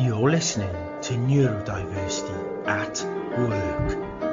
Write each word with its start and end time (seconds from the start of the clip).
You're 0.00 0.30
listening 0.30 0.74
to 1.02 1.12
Neurodiversity 1.12 2.66
at 2.66 3.04
Work. 3.38 4.29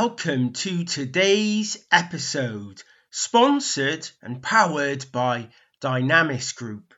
Welcome 0.00 0.52
to 0.52 0.84
today's 0.84 1.84
episode, 1.90 2.80
sponsored 3.10 4.08
and 4.22 4.40
powered 4.40 5.10
by 5.10 5.48
Dynamis 5.82 6.54
Group. 6.54 6.94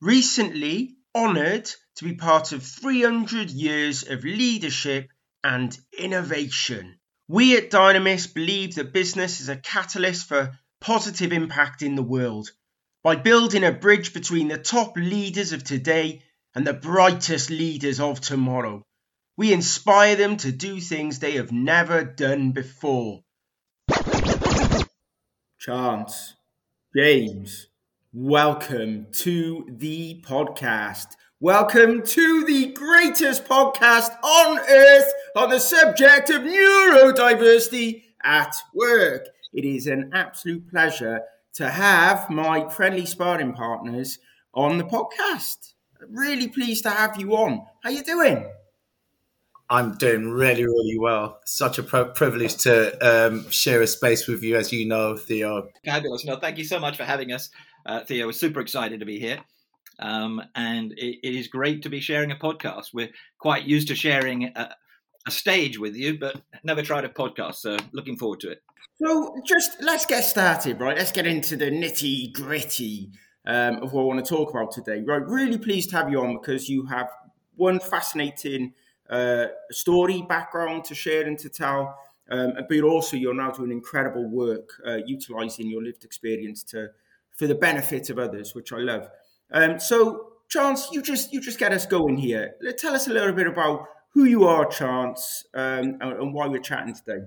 Recently 0.00 0.98
honoured 1.16 1.68
to 1.96 2.04
be 2.04 2.14
part 2.14 2.52
of 2.52 2.62
300 2.62 3.50
years 3.50 4.08
of 4.08 4.22
leadership 4.22 5.08
and 5.42 5.76
innovation. 5.98 7.00
We 7.26 7.56
at 7.56 7.72
Dynamis 7.72 8.32
believe 8.32 8.76
that 8.76 8.92
business 8.92 9.40
is 9.40 9.48
a 9.48 9.56
catalyst 9.56 10.28
for 10.28 10.56
positive 10.80 11.32
impact 11.32 11.82
in 11.82 11.96
the 11.96 12.04
world 12.04 12.52
by 13.02 13.16
building 13.16 13.64
a 13.64 13.72
bridge 13.72 14.12
between 14.14 14.46
the 14.46 14.58
top 14.58 14.96
leaders 14.96 15.52
of 15.52 15.64
today 15.64 16.22
and 16.54 16.64
the 16.64 16.72
brightest 16.72 17.50
leaders 17.50 17.98
of 17.98 18.20
tomorrow. 18.20 18.84
We 19.38 19.52
inspire 19.52 20.16
them 20.16 20.36
to 20.38 20.50
do 20.50 20.80
things 20.80 21.20
they 21.20 21.36
have 21.36 21.52
never 21.52 22.02
done 22.02 22.50
before. 22.50 23.22
Chance, 25.60 26.34
James, 26.96 27.68
welcome 28.12 29.06
to 29.12 29.64
the 29.70 30.20
podcast. 30.26 31.14
Welcome 31.38 32.02
to 32.02 32.44
the 32.46 32.72
greatest 32.72 33.44
podcast 33.44 34.10
on 34.24 34.58
earth 34.58 35.12
on 35.36 35.50
the 35.50 35.60
subject 35.60 36.30
of 36.30 36.42
neurodiversity 36.42 38.02
at 38.24 38.56
work. 38.74 39.28
It 39.52 39.64
is 39.64 39.86
an 39.86 40.10
absolute 40.12 40.68
pleasure 40.68 41.20
to 41.54 41.70
have 41.70 42.28
my 42.28 42.68
friendly 42.68 43.06
sparring 43.06 43.52
partners 43.52 44.18
on 44.52 44.78
the 44.78 44.84
podcast. 44.84 45.74
Really 46.08 46.48
pleased 46.48 46.82
to 46.82 46.90
have 46.90 47.20
you 47.20 47.36
on. 47.36 47.64
How 47.84 47.90
are 47.90 47.92
you 47.92 48.02
doing? 48.02 48.50
I'm 49.70 49.96
doing 49.96 50.30
really, 50.30 50.64
really 50.64 50.98
well. 50.98 51.40
Such 51.44 51.78
a 51.78 51.82
pro- 51.82 52.10
privilege 52.10 52.56
to 52.58 52.96
um, 53.06 53.50
share 53.50 53.82
a 53.82 53.86
space 53.86 54.26
with 54.26 54.42
you, 54.42 54.56
as 54.56 54.72
you 54.72 54.86
know, 54.86 55.16
Theo. 55.16 55.68
Fabulous. 55.84 56.24
No, 56.24 56.36
thank 56.36 56.58
you 56.58 56.64
so 56.64 56.80
much 56.80 56.96
for 56.96 57.04
having 57.04 57.32
us, 57.32 57.50
uh, 57.84 58.00
Theo. 58.04 58.26
We're 58.26 58.32
super 58.32 58.60
excited 58.60 59.00
to 59.00 59.06
be 59.06 59.18
here. 59.18 59.38
Um, 59.98 60.40
and 60.54 60.92
it, 60.92 61.18
it 61.22 61.34
is 61.34 61.48
great 61.48 61.82
to 61.82 61.90
be 61.90 62.00
sharing 62.00 62.30
a 62.30 62.36
podcast. 62.36 62.94
We're 62.94 63.10
quite 63.38 63.64
used 63.64 63.88
to 63.88 63.94
sharing 63.94 64.44
a, 64.44 64.74
a 65.26 65.30
stage 65.30 65.78
with 65.78 65.96
you, 65.96 66.18
but 66.18 66.40
never 66.64 66.82
tried 66.82 67.04
a 67.04 67.08
podcast. 67.08 67.56
So 67.56 67.76
looking 67.92 68.16
forward 68.16 68.40
to 68.40 68.50
it. 68.50 68.62
So, 69.00 69.36
just 69.46 69.80
let's 69.80 70.06
get 70.06 70.24
started, 70.24 70.80
right? 70.80 70.96
Let's 70.96 71.12
get 71.12 71.24
into 71.24 71.56
the 71.56 71.66
nitty 71.66 72.32
gritty 72.32 73.10
um, 73.46 73.76
of 73.76 73.92
what 73.92 74.02
I 74.02 74.04
want 74.06 74.24
to 74.24 74.28
talk 74.28 74.50
about 74.50 74.72
today. 74.72 75.02
Right, 75.06 75.24
really 75.24 75.58
pleased 75.58 75.90
to 75.90 75.96
have 75.96 76.10
you 76.10 76.20
on 76.20 76.36
because 76.36 76.68
you 76.68 76.84
have 76.86 77.08
one 77.54 77.78
fascinating 77.78 78.72
uh, 79.10 79.46
story 79.70 80.22
background 80.28 80.84
to 80.84 80.94
share 80.94 81.26
and 81.26 81.38
to 81.38 81.48
tell, 81.48 81.96
um, 82.30 82.54
but 82.68 82.80
also 82.82 83.16
you're 83.16 83.34
now 83.34 83.50
doing 83.50 83.70
incredible 83.70 84.28
work 84.28 84.70
uh, 84.86 84.96
utilizing 85.06 85.68
your 85.68 85.82
lived 85.82 86.04
experience 86.04 86.62
to 86.64 86.88
for 87.36 87.46
the 87.46 87.54
benefit 87.54 88.10
of 88.10 88.18
others, 88.18 88.54
which 88.54 88.72
I 88.72 88.78
love. 88.78 89.08
Um, 89.52 89.78
so, 89.78 90.32
Chance, 90.48 90.88
you 90.92 91.02
just 91.02 91.32
you 91.32 91.40
just 91.40 91.58
get 91.58 91.72
us 91.72 91.86
going 91.86 92.16
here. 92.16 92.54
Tell 92.78 92.94
us 92.94 93.06
a 93.06 93.12
little 93.12 93.32
bit 93.32 93.46
about 93.46 93.86
who 94.12 94.24
you 94.24 94.44
are, 94.44 94.66
Chance, 94.66 95.44
um, 95.54 95.98
and, 96.00 96.02
and 96.02 96.34
why 96.34 96.48
we're 96.48 96.60
chatting 96.60 96.94
today. 96.94 97.26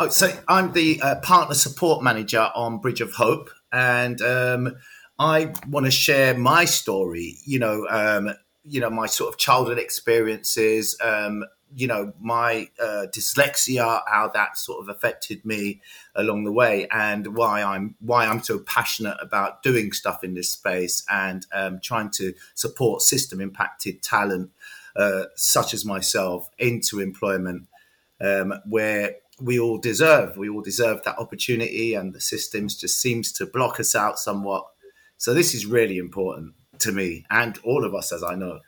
Oh, 0.00 0.08
so 0.08 0.30
I'm 0.48 0.72
the 0.72 1.00
uh, 1.00 1.20
partner 1.20 1.54
support 1.54 2.02
manager 2.02 2.50
on 2.54 2.78
Bridge 2.78 3.00
of 3.00 3.12
Hope, 3.12 3.50
and 3.72 4.20
um, 4.20 4.76
I 5.18 5.52
want 5.68 5.86
to 5.86 5.92
share 5.92 6.36
my 6.36 6.64
story. 6.64 7.36
You 7.44 7.60
know, 7.60 7.86
um, 7.88 8.30
you 8.64 8.80
know 8.80 8.90
my 8.90 9.06
sort 9.06 9.32
of 9.32 9.38
childhood 9.38 9.78
experiences. 9.78 10.96
Um, 11.00 11.44
you 11.76 11.88
know, 11.88 12.12
my 12.20 12.68
uh, 12.80 13.06
dyslexia, 13.12 14.00
how 14.06 14.30
that 14.32 14.56
sort 14.56 14.80
of 14.80 14.88
affected 14.88 15.44
me 15.44 15.80
along 16.14 16.44
the 16.44 16.52
way, 16.52 16.86
and 16.92 17.36
why 17.36 17.62
I'm 17.62 17.96
why 18.00 18.26
I'm 18.26 18.42
so 18.42 18.60
passionate 18.60 19.16
about 19.20 19.62
doing 19.62 19.92
stuff 19.92 20.22
in 20.22 20.34
this 20.34 20.50
space 20.50 21.04
and 21.10 21.46
um, 21.52 21.80
trying 21.82 22.10
to 22.10 22.32
support 22.54 23.02
system 23.02 23.40
impacted 23.40 24.02
talent 24.02 24.50
uh, 24.94 25.24
such 25.34 25.74
as 25.74 25.84
myself 25.84 26.48
into 26.58 27.00
employment 27.00 27.66
um, 28.20 28.54
where 28.68 29.16
we 29.40 29.58
all 29.58 29.78
deserve. 29.78 30.36
We 30.36 30.48
all 30.48 30.62
deserve 30.62 31.02
that 31.04 31.18
opportunity, 31.18 31.94
and 31.94 32.12
the 32.12 32.20
systems 32.20 32.76
just 32.76 33.00
seems 33.00 33.32
to 33.32 33.46
block 33.46 33.80
us 33.80 33.96
out 33.96 34.18
somewhat. 34.18 34.64
So 35.16 35.34
this 35.34 35.54
is 35.54 35.66
really 35.66 35.98
important 35.98 36.54
to 36.80 36.92
me 36.92 37.24
and 37.30 37.58
all 37.64 37.84
of 37.84 37.94
us, 37.94 38.12
as 38.12 38.22
I 38.22 38.34
know. 38.34 38.60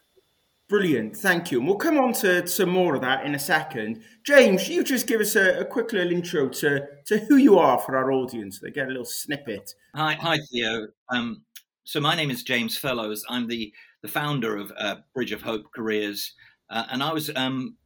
Brilliant, 0.68 1.16
thank 1.16 1.52
you. 1.52 1.58
And 1.58 1.68
we'll 1.68 1.76
come 1.76 1.96
on 1.96 2.12
to 2.14 2.44
some 2.48 2.70
more 2.70 2.96
of 2.96 3.00
that 3.02 3.24
in 3.24 3.36
a 3.36 3.38
second. 3.38 4.02
James, 4.24 4.68
you 4.68 4.82
just 4.82 5.06
give 5.06 5.20
us 5.20 5.36
a, 5.36 5.60
a 5.60 5.64
quick 5.64 5.92
little 5.92 6.12
intro 6.12 6.48
to, 6.48 6.84
to 7.06 7.18
who 7.18 7.36
you 7.36 7.56
are 7.58 7.78
for 7.78 7.96
our 7.96 8.10
audience. 8.10 8.58
They 8.58 8.72
get 8.72 8.86
a 8.86 8.90
little 8.90 9.04
snippet. 9.04 9.74
Hi, 9.94 10.14
hi, 10.14 10.38
Theo. 10.50 10.88
Um, 11.08 11.42
so 11.84 12.00
my 12.00 12.16
name 12.16 12.32
is 12.32 12.42
James 12.42 12.76
Fellows. 12.76 13.24
I'm 13.28 13.46
the 13.46 13.72
the 14.02 14.08
founder 14.08 14.56
of 14.56 14.72
uh, 14.76 14.96
Bridge 15.14 15.32
of 15.32 15.42
Hope 15.42 15.72
Careers, 15.74 16.32
uh, 16.68 16.84
and 16.90 17.02
I 17.02 17.12
was 17.12 17.30
um, 17.34 17.76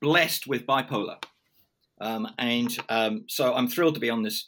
blessed 0.00 0.46
with 0.46 0.66
bipolar, 0.66 1.22
um, 2.00 2.28
and 2.38 2.76
um, 2.88 3.24
so 3.28 3.54
I'm 3.54 3.68
thrilled 3.68 3.94
to 3.94 4.00
be 4.00 4.10
on 4.10 4.22
this 4.22 4.46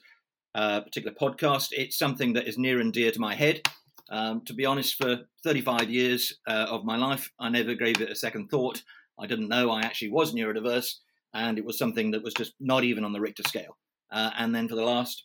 uh, 0.54 0.80
particular 0.80 1.16
podcast. 1.20 1.68
It's 1.72 1.98
something 1.98 2.32
that 2.34 2.46
is 2.46 2.58
near 2.58 2.80
and 2.80 2.92
dear 2.92 3.10
to 3.10 3.20
my 3.20 3.34
head. 3.34 3.62
Um, 4.10 4.44
to 4.44 4.54
be 4.54 4.66
honest, 4.66 4.96
for 4.96 5.20
35 5.44 5.90
years 5.90 6.38
uh, 6.46 6.66
of 6.68 6.84
my 6.84 6.96
life, 6.96 7.30
I 7.38 7.48
never 7.48 7.74
gave 7.74 8.00
it 8.00 8.10
a 8.10 8.16
second 8.16 8.48
thought. 8.48 8.82
I 9.18 9.26
didn't 9.26 9.48
know 9.48 9.70
I 9.70 9.82
actually 9.82 10.10
was 10.10 10.34
neurodiverse, 10.34 10.94
and 11.34 11.58
it 11.58 11.64
was 11.64 11.78
something 11.78 12.10
that 12.10 12.22
was 12.22 12.34
just 12.34 12.54
not 12.60 12.84
even 12.84 13.04
on 13.04 13.12
the 13.12 13.20
Richter 13.20 13.42
scale. 13.46 13.76
Uh, 14.10 14.30
and 14.38 14.54
then 14.54 14.68
for 14.68 14.74
the 14.74 14.84
last 14.84 15.24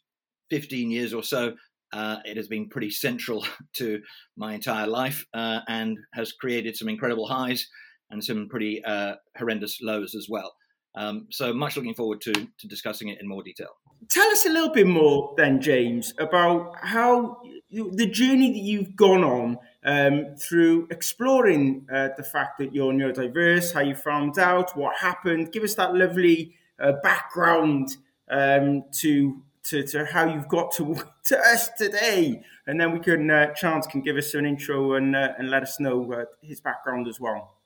15 0.49 0.91
years 0.91 1.13
or 1.13 1.23
so, 1.23 1.53
uh, 1.93 2.17
it 2.25 2.37
has 2.37 2.47
been 2.47 2.69
pretty 2.69 2.89
central 2.89 3.45
to 3.73 4.01
my 4.35 4.53
entire 4.53 4.87
life 4.87 5.25
uh, 5.33 5.61
and 5.67 5.97
has 6.13 6.31
created 6.33 6.75
some 6.75 6.89
incredible 6.89 7.27
highs 7.27 7.67
and 8.09 8.23
some 8.23 8.47
pretty 8.49 8.83
uh, 8.85 9.15
horrendous 9.37 9.79
lows 9.81 10.15
as 10.15 10.27
well. 10.29 10.53
Um, 10.95 11.27
so 11.29 11.53
much 11.53 11.75
looking 11.75 11.93
forward 11.93 12.21
to, 12.21 12.33
to 12.33 12.67
discussing 12.67 13.09
it 13.09 13.19
in 13.21 13.27
more 13.27 13.43
detail. 13.43 13.69
Tell 14.09 14.27
us 14.31 14.45
a 14.45 14.49
little 14.49 14.69
bit 14.69 14.87
more 14.87 15.33
then, 15.37 15.61
James, 15.61 16.13
about 16.17 16.75
how 16.81 17.41
you, 17.69 17.91
the 17.91 18.07
journey 18.07 18.51
that 18.53 18.59
you've 18.59 18.95
gone 18.95 19.23
on 19.23 19.57
um, 19.83 20.35
through 20.37 20.87
exploring 20.91 21.87
uh, 21.91 22.09
the 22.17 22.23
fact 22.23 22.57
that 22.59 22.73
you're 22.73 22.93
neurodiverse, 22.93 23.73
how 23.73 23.81
you 23.81 23.95
found 23.95 24.39
out, 24.39 24.77
what 24.77 24.97
happened. 24.97 25.51
Give 25.51 25.63
us 25.63 25.75
that 25.75 25.95
lovely 25.95 26.55
uh, 26.79 26.93
background 27.03 27.97
um, 28.29 28.83
to, 28.93 29.41
to 29.63 29.83
to 29.83 30.05
how 30.05 30.25
you've 30.25 30.47
got 30.47 30.71
to 30.73 30.97
to 31.25 31.39
us 31.39 31.69
today, 31.77 32.41
and 32.67 32.79
then 32.79 32.91
we 32.91 32.99
can 32.99 33.29
uh, 33.29 33.53
Chance 33.53 33.87
can 33.87 34.01
give 34.01 34.17
us 34.17 34.33
an 34.33 34.45
intro 34.45 34.93
and 34.93 35.15
uh, 35.15 35.33
and 35.37 35.49
let 35.49 35.63
us 35.63 35.79
know 35.79 36.11
uh, 36.13 36.25
his 36.41 36.61
background 36.61 37.07
as 37.07 37.19
well. 37.19 37.57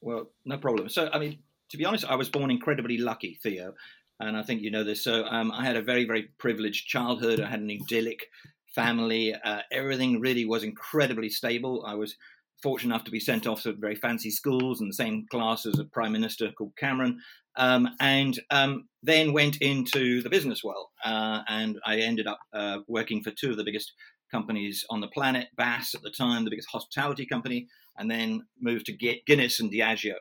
Well, 0.00 0.30
no 0.44 0.58
problem. 0.58 0.88
So, 0.88 1.10
I 1.12 1.18
mean, 1.18 1.38
to 1.70 1.76
be 1.76 1.84
honest, 1.84 2.04
I 2.04 2.14
was 2.14 2.28
born 2.28 2.50
incredibly 2.50 2.98
lucky, 2.98 3.38
Theo, 3.42 3.74
and 4.20 4.36
I 4.36 4.42
think 4.42 4.62
you 4.62 4.70
know 4.70 4.84
this. 4.84 5.04
So, 5.04 5.24
um, 5.24 5.52
I 5.52 5.64
had 5.64 5.76
a 5.76 5.82
very, 5.82 6.04
very 6.04 6.28
privileged 6.38 6.86
childhood. 6.86 7.40
I 7.40 7.48
had 7.48 7.60
an 7.60 7.70
idyllic 7.70 8.26
family. 8.74 9.34
Uh, 9.34 9.60
everything 9.72 10.20
really 10.20 10.44
was 10.44 10.62
incredibly 10.62 11.28
stable. 11.28 11.84
I 11.86 11.94
was 11.94 12.16
fortunate 12.62 12.94
enough 12.94 13.04
to 13.04 13.10
be 13.10 13.20
sent 13.20 13.46
off 13.46 13.62
to 13.62 13.72
very 13.72 13.94
fancy 13.94 14.30
schools 14.30 14.80
in 14.80 14.88
the 14.88 14.94
same 14.94 15.26
class 15.30 15.64
as 15.66 15.78
a 15.78 15.84
prime 15.84 16.12
minister 16.12 16.50
called 16.52 16.72
Cameron, 16.76 17.20
um, 17.56 17.88
and 18.00 18.38
um, 18.50 18.88
then 19.02 19.32
went 19.32 19.56
into 19.58 20.22
the 20.22 20.30
business 20.30 20.62
world. 20.64 20.86
Uh, 21.04 21.42
and 21.48 21.78
I 21.86 21.98
ended 21.98 22.26
up 22.26 22.40
uh, 22.52 22.78
working 22.88 23.22
for 23.22 23.30
two 23.30 23.50
of 23.50 23.56
the 23.56 23.64
biggest 23.64 23.92
companies 24.30 24.84
on 24.90 25.00
the 25.00 25.08
planet, 25.08 25.48
Bass 25.56 25.94
at 25.94 26.02
the 26.02 26.10
time, 26.10 26.44
the 26.44 26.50
biggest 26.50 26.70
hospitality 26.70 27.26
company, 27.26 27.68
and 27.96 28.10
then 28.10 28.42
moved 28.60 28.86
to 28.86 29.20
Guinness 29.26 29.60
and 29.60 29.72
Diageo. 29.72 30.14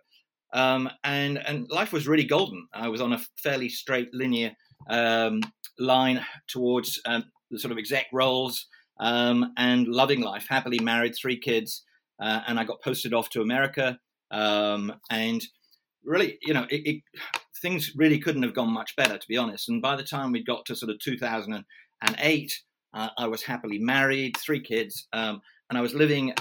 Um, 0.54 0.90
and 1.04 1.38
and 1.38 1.68
life 1.70 1.92
was 1.92 2.08
really 2.08 2.24
golden. 2.24 2.68
I 2.74 2.88
was 2.88 3.02
on 3.02 3.14
a 3.14 3.22
fairly 3.44 3.70
straight 3.70 4.14
linear 4.14 4.52
um, 4.90 5.42
line 5.80 6.26
towards 6.48 7.00
um, 7.06 7.26
the 7.52 7.60
sort 7.60 7.72
of 7.72 7.78
exec 7.78 8.06
roles, 8.14 8.68
um, 9.00 9.54
and 9.58 9.88
loving 9.88 10.22
life, 10.22 10.46
happily 10.50 10.80
married, 10.80 11.16
three 11.16 11.40
kids, 11.40 11.84
uh, 12.22 12.42
and 12.48 12.60
I 12.60 12.64
got 12.64 12.82
posted 12.82 13.14
off 13.14 13.30
to 13.32 13.42
America. 13.42 14.00
Um, 14.32 14.94
and 15.10 15.42
really, 16.04 16.38
you 16.42 16.54
know, 16.54 16.66
it, 16.70 16.82
it, 16.88 17.04
things 17.62 17.94
really 17.96 18.20
couldn't 18.20 18.44
have 18.44 18.54
gone 18.54 18.72
much 18.72 18.96
better, 18.96 19.18
to 19.18 19.28
be 19.28 19.38
honest. 19.38 19.70
And 19.70 19.82
by 19.82 19.96
the 19.96 20.04
time 20.04 20.32
we 20.32 20.44
got 20.44 20.66
to 20.66 20.76
sort 20.76 20.92
of 20.92 21.00
2008, 21.00 22.62
uh, 22.94 23.10
I 23.18 23.28
was 23.28 23.44
happily 23.44 23.80
married, 23.80 24.38
three 24.38 24.62
kids, 24.62 25.08
um, 25.14 25.42
and 25.70 25.78
I 25.78 25.82
was 25.82 25.94
living 25.94 26.34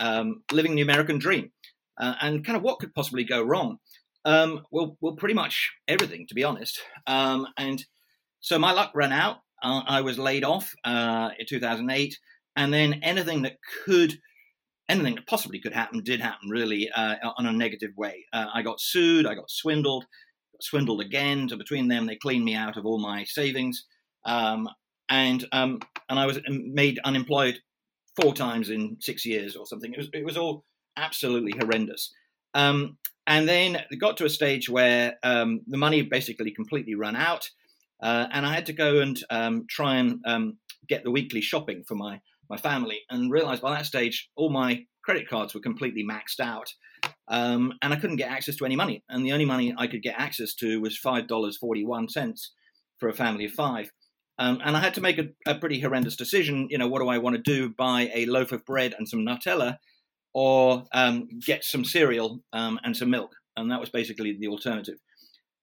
living 0.53 0.77
the 0.77 0.83
American 0.83 1.19
dream. 1.19 1.51
Uh, 1.99 2.15
and 2.21 2.45
kind 2.45 2.57
of 2.57 2.63
what 2.63 2.79
could 2.79 2.95
possibly 2.95 3.25
go 3.25 3.43
wrong? 3.43 3.79
Um, 4.27 4.63
well, 4.73 4.99
well, 5.01 5.15
pretty 5.15 5.35
much 5.35 5.73
everything, 5.87 6.27
to 6.27 6.35
be 6.35 6.43
honest. 6.43 6.81
Um, 7.07 7.47
and 7.57 7.83
so 8.41 8.59
my 8.59 8.73
luck 8.73 8.91
ran 8.93 9.13
out. 9.13 9.37
Uh, 9.63 9.83
I 9.87 10.01
was 10.01 10.19
laid 10.19 10.43
off 10.45 10.75
uh, 10.85 11.31
in 11.39 11.47
2008, 11.47 12.19
and 12.57 12.75
then 12.75 13.01
anything 13.05 13.43
that 13.43 13.59
could, 13.85 14.19
anything 14.89 15.15
that 15.15 15.29
possibly 15.29 15.61
could 15.61 15.73
happen, 15.73 16.03
did 16.03 16.21
happen. 16.21 16.51
Really, 16.51 16.91
uh, 16.91 17.15
on 17.39 17.47
a 17.47 17.53
negative 17.53 17.93
way. 17.97 18.27
Uh, 18.33 18.47
I 18.53 18.63
got 18.63 18.81
sued. 18.81 19.27
I 19.27 19.37
got 19.37 19.49
swindled. 19.49 20.05
Got 20.53 20.63
swindled 20.63 21.01
again. 21.01 21.49
So 21.49 21.57
between 21.57 21.87
them, 21.87 22.07
they 22.07 22.17
cleaned 22.17 22.45
me 22.45 22.57
out 22.57 22.77
of 22.77 22.85
all 22.85 22.99
my 22.99 23.25
savings, 23.25 23.85
um, 24.25 24.69
and 25.09 25.47
um, 25.53 25.79
and 26.11 26.19
I 26.19 26.27
was 26.27 26.41
made 26.49 26.99
unemployed 27.05 27.61
four 28.21 28.35
times 28.35 28.71
in 28.71 28.97
six 28.99 29.25
years 29.25 29.55
or 29.55 29.67
something. 29.67 29.93
It 29.93 29.99
was 29.99 30.09
it 30.13 30.25
was 30.25 30.37
all 30.37 30.65
absolutely 30.97 31.53
horrendous. 31.57 32.13
Um, 32.57 32.97
and 33.27 33.49
then 33.49 33.77
it 33.91 34.01
got 34.01 34.17
to 34.17 34.25
a 34.25 34.31
stage 34.31 34.69
where 34.69 35.19
um, 35.23 35.61
the 35.67 35.77
money 35.77 36.03
basically 36.03 36.53
completely 36.53 36.95
ran 36.95 37.17
out, 37.17 37.51
uh, 38.03 38.27
and 38.33 38.47
I 38.47 38.55
had 38.55 38.67
to 38.67 38.73
go 38.73 39.01
and 39.01 39.17
um, 39.31 39.67
try 39.69 39.97
and 39.97 40.21
um, 40.25 40.59
get 40.89 41.03
the 41.05 41.11
weekly 41.11 41.43
shopping 41.43 41.85
for 41.87 41.97
my 41.97 42.21
my 42.49 42.57
family, 42.57 43.01
and 43.11 43.33
realized 43.33 43.63
by 43.63 43.73
that 43.75 43.87
stage 43.87 44.31
all 44.37 44.51
my 44.51 44.87
credit 45.05 45.29
cards 45.29 45.55
were 45.55 45.61
completely 45.61 46.05
maxed 46.05 46.41
out, 46.41 46.69
um, 47.29 47.73
and 47.83 47.93
I 47.93 47.97
couldn't 47.97 48.17
get 48.23 48.31
access 48.31 48.57
to 48.57 48.65
any 48.65 48.77
money. 48.77 49.03
And 49.09 49.25
the 49.25 49.33
only 49.33 49.45
money 49.45 49.75
I 49.77 49.87
could 49.87 50.03
get 50.03 50.15
access 50.19 50.55
to 50.55 50.81
was 50.81 50.97
five 50.97 51.27
dollars 51.27 51.59
forty 51.59 51.85
one 51.85 52.09
cents 52.09 52.53
for 52.99 53.09
a 53.09 53.15
family 53.15 53.45
of 53.45 53.53
five. 53.53 53.91
Um, 54.39 54.61
and 54.65 54.77
I 54.77 54.81
had 54.81 54.95
to 54.95 55.01
make 55.01 55.19
a, 55.19 55.29
a 55.47 55.59
pretty 55.59 55.81
horrendous 55.81 56.17
decision. 56.17 56.69
You 56.71 56.79
know, 56.79 56.89
what 56.89 57.01
do 57.03 57.09
I 57.09 57.19
want 57.19 57.37
to 57.37 57.43
do? 57.43 57.75
Buy 57.77 58.11
a 58.15 58.27
loaf 58.27 58.53
of 58.53 58.65
bread 58.65 58.95
and 58.97 59.09
some 59.09 59.21
Nutella, 59.21 59.79
or 60.33 60.85
um, 60.93 61.29
get 61.45 61.65
some 61.65 61.85
cereal 61.85 62.41
um, 62.53 62.79
and 62.85 62.97
some 62.97 63.11
milk, 63.11 63.33
and 63.57 63.71
that 63.71 63.81
was 63.81 63.91
basically 63.91 64.37
the 64.39 64.49
alternative. 64.49 64.99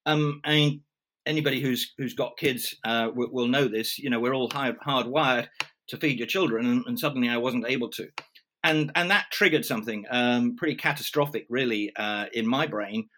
Um, 0.06 0.40
and 0.44 0.80
anybody 1.26 1.60
who's 1.60 1.92
who's 1.96 2.14
got 2.14 2.36
kids 2.36 2.74
uh, 2.84 3.10
will, 3.14 3.30
will, 3.32 3.48
know 3.48 3.68
this. 3.68 3.98
You 3.98 4.10
know, 4.10 4.20
we're 4.20 4.34
all 4.34 4.50
hard, 4.50 4.76
hardwired 4.80 5.48
to 5.88 5.96
feed 5.96 6.18
your 6.18 6.26
children, 6.26 6.66
and, 6.66 6.84
and, 6.86 6.98
suddenly 6.98 7.28
I 7.28 7.36
wasn't 7.36 7.66
able 7.66 7.90
to, 7.90 8.08
and 8.62 8.90
and 8.94 9.10
that 9.10 9.26
triggered 9.30 9.64
something 9.64 10.04
um, 10.10 10.56
pretty 10.56 10.76
catastrophic, 10.76 11.46
really, 11.48 11.92
uh, 11.96 12.26
in 12.32 12.46
my 12.46 12.66
brain, 12.66 13.08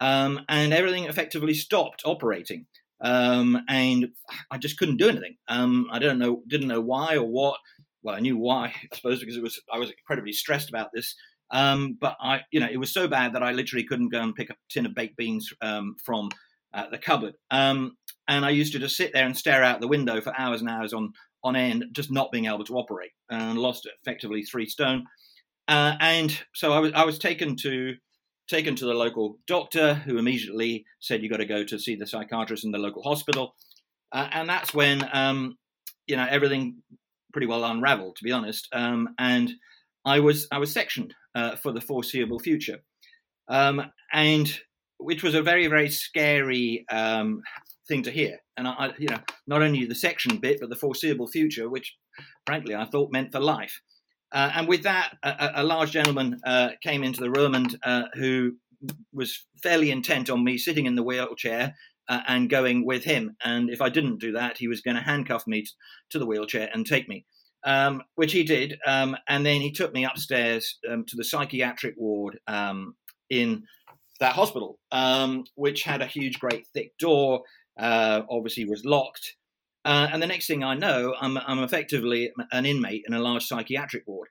um, 0.00 0.40
and 0.48 0.72
everything 0.72 1.04
effectively 1.04 1.54
stopped 1.54 2.02
operating. 2.04 2.66
Um, 3.00 3.60
and 3.68 4.08
I 4.50 4.56
just 4.56 4.78
couldn't 4.78 4.96
do 4.96 5.08
anything. 5.08 5.36
I 5.46 5.98
don't 5.98 6.18
know, 6.18 6.42
didn't 6.48 6.68
know 6.68 6.80
why 6.80 7.16
or 7.16 7.26
what 7.26 7.58
well, 8.04 8.14
I 8.14 8.20
knew 8.20 8.36
why, 8.36 8.66
I 8.92 8.96
suppose, 8.96 9.18
because 9.18 9.36
it 9.36 9.42
was 9.42 9.60
I 9.72 9.78
was 9.78 9.90
incredibly 9.90 10.32
stressed 10.32 10.68
about 10.68 10.90
this. 10.94 11.16
Um, 11.50 11.98
but 12.00 12.16
I, 12.20 12.40
you 12.52 12.60
know, 12.60 12.68
it 12.70 12.78
was 12.78 12.92
so 12.92 13.08
bad 13.08 13.34
that 13.34 13.42
I 13.42 13.52
literally 13.52 13.84
couldn't 13.84 14.12
go 14.12 14.20
and 14.20 14.34
pick 14.34 14.50
a 14.50 14.54
tin 14.70 14.86
of 14.86 14.94
baked 14.94 15.16
beans 15.16 15.52
um, 15.60 15.96
from 16.04 16.30
uh, 16.72 16.88
the 16.90 16.98
cupboard. 16.98 17.34
Um, 17.50 17.96
and 18.28 18.44
I 18.44 18.50
used 18.50 18.72
to 18.72 18.78
just 18.78 18.96
sit 18.96 19.12
there 19.12 19.26
and 19.26 19.36
stare 19.36 19.62
out 19.62 19.80
the 19.80 19.88
window 19.88 20.20
for 20.20 20.38
hours 20.38 20.60
and 20.60 20.70
hours 20.70 20.92
on 20.92 21.12
on 21.42 21.56
end, 21.56 21.84
just 21.92 22.10
not 22.10 22.32
being 22.32 22.46
able 22.46 22.64
to 22.64 22.74
operate, 22.74 23.10
and 23.30 23.58
lost 23.58 23.88
effectively 24.00 24.42
three 24.42 24.66
stone. 24.66 25.04
Uh, 25.68 25.94
and 26.00 26.42
so 26.54 26.72
I 26.72 26.78
was 26.78 26.92
I 26.94 27.04
was 27.04 27.18
taken 27.18 27.56
to 27.56 27.94
taken 28.48 28.76
to 28.76 28.86
the 28.86 28.94
local 28.94 29.38
doctor, 29.46 29.94
who 29.94 30.18
immediately 30.18 30.84
said 31.00 31.22
you 31.22 31.30
got 31.30 31.38
to 31.38 31.46
go 31.46 31.64
to 31.64 31.78
see 31.78 31.96
the 31.96 32.06
psychiatrist 32.06 32.64
in 32.64 32.70
the 32.70 32.78
local 32.78 33.02
hospital. 33.02 33.54
Uh, 34.12 34.28
and 34.32 34.48
that's 34.48 34.72
when 34.74 35.08
um, 35.12 35.56
you 36.06 36.16
know 36.16 36.26
everything 36.28 36.82
pretty 37.34 37.46
well 37.48 37.64
unravelled, 37.64 38.16
to 38.16 38.24
be 38.24 38.32
honest. 38.32 38.68
Um, 38.72 39.10
and 39.18 39.52
I 40.06 40.20
was 40.20 40.48
I 40.50 40.58
was 40.58 40.72
sectioned 40.72 41.14
uh, 41.34 41.56
for 41.56 41.72
the 41.72 41.82
foreseeable 41.82 42.38
future, 42.38 42.78
um, 43.48 43.82
and 44.12 44.58
which 44.98 45.22
was 45.22 45.34
a 45.34 45.42
very 45.42 45.66
very 45.66 45.90
scary 45.90 46.86
um, 46.90 47.42
thing 47.86 48.04
to 48.04 48.10
hear. 48.10 48.38
And 48.56 48.66
I, 48.66 48.92
you 48.98 49.08
know, 49.08 49.18
not 49.46 49.62
only 49.62 49.84
the 49.84 49.94
section 49.94 50.38
bit, 50.38 50.60
but 50.60 50.70
the 50.70 50.76
foreseeable 50.76 51.26
future, 51.26 51.68
which 51.68 51.94
frankly 52.46 52.74
I 52.74 52.86
thought 52.86 53.12
meant 53.12 53.32
for 53.32 53.40
life. 53.40 53.80
Uh, 54.32 54.50
and 54.54 54.68
with 54.68 54.82
that, 54.84 55.16
a, 55.22 55.52
a 55.56 55.64
large 55.64 55.92
gentleman 55.92 56.40
uh, 56.44 56.70
came 56.82 57.04
into 57.04 57.20
the 57.20 57.30
room 57.30 57.54
and 57.54 57.76
uh, 57.84 58.04
who 58.14 58.52
was 59.12 59.46
fairly 59.62 59.90
intent 59.90 60.28
on 60.30 60.44
me 60.44 60.58
sitting 60.58 60.86
in 60.86 60.94
the 60.94 61.02
wheelchair 61.02 61.74
uh, 62.08 62.20
and 62.26 62.50
going 62.50 62.84
with 62.84 63.04
him. 63.04 63.36
And 63.44 63.70
if 63.70 63.80
I 63.80 63.88
didn't 63.88 64.20
do 64.20 64.32
that, 64.32 64.58
he 64.58 64.68
was 64.68 64.80
going 64.80 64.96
to 64.96 65.02
handcuff 65.02 65.46
me 65.46 65.62
t- 65.62 65.70
to 66.10 66.18
the 66.18 66.26
wheelchair 66.26 66.68
and 66.72 66.86
take 66.86 67.08
me, 67.08 67.24
um, 67.64 68.02
which 68.14 68.32
he 68.32 68.44
did. 68.44 68.78
Um, 68.86 69.16
and 69.28 69.44
then 69.44 69.60
he 69.60 69.72
took 69.72 69.92
me 69.92 70.04
upstairs 70.04 70.78
um, 70.90 71.04
to 71.06 71.16
the 71.16 71.24
psychiatric 71.24 71.94
ward 71.96 72.38
um, 72.46 72.94
in 73.30 73.64
that 74.20 74.34
hospital, 74.34 74.78
um, 74.92 75.44
which 75.54 75.82
had 75.82 76.02
a 76.02 76.06
huge, 76.06 76.38
great, 76.38 76.66
thick 76.74 76.96
door. 76.98 77.42
Uh, 77.78 78.22
obviously, 78.30 78.64
was 78.64 78.84
locked. 78.84 79.34
Uh, 79.84 80.08
and 80.12 80.22
the 80.22 80.26
next 80.26 80.46
thing 80.46 80.64
I 80.64 80.74
know, 80.74 81.14
I'm, 81.20 81.36
I'm, 81.36 81.58
effectively 81.58 82.32
an 82.52 82.64
inmate 82.64 83.04
in 83.06 83.12
a 83.12 83.20
large 83.20 83.44
psychiatric 83.44 84.04
ward, 84.06 84.28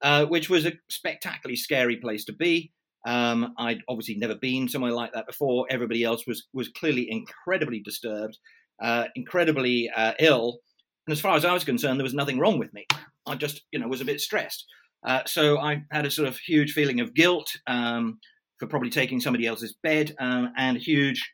uh, 0.00 0.24
which 0.24 0.48
was 0.48 0.64
a 0.64 0.72
spectacularly 0.88 1.56
scary 1.56 1.96
place 1.96 2.24
to 2.26 2.32
be. 2.32 2.72
Um, 3.06 3.54
I'd 3.58 3.82
obviously 3.88 4.16
never 4.16 4.34
been 4.34 4.68
somewhere 4.68 4.92
like 4.92 5.12
that 5.12 5.26
before. 5.26 5.66
Everybody 5.70 6.04
else 6.04 6.26
was 6.26 6.46
was 6.52 6.68
clearly 6.68 7.10
incredibly 7.10 7.80
disturbed, 7.80 8.38
uh, 8.82 9.04
incredibly 9.14 9.90
uh, 9.94 10.14
ill, 10.18 10.60
and 11.06 11.12
as 11.12 11.20
far 11.20 11.36
as 11.36 11.44
I 11.44 11.52
was 11.52 11.64
concerned, 11.64 11.98
there 11.98 12.04
was 12.04 12.14
nothing 12.14 12.38
wrong 12.38 12.58
with 12.58 12.72
me. 12.72 12.86
I 13.26 13.34
just, 13.34 13.62
you 13.72 13.78
know, 13.78 13.88
was 13.88 14.00
a 14.00 14.06
bit 14.06 14.20
stressed. 14.20 14.66
Uh, 15.06 15.22
so 15.26 15.58
I 15.58 15.82
had 15.90 16.06
a 16.06 16.10
sort 16.10 16.28
of 16.28 16.38
huge 16.38 16.72
feeling 16.72 17.00
of 17.00 17.14
guilt 17.14 17.50
um, 17.66 18.18
for 18.58 18.66
probably 18.66 18.90
taking 18.90 19.20
somebody 19.20 19.46
else's 19.46 19.74
bed, 19.82 20.14
um, 20.18 20.52
and 20.56 20.78
huge 20.78 21.30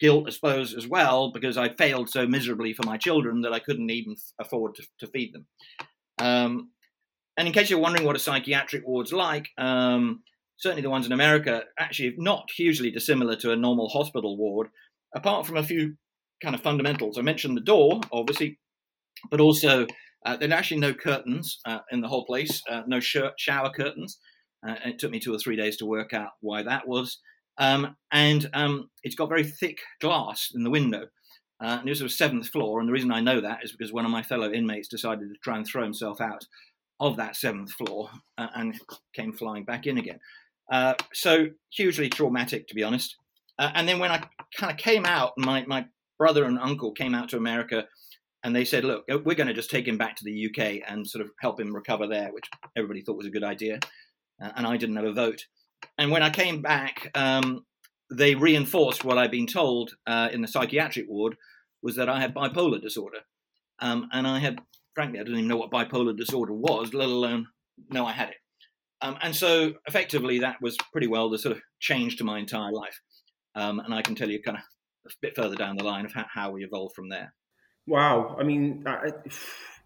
guilt, 0.00 0.24
I 0.26 0.30
suppose, 0.30 0.74
as 0.74 0.86
well, 0.86 1.32
because 1.32 1.56
I 1.56 1.70
failed 1.70 2.10
so 2.10 2.26
miserably 2.26 2.74
for 2.74 2.84
my 2.84 2.98
children 2.98 3.40
that 3.42 3.54
I 3.54 3.58
couldn't 3.58 3.90
even 3.90 4.16
afford 4.38 4.74
to, 4.74 4.86
to 5.00 5.06
feed 5.06 5.32
them. 5.32 5.46
Um, 6.18 6.70
and 7.38 7.48
in 7.48 7.54
case 7.54 7.70
you're 7.70 7.78
wondering 7.78 8.06
what 8.06 8.16
a 8.16 8.18
psychiatric 8.18 8.86
ward's 8.86 9.12
like, 9.12 9.48
um, 9.56 10.22
certainly 10.56 10.82
the 10.82 10.90
ones 10.90 11.06
in 11.06 11.12
America, 11.12 11.64
actually 11.78 12.14
not 12.18 12.50
hugely 12.56 12.90
dissimilar 12.90 13.36
to 13.36 13.52
a 13.52 13.56
normal 13.56 13.88
hospital 13.88 14.36
ward, 14.36 14.68
apart 15.14 15.46
from 15.46 15.56
a 15.56 15.62
few 15.62 15.96
kind 16.42 16.54
of 16.54 16.62
fundamentals. 16.62 17.18
I 17.18 17.22
mentioned 17.22 17.56
the 17.56 17.62
door, 17.62 18.00
obviously, 18.12 18.58
but 19.30 19.40
also 19.40 19.86
uh, 20.24 20.36
there 20.36 20.50
are 20.50 20.54
actually 20.54 20.80
no 20.80 20.94
curtains 20.94 21.60
uh, 21.64 21.80
in 21.90 22.00
the 22.00 22.08
whole 22.08 22.24
place, 22.24 22.62
uh, 22.70 22.82
no 22.86 23.00
sh- 23.00 23.16
shower 23.38 23.70
curtains. 23.70 24.18
Uh, 24.66 24.74
it 24.84 24.98
took 24.98 25.10
me 25.10 25.20
two 25.20 25.34
or 25.34 25.38
three 25.38 25.56
days 25.56 25.76
to 25.76 25.86
work 25.86 26.12
out 26.12 26.30
why 26.40 26.62
that 26.62 26.88
was. 26.88 27.18
Um, 27.58 27.96
and 28.12 28.48
um, 28.52 28.90
it's 29.02 29.14
got 29.14 29.28
very 29.28 29.44
thick 29.44 29.78
glass 30.00 30.50
in 30.54 30.62
the 30.62 30.70
window. 30.70 31.06
Uh, 31.62 31.78
and 31.80 31.88
this 31.88 32.02
was 32.02 32.18
seventh 32.18 32.48
floor, 32.48 32.80
and 32.80 32.88
the 32.88 32.92
reason 32.92 33.10
I 33.10 33.20
know 33.20 33.40
that 33.40 33.60
is 33.62 33.72
because 33.72 33.92
one 33.92 34.04
of 34.04 34.10
my 34.10 34.22
fellow 34.22 34.52
inmates 34.52 34.88
decided 34.88 35.28
to 35.30 35.38
try 35.42 35.56
and 35.56 35.66
throw 35.66 35.82
himself 35.82 36.20
out 36.20 36.44
of 37.00 37.16
that 37.16 37.36
seventh 37.36 37.72
floor 37.72 38.10
uh, 38.36 38.48
and 38.54 38.78
came 39.14 39.32
flying 39.32 39.64
back 39.64 39.86
in 39.86 39.96
again. 39.96 40.18
Uh, 40.70 40.94
so 41.12 41.46
hugely 41.70 42.08
traumatic, 42.08 42.66
to 42.68 42.74
be 42.74 42.82
honest. 42.82 43.16
Uh, 43.58 43.70
and 43.74 43.88
then 43.88 43.98
when 43.98 44.10
I 44.10 44.22
kind 44.58 44.72
of 44.72 44.78
came 44.78 45.06
out, 45.06 45.32
my, 45.36 45.64
my 45.66 45.86
brother 46.18 46.44
and 46.44 46.58
uncle 46.58 46.92
came 46.92 47.14
out 47.14 47.28
to 47.30 47.36
America 47.36 47.84
and 48.44 48.54
they 48.54 48.64
said, 48.64 48.84
look, 48.84 49.04
we're 49.08 49.34
going 49.34 49.48
to 49.48 49.54
just 49.54 49.70
take 49.70 49.88
him 49.88 49.98
back 49.98 50.16
to 50.16 50.24
the 50.24 50.46
UK 50.46 50.88
and 50.88 51.06
sort 51.06 51.24
of 51.24 51.30
help 51.40 51.58
him 51.58 51.74
recover 51.74 52.06
there, 52.06 52.32
which 52.32 52.48
everybody 52.76 53.02
thought 53.02 53.16
was 53.16 53.26
a 53.26 53.30
good 53.30 53.44
idea. 53.44 53.80
Uh, 54.42 54.50
and 54.56 54.66
I 54.66 54.76
didn't 54.76 54.96
have 54.96 55.04
a 55.04 55.12
vote. 55.12 55.46
And 55.98 56.10
when 56.10 56.22
I 56.22 56.30
came 56.30 56.62
back, 56.62 57.10
um, 57.14 57.64
they 58.10 58.34
reinforced 58.34 59.04
what 59.04 59.18
I'd 59.18 59.30
been 59.30 59.46
told 59.46 59.94
uh, 60.06 60.28
in 60.32 60.42
the 60.42 60.48
psychiatric 60.48 61.06
ward 61.08 61.36
was 61.82 61.96
that 61.96 62.08
I 62.08 62.20
had 62.20 62.34
bipolar 62.34 62.80
disorder. 62.80 63.18
Um, 63.80 64.08
and 64.12 64.26
I 64.26 64.38
had, 64.38 64.60
frankly, 64.94 65.18
I 65.18 65.22
didn't 65.22 65.38
even 65.38 65.48
know 65.48 65.56
what 65.56 65.70
bipolar 65.70 66.16
disorder 66.16 66.52
was, 66.52 66.94
let 66.94 67.08
alone 67.08 67.48
know 67.90 68.06
I 68.06 68.12
had 68.12 68.30
it. 68.30 68.36
Um, 69.02 69.18
and 69.22 69.34
so 69.34 69.74
effectively, 69.86 70.38
that 70.40 70.60
was 70.62 70.76
pretty 70.92 71.06
well 71.06 71.28
the 71.28 71.38
sort 71.38 71.56
of 71.56 71.62
change 71.80 72.16
to 72.16 72.24
my 72.24 72.38
entire 72.38 72.72
life. 72.72 73.00
Um, 73.54 73.80
and 73.80 73.94
I 73.94 74.02
can 74.02 74.14
tell 74.14 74.30
you 74.30 74.42
kind 74.42 74.58
of 74.58 74.64
a 75.06 75.14
bit 75.20 75.36
further 75.36 75.56
down 75.56 75.76
the 75.76 75.84
line 75.84 76.04
of 76.04 76.12
how, 76.12 76.26
how 76.32 76.50
we 76.50 76.64
evolved 76.64 76.94
from 76.94 77.08
there. 77.08 77.32
Wow. 77.86 78.36
I 78.38 78.42
mean, 78.42 78.84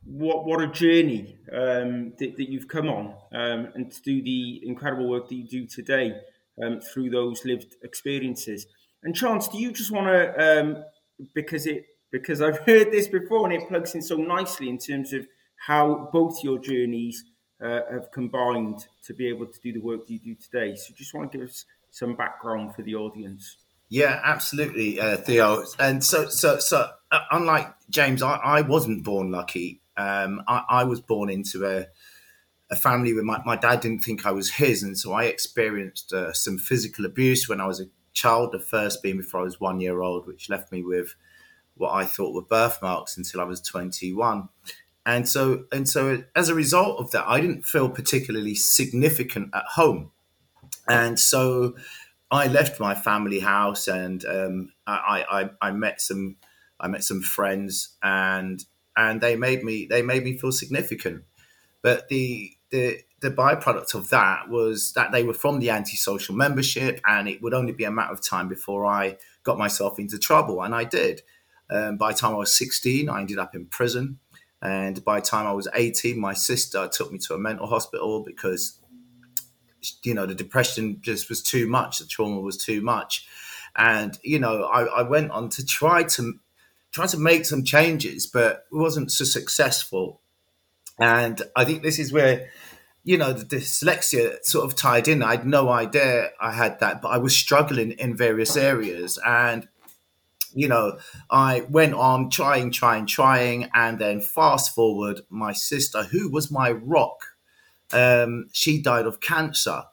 what 0.05 0.47
what 0.47 0.63
a 0.63 0.67
journey 0.67 1.39
um, 1.53 2.15
that, 2.19 2.37
that, 2.37 2.49
you've 2.49 2.69
come 2.69 2.89
on 2.89 3.15
um, 3.33 3.69
and 3.75 3.93
to 3.93 4.01
do 4.03 4.23
the 4.23 4.61
incredible 4.65 5.09
work 5.09 5.29
that 5.29 5.35
you 5.35 5.47
do 5.47 5.67
today 5.67 6.15
um, 6.65 6.81
through 6.81 7.11
those 7.11 7.45
lived 7.45 7.77
experiences. 7.83 8.67
And 9.03 9.15
Chance, 9.15 9.49
do 9.49 9.59
you 9.59 9.73
just 9.73 9.91
want 9.91 10.07
to, 10.07 10.61
um, 10.61 10.85
because 11.35 11.67
it 11.67 11.85
because 12.11 12.41
I've 12.41 12.59
heard 12.67 12.91
this 12.91 13.09
before 13.09 13.45
and 13.45 13.61
it 13.61 13.69
plugs 13.69 13.95
in 13.95 14.03
so 14.03 14.17
nicely 14.17 14.69
in 14.69 14.79
terms 14.79 15.13
of 15.13 15.27
how 15.67 16.09
both 16.13 16.43
your 16.43 16.59
journeys 16.59 17.23
uh, 17.63 17.81
have 17.91 18.11
combined 18.13 18.87
to 19.05 19.15
be 19.15 19.29
able 19.29 19.47
to 19.47 19.61
do 19.61 19.73
the 19.73 19.81
work 19.81 20.07
that 20.07 20.13
you 20.13 20.19
do 20.19 20.35
today. 20.35 20.77
So, 20.77 20.95
just 20.97 21.15
want 21.15 21.33
to 21.33 21.39
give 21.39 21.49
us 21.49 21.65
some 21.91 22.15
background 22.15 22.75
for 22.75 22.83
the 22.83 22.95
audience. 22.95 23.57
Yeah, 23.89 24.21
absolutely, 24.23 25.01
uh, 25.01 25.17
Theo. 25.17 25.65
And 25.81 26.05
so, 26.05 26.29
so, 26.29 26.59
so, 26.61 26.89
uh, 27.11 27.21
unlike 27.33 27.75
James, 27.91 28.23
I, 28.23 28.37
I 28.37 28.61
wasn't 28.61 29.03
born 29.03 29.33
lucky. 29.33 29.83
Um, 29.97 30.43
I, 30.47 30.63
I 30.69 30.85
was 30.85 31.01
born 31.01 31.29
into 31.29 31.67
a, 31.67 31.87
a 32.71 32.77
family 32.77 33.13
where 33.13 33.25
my, 33.25 33.43
my 33.45 33.57
dad 33.57 33.81
didn't 33.81 34.05
think 34.05 34.25
I 34.25 34.31
was 34.31 34.53
his, 34.53 34.85
and 34.85 34.97
so 34.97 35.13
I 35.13 35.25
experienced 35.25 36.13
uh, 36.13 36.33
some 36.33 36.57
physical 36.57 37.05
abuse 37.05 37.49
when 37.49 37.61
I 37.61 37.67
was 37.67 37.81
a 37.81 37.87
child. 38.13 38.53
The 38.53 38.61
first 38.61 39.03
being 39.03 39.17
before 39.17 39.41
I 39.41 39.45
was 39.45 39.61
one 39.61 39.81
year 39.81 40.01
old, 40.01 40.27
which 40.27 40.49
left 40.49 40.71
me 40.71 40.85
with 40.85 41.17
what 41.77 41.93
I 41.93 42.05
thought 42.05 42.33
were 42.33 42.43
birthmarks 42.43 43.17
until 43.17 43.41
I 43.41 43.45
was 43.45 43.61
twenty 43.61 44.13
one. 44.13 44.49
And 45.07 45.29
so, 45.29 45.65
and 45.73 45.89
so, 45.89 46.23
as 46.37 46.49
a 46.49 46.55
result 46.55 47.01
of 47.01 47.11
that, 47.13 47.25
I 47.27 47.41
didn't 47.41 47.65
feel 47.65 47.89
particularly 47.89 48.55
significant 48.55 49.51
at 49.55 49.65
home, 49.75 50.11
and 50.89 51.19
so 51.19 51.75
I 52.31 52.47
left 52.47 52.79
my 52.79 52.95
family 52.95 53.41
house 53.41 53.89
and 53.89 54.25
um, 54.25 54.73
I, 54.87 55.25
I, 55.61 55.69
I 55.69 55.71
met 55.73 56.01
some 56.01 56.37
I 56.79 56.89
met 56.89 57.05
some 57.05 57.23
friends 57.23 57.97
and 58.03 58.65
and 58.97 59.21
they 59.21 59.37
made 59.37 59.65
me 59.65 59.87
they 59.91 60.03
made 60.03 60.25
me 60.25 60.39
feel 60.39 60.53
significant. 60.53 61.25
But 61.83 62.09
the 62.09 62.53
the 62.71 63.01
the 63.21 63.31
byproduct 63.31 63.95
of 63.95 64.11
that 64.11 64.49
was 64.49 64.93
that 64.93 65.13
they 65.13 65.25
were 65.25 65.35
from 65.35 65.59
the 65.59 65.71
antisocial 65.71 66.35
membership 66.35 67.01
and 67.07 67.29
it 67.29 67.43
would 67.43 67.53
only 67.53 67.73
be 67.73 67.85
a 67.85 67.91
matter 67.91 68.13
of 68.13 68.27
time 68.27 68.49
before 68.49 68.87
I 68.87 69.19
got 69.43 69.59
myself 69.59 69.99
into 69.99 70.19
trouble 70.19 70.63
and 70.63 70.75
I 70.75 70.85
did. 70.85 71.23
Um, 71.69 71.97
by 71.99 72.13
the 72.13 72.19
time 72.19 72.35
I 72.35 72.39
was 72.39 72.55
16, 72.55 73.09
I 73.09 73.21
ended 73.21 73.39
up 73.39 73.55
in 73.55 73.67
prison. 73.67 74.19
And 74.63 75.03
by 75.05 75.21
the 75.21 75.27
time 75.27 75.47
I 75.47 75.53
was 75.53 75.69
18, 75.75 76.19
my 76.19 76.35
sister 76.35 76.89
took 76.89 77.11
me 77.13 77.19
to 77.21 77.35
a 77.35 77.39
mental 77.39 77.67
hospital 77.67 78.23
because 78.23 78.79
you 80.03 80.13
know 80.13 80.27
the 80.27 80.35
depression 80.35 80.99
just 81.01 81.29
was 81.29 81.43
too 81.43 81.67
much. 81.67 81.99
The 81.99 82.07
trauma 82.07 82.41
was 82.41 82.57
too 82.57 82.81
much. 82.83 83.27
And 83.77 84.19
you 84.23 84.39
know 84.39 84.65
I, 84.65 84.83
I, 84.83 85.03
went 85.03 85.31
on 85.31 85.49
to 85.51 85.65
try 85.65 86.03
to 86.03 86.35
try 86.93 87.07
to 87.07 87.17
make 87.17 87.45
some 87.45 87.63
changes 87.63 88.27
but 88.27 88.65
it 88.71 88.77
wasn't 88.77 89.13
so 89.13 89.25
successful. 89.25 90.21
And 90.99 91.41
i 91.57 91.65
think 91.65 91.83
this 91.83 91.99
is 91.99 92.13
where 92.13 92.51
you 93.05 93.17
know 93.17 93.33
the 93.33 93.45
dyslexia 93.45 94.45
sort 94.45 94.67
of 94.67 94.77
tied 94.77 95.09
in. 95.09 95.23
I 95.23 95.37
had 95.37 95.47
no 95.47 95.71
idea 95.71 96.31
i 96.41 96.53
had 96.53 96.81
that 96.81 97.01
but 97.01 97.09
i 97.09 97.17
was 97.19 97.35
struggling 97.35 97.93
in 97.93 98.17
various 98.17 98.57
areas. 98.57 99.19
And 99.25 99.69
you 100.55 100.69
know 100.69 100.99
i 101.31 101.61
went 101.69 101.95
on 101.95 102.29
trying 102.29 102.71
trying 102.71 103.07
trying 103.07 103.69
and 103.75 103.99
then 103.99 104.21
fast 104.21 104.75
forward 104.75 105.21
my 105.29 105.53
sister 105.53 106.03
who 106.05 106.31
was 106.31 106.51
my 106.51 106.71
rock 106.71 107.25
um, 107.93 108.49
she 108.53 108.81
died 108.81 109.07
of 109.07 109.21
cancer. 109.21 109.85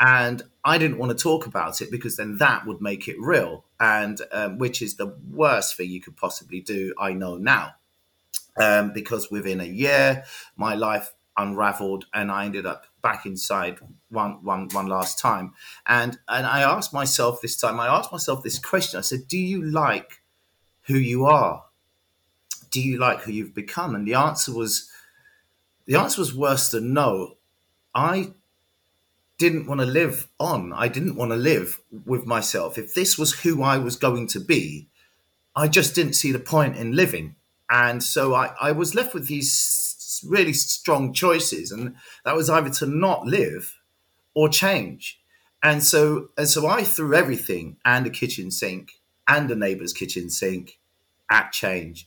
And 0.00 0.42
I 0.64 0.78
didn't 0.78 0.98
want 0.98 1.16
to 1.16 1.22
talk 1.22 1.46
about 1.46 1.80
it 1.80 1.90
because 1.90 2.16
then 2.16 2.38
that 2.38 2.66
would 2.66 2.80
make 2.80 3.06
it 3.06 3.16
real, 3.18 3.64
and 3.78 4.20
um, 4.32 4.58
which 4.58 4.82
is 4.82 4.96
the 4.96 5.16
worst 5.30 5.76
thing 5.76 5.88
you 5.88 6.00
could 6.00 6.16
possibly 6.16 6.60
do. 6.60 6.92
I 6.98 7.12
know 7.12 7.36
now, 7.36 7.74
um, 8.56 8.92
because 8.92 9.30
within 9.30 9.60
a 9.60 9.64
year, 9.64 10.24
my 10.56 10.74
life 10.74 11.14
unraveled, 11.38 12.06
and 12.12 12.30
I 12.30 12.44
ended 12.44 12.66
up 12.66 12.86
back 13.02 13.24
inside 13.24 13.78
one, 14.14 14.42
one, 14.44 14.68
one 14.72 14.86
last 14.86 15.18
time. 15.18 15.52
And 15.86 16.18
and 16.28 16.46
I 16.46 16.62
asked 16.62 16.92
myself 16.92 17.40
this 17.40 17.56
time. 17.56 17.78
I 17.78 17.88
asked 17.88 18.12
myself 18.12 18.42
this 18.42 18.58
question. 18.58 18.98
I 18.98 19.02
said, 19.02 19.28
"Do 19.28 19.38
you 19.38 19.62
like 19.62 20.22
who 20.82 20.96
you 20.96 21.26
are? 21.26 21.64
Do 22.70 22.80
you 22.80 22.98
like 22.98 23.20
who 23.20 23.32
you've 23.32 23.54
become?" 23.54 23.94
And 23.94 24.06
the 24.06 24.14
answer 24.14 24.52
was, 24.52 24.90
the 25.86 25.96
answer 25.96 26.20
was 26.20 26.34
worse 26.34 26.70
than 26.70 26.94
no. 26.94 27.36
I 27.94 28.32
didn't 29.38 29.66
want 29.66 29.80
to 29.80 29.86
live 29.86 30.28
on. 30.40 30.72
I 30.72 30.88
didn't 30.88 31.16
want 31.16 31.32
to 31.32 31.36
live 31.36 31.80
with 32.04 32.26
myself. 32.26 32.78
If 32.78 32.94
this 32.94 33.18
was 33.18 33.40
who 33.40 33.62
I 33.62 33.78
was 33.78 33.96
going 33.96 34.26
to 34.28 34.40
be, 34.40 34.88
I 35.54 35.68
just 35.68 35.94
didn't 35.94 36.14
see 36.14 36.32
the 36.32 36.38
point 36.38 36.76
in 36.76 36.96
living. 36.96 37.36
And 37.70 38.02
so 38.02 38.34
I, 38.34 38.54
I 38.60 38.72
was 38.72 38.94
left 38.94 39.14
with 39.14 39.26
these 39.26 40.24
really 40.26 40.52
strong 40.52 41.12
choices. 41.12 41.70
And 41.70 41.96
that 42.24 42.36
was 42.36 42.48
either 42.48 42.70
to 42.70 42.86
not 42.86 43.26
live 43.26 43.76
or 44.34 44.48
change. 44.48 45.20
And 45.62 45.82
so 45.82 46.28
and 46.36 46.48
so 46.48 46.66
I 46.66 46.84
threw 46.84 47.14
everything 47.14 47.76
and 47.84 48.06
a 48.06 48.10
kitchen 48.10 48.50
sink 48.50 49.00
and 49.26 49.50
a 49.50 49.54
neighbor's 49.54 49.92
kitchen 49.92 50.28
sink 50.28 50.78
at 51.30 51.52
change 51.52 52.06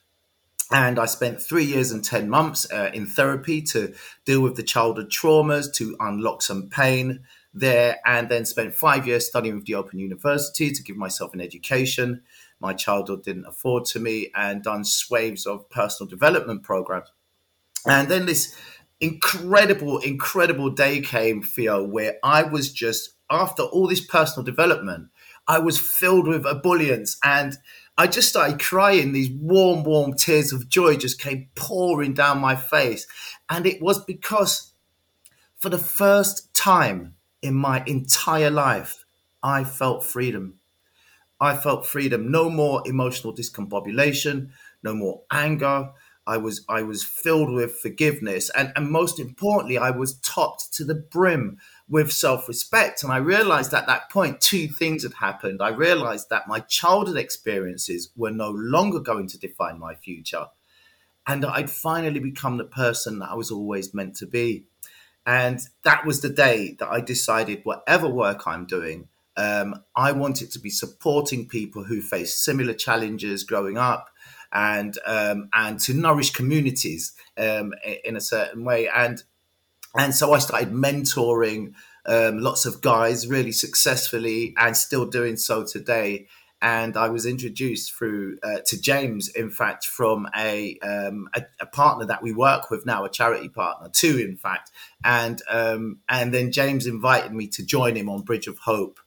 and 0.72 1.00
I 1.00 1.06
spent 1.06 1.42
three 1.42 1.64
years 1.64 1.92
and 1.92 2.04
10 2.04 2.30
months 2.30 2.70
uh, 2.72 2.90
in 2.94 3.06
therapy 3.06 3.62
to 3.64 3.94
deal 4.26 4.42
with 4.42 4.56
the 4.56 4.64
childhood 4.64 5.10
traumas, 5.10 5.72
to 5.76 5.96
unlock 6.00 6.42
some 6.42 6.70
pain 6.70 7.22
there, 7.54 7.98
and 8.06 8.28
then 8.28 8.46
spent 8.46 8.74
five 8.74 9.08
years 9.08 9.26
studying 9.26 9.56
with 9.56 9.66
the 9.66 9.76
Open 9.76 10.00
University 10.00 10.72
to 10.72 10.84
give 10.84 10.98
myself 10.98 11.34
an 11.34 11.40
education. 11.40 12.22
My 12.60 12.74
childhood 12.74 13.24
didn't 13.24 13.46
afford 13.46 13.86
to 13.86 14.00
me, 14.00 14.30
and 14.36 14.62
done 14.62 14.84
swaves 14.84 15.46
of 15.46 15.70
personal 15.70 16.10
development 16.10 16.64
programs. 16.64 17.12
And 17.86 18.10
then 18.10 18.26
this 18.26 18.54
incredible, 19.00 20.00
incredible 20.00 20.70
day 20.70 21.02
came, 21.02 21.42
Theo, 21.42 21.84
where 21.84 22.16
I 22.24 22.44
was 22.44 22.72
just, 22.72 23.12
after 23.30 23.64
all 23.64 23.88
this 23.88 24.06
personal 24.06 24.46
development, 24.46 25.10
I 25.48 25.60
was 25.60 25.80
filled 25.80 26.28
with 26.28 26.46
ebullience 26.46 27.18
and 27.24 27.58
I 27.98 28.08
just 28.08 28.30
started 28.30 28.60
crying. 28.60 29.12
These 29.12 29.32
warm, 29.32 29.84
warm 29.84 30.14
tears 30.14 30.54
of 30.54 30.70
joy 30.70 30.98
just 30.98 31.20
came 31.20 31.50
pouring 31.56 32.14
down 32.14 32.40
my 32.40 32.56
face. 32.56 33.08
And 33.50 33.66
it 33.66 33.82
was 33.82 34.04
because 34.04 34.74
for 35.56 35.70
the 35.70 35.78
first 35.78 36.54
time 36.54 37.16
in 37.42 37.56
my 37.56 37.84
entire 37.88 38.52
life, 38.52 39.06
I 39.42 39.64
felt 39.64 40.04
freedom. 40.04 40.60
I 41.40 41.56
felt 41.56 41.86
freedom. 41.86 42.32
No 42.32 42.50
more 42.50 42.82
emotional 42.86 43.34
discombobulation, 43.36 44.50
no 44.84 44.94
more 44.94 45.24
anger. 45.32 45.92
I 46.28 46.38
was 46.38 46.66
I 46.68 46.84
was 46.84 47.04
filled 47.04 47.52
with 47.52 47.80
forgiveness. 47.80 48.52
And, 48.56 48.74
and 48.76 48.92
most 48.92 49.20
importantly, 49.20 49.78
I 49.78 49.92
was 49.92 50.20
topped 50.20 50.74
to 50.74 50.84
the 50.84 50.96
brim 50.96 51.58
with 51.88 52.12
self 52.12 52.48
respect. 52.48 53.02
And 53.02 53.12
I 53.12 53.18
realized 53.18 53.74
at 53.74 53.88
that 53.88 54.12
point, 54.12 54.42
two 54.42 54.68
things 54.68 55.04
had 55.04 55.14
happened. 55.14 55.62
I 55.62 55.70
realized 55.70 56.30
that 56.30 56.48
my 56.48 56.60
childhood 56.60 57.18
experiences 57.18 58.12
were 58.16 58.32
no 58.32 58.50
longer 58.50 59.00
going 59.00 59.28
to 59.30 59.40
define 59.40 59.80
my 59.80 59.96
future. 59.96 60.48
And 61.26 61.46
I'd 61.46 61.70
finally 61.70 62.20
become 62.20 62.58
the 62.58 62.66
person 62.66 63.20
that 63.20 63.30
I 63.30 63.36
was 63.36 63.52
always 63.52 63.94
meant 63.94 64.16
to 64.18 64.28
be. 64.28 64.66
And 65.26 65.60
that 65.84 66.06
was 66.06 66.22
the 66.22 66.30
day 66.30 66.76
that 66.80 66.90
I 66.90 67.02
decided 67.02 67.62
whatever 67.64 68.08
work 68.08 68.48
I'm 68.48 68.66
doing, 68.66 69.10
um, 69.36 69.84
I 69.96 70.14
wanted 70.14 70.52
to 70.52 70.60
be 70.60 70.70
supporting 70.70 71.48
people 71.48 71.84
who 71.84 72.02
face 72.02 72.34
similar 72.34 72.74
challenges 72.74 73.44
growing 73.44 73.78
up 73.78 74.10
and 74.52 74.98
um, 75.06 75.50
and 75.54 75.80
to 75.82 75.94
nourish 75.94 76.32
communities 76.32 77.14
um, 77.38 77.74
in 78.04 78.16
a 78.16 78.22
certain 78.22 78.64
way. 78.64 78.88
And 78.88 79.24
and 79.96 80.14
so 80.14 80.34
I 80.34 80.40
started 80.40 80.72
mentoring 80.72 81.74
um, 82.06 82.40
lots 82.40 82.66
of 82.66 82.82
guys 82.82 83.28
really 83.28 83.52
successfully 83.52 84.54
and 84.58 84.76
still 84.76 85.06
doing 85.06 85.38
so 85.38 85.66
today. 85.66 86.28
And 86.60 86.98
I 86.98 87.10
was 87.10 87.28
introduced 87.28 87.94
through 87.94 88.40
uh, 88.42 88.60
to 88.66 88.82
James, 88.82 89.28
in 89.30 89.52
fact, 89.52 89.86
from 89.86 90.28
a, 90.36 90.80
um, 90.80 91.30
a, 91.36 91.44
a 91.60 91.68
partner 91.68 92.06
that 92.06 92.24
we 92.24 92.32
work 92.34 92.72
with 92.72 92.84
now, 92.84 93.06
a 93.06 93.10
charity 93.10 93.50
partner, 93.50 93.90
two 93.94 94.18
in 94.18 94.38
fact. 94.38 94.72
And 95.04 95.40
um, 95.50 96.00
and 96.10 96.34
then 96.34 96.52
James 96.52 96.88
invited 96.88 97.32
me 97.32 97.48
to 97.50 97.64
join 97.64 97.96
him 97.96 98.10
on 98.10 98.24
Bridge 98.24 98.48
of 98.48 98.58
Hope. 98.60 99.00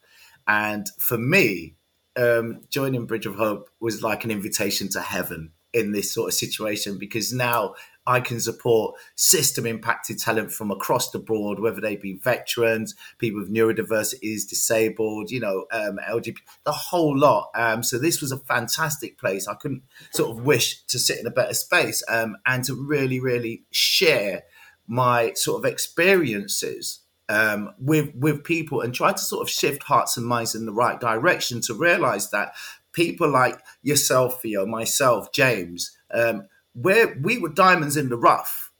And 0.46 0.88
for 0.98 1.18
me, 1.18 1.74
um, 2.16 2.60
joining 2.68 3.06
Bridge 3.06 3.26
of 3.26 3.36
Hope 3.36 3.70
was 3.80 4.02
like 4.02 4.24
an 4.24 4.30
invitation 4.30 4.88
to 4.90 5.00
heaven 5.00 5.52
in 5.72 5.92
this 5.92 6.12
sort 6.12 6.28
of 6.28 6.34
situation 6.34 6.98
because 6.98 7.32
now 7.32 7.74
I 8.06 8.20
can 8.20 8.40
support 8.40 8.96
system 9.14 9.66
impacted 9.66 10.18
talent 10.18 10.50
from 10.50 10.70
across 10.70 11.10
the 11.10 11.18
board, 11.18 11.60
whether 11.60 11.80
they 11.80 11.96
be 11.96 12.14
veterans, 12.14 12.94
people 13.18 13.40
with 13.40 13.52
neurodiversities, 13.52 14.48
disabled, 14.48 15.30
you 15.30 15.38
know, 15.38 15.66
um, 15.70 15.98
LGBT, 16.08 16.38
the 16.64 16.72
whole 16.72 17.16
lot. 17.16 17.50
Um, 17.54 17.82
so 17.82 17.98
this 17.98 18.20
was 18.20 18.32
a 18.32 18.38
fantastic 18.38 19.18
place. 19.18 19.46
I 19.46 19.54
couldn't 19.54 19.82
sort 20.12 20.30
of 20.30 20.44
wish 20.44 20.82
to 20.86 20.98
sit 20.98 21.20
in 21.20 21.26
a 21.26 21.30
better 21.30 21.54
space 21.54 22.02
um, 22.08 22.36
and 22.46 22.64
to 22.64 22.74
really, 22.74 23.20
really 23.20 23.64
share 23.70 24.44
my 24.88 25.32
sort 25.34 25.64
of 25.64 25.70
experiences 25.70 27.00
um, 27.30 27.74
with 27.80 28.14
with 28.16 28.44
people 28.44 28.82
and 28.82 28.94
try 28.94 29.12
to 29.12 29.18
sort 29.18 29.42
of 29.42 29.50
shift 29.50 29.84
hearts 29.84 30.18
and 30.18 30.26
minds 30.26 30.54
in 30.56 30.66
the 30.66 30.72
right 30.74 31.00
direction 31.00 31.62
to 31.62 31.74
realize 31.74 32.30
that 32.32 32.54
people 32.92 33.30
like 33.30 33.60
yourself, 33.82 34.42
Theo, 34.42 34.66
myself, 34.66 35.32
James, 35.32 35.96
um, 36.12 36.48
where 36.74 37.16
we 37.22 37.38
were 37.38 37.50
diamonds 37.50 37.96
in 37.96 38.10
the 38.10 38.18
rough, 38.18 38.72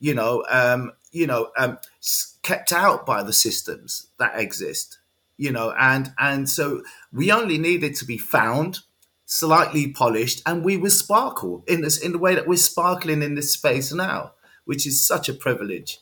you 0.00 0.14
know, 0.14 0.44
um, 0.50 0.92
you 1.12 1.26
know, 1.26 1.50
um, 1.58 1.78
kept 2.42 2.72
out 2.72 3.06
by 3.06 3.22
the 3.24 3.34
systems 3.34 4.08
that 4.18 4.38
exist, 4.40 4.98
you 5.38 5.52
know, 5.52 5.74
and 5.78 6.12
and 6.18 6.48
so 6.50 6.82
we 7.12 7.32
only 7.32 7.58
needed 7.58 7.96
to 7.96 8.06
be 8.06 8.18
found, 8.18 8.80
slightly 9.26 9.92
polished, 9.92 10.42
and 10.46 10.64
we 10.64 10.76
would 10.78 10.92
sparkle 10.92 11.64
in 11.68 11.82
this 11.82 11.98
in 11.98 12.12
the 12.12 12.18
way 12.18 12.34
that 12.36 12.48
we're 12.48 12.56
sparkling 12.56 13.22
in 13.22 13.34
this 13.36 13.52
space 13.52 13.92
now. 13.92 14.32
which 14.66 14.86
is 14.86 15.00
such 15.06 15.28
a 15.28 15.34
privilege. 15.34 15.98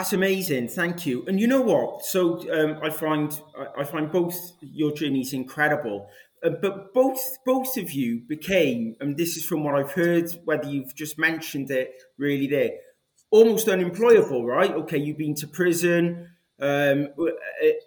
That's 0.00 0.14
amazing. 0.14 0.68
Thank 0.68 1.04
you. 1.04 1.26
And 1.26 1.38
you 1.38 1.46
know 1.46 1.60
what? 1.60 2.06
So 2.06 2.50
um, 2.50 2.78
I 2.82 2.88
find 2.88 3.38
I, 3.78 3.84
find 3.84 4.10
both 4.10 4.34
your 4.62 4.92
journeys 4.92 5.34
incredible. 5.34 6.08
Uh, 6.42 6.52
but 6.62 6.94
both 6.94 7.20
both 7.44 7.76
of 7.76 7.92
you 7.92 8.22
became, 8.26 8.96
and 9.00 9.18
this 9.18 9.36
is 9.36 9.44
from 9.44 9.62
what 9.62 9.74
I've 9.74 9.92
heard, 9.92 10.30
whether 10.46 10.66
you've 10.66 10.94
just 10.94 11.18
mentioned 11.18 11.70
it 11.70 11.92
really 12.16 12.46
there, 12.46 12.70
almost 13.30 13.68
unemployable, 13.68 14.46
right? 14.46 14.70
Okay, 14.70 14.96
you've 14.96 15.18
been 15.18 15.34
to 15.34 15.46
prison. 15.46 16.30
Um, 16.58 17.08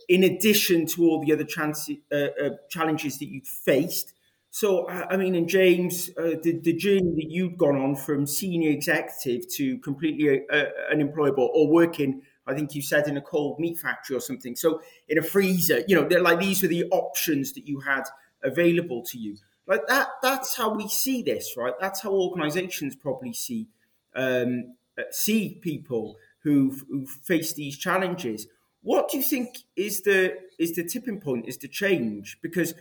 in 0.07 0.23
addition 0.23 0.85
to 0.85 1.05
all 1.05 1.25
the 1.25 1.33
other 1.33 1.45
chance, 1.45 1.89
uh, 2.11 2.15
uh, 2.15 2.49
challenges 2.69 3.17
that 3.17 3.25
you'd 3.25 3.47
faced. 3.47 4.13
So, 4.55 4.87
I 4.87 5.17
mean, 5.17 5.33
and 5.33 5.49
James, 5.49 6.11
uh, 6.15 6.35
the, 6.43 6.59
the 6.61 6.73
journey 6.73 7.11
that 7.15 7.31
you'd 7.31 7.57
gone 7.57 7.75
on 7.75 7.95
from 7.95 8.27
senior 8.27 8.69
executive 8.69 9.49
to 9.53 9.79
completely 9.79 10.43
uh, 10.47 10.65
unemployable 10.91 11.49
or 11.55 11.67
working, 11.67 12.21
I 12.45 12.53
think 12.53 12.75
you 12.75 12.83
said 12.83 13.07
in 13.07 13.17
a 13.17 13.21
cold 13.21 13.59
meat 13.59 13.79
factory 13.79 14.15
or 14.15 14.19
something. 14.19 14.55
So, 14.55 14.79
in 15.09 15.17
a 15.17 15.23
freezer, 15.23 15.81
you 15.87 15.95
know, 15.95 16.07
they're 16.07 16.21
like 16.21 16.39
these 16.39 16.61
were 16.61 16.67
the 16.67 16.83
options 16.91 17.53
that 17.53 17.67
you 17.67 17.79
had 17.79 18.03
available 18.43 19.01
to 19.05 19.17
you. 19.17 19.37
Like 19.65 19.87
that, 19.87 20.09
that's 20.21 20.55
how 20.55 20.71
we 20.71 20.87
see 20.87 21.23
this, 21.23 21.55
right? 21.57 21.73
That's 21.81 22.03
how 22.03 22.11
organizations 22.11 22.95
probably 22.95 23.33
see 23.33 23.69
um, 24.15 24.75
uh, 24.99 25.05
see 25.09 25.57
people 25.63 26.17
who've, 26.43 26.85
who've 26.91 27.09
faced 27.09 27.55
these 27.55 27.75
challenges. 27.75 28.45
What 28.83 29.09
do 29.09 29.17
you 29.17 29.23
think 29.23 29.57
is 29.75 30.01
the 30.01 30.37
is 30.59 30.73
the 30.73 30.83
tipping 30.83 31.19
point? 31.21 31.47
Is 31.47 31.57
the 31.57 31.67
change 31.67 32.37
because 32.43 32.75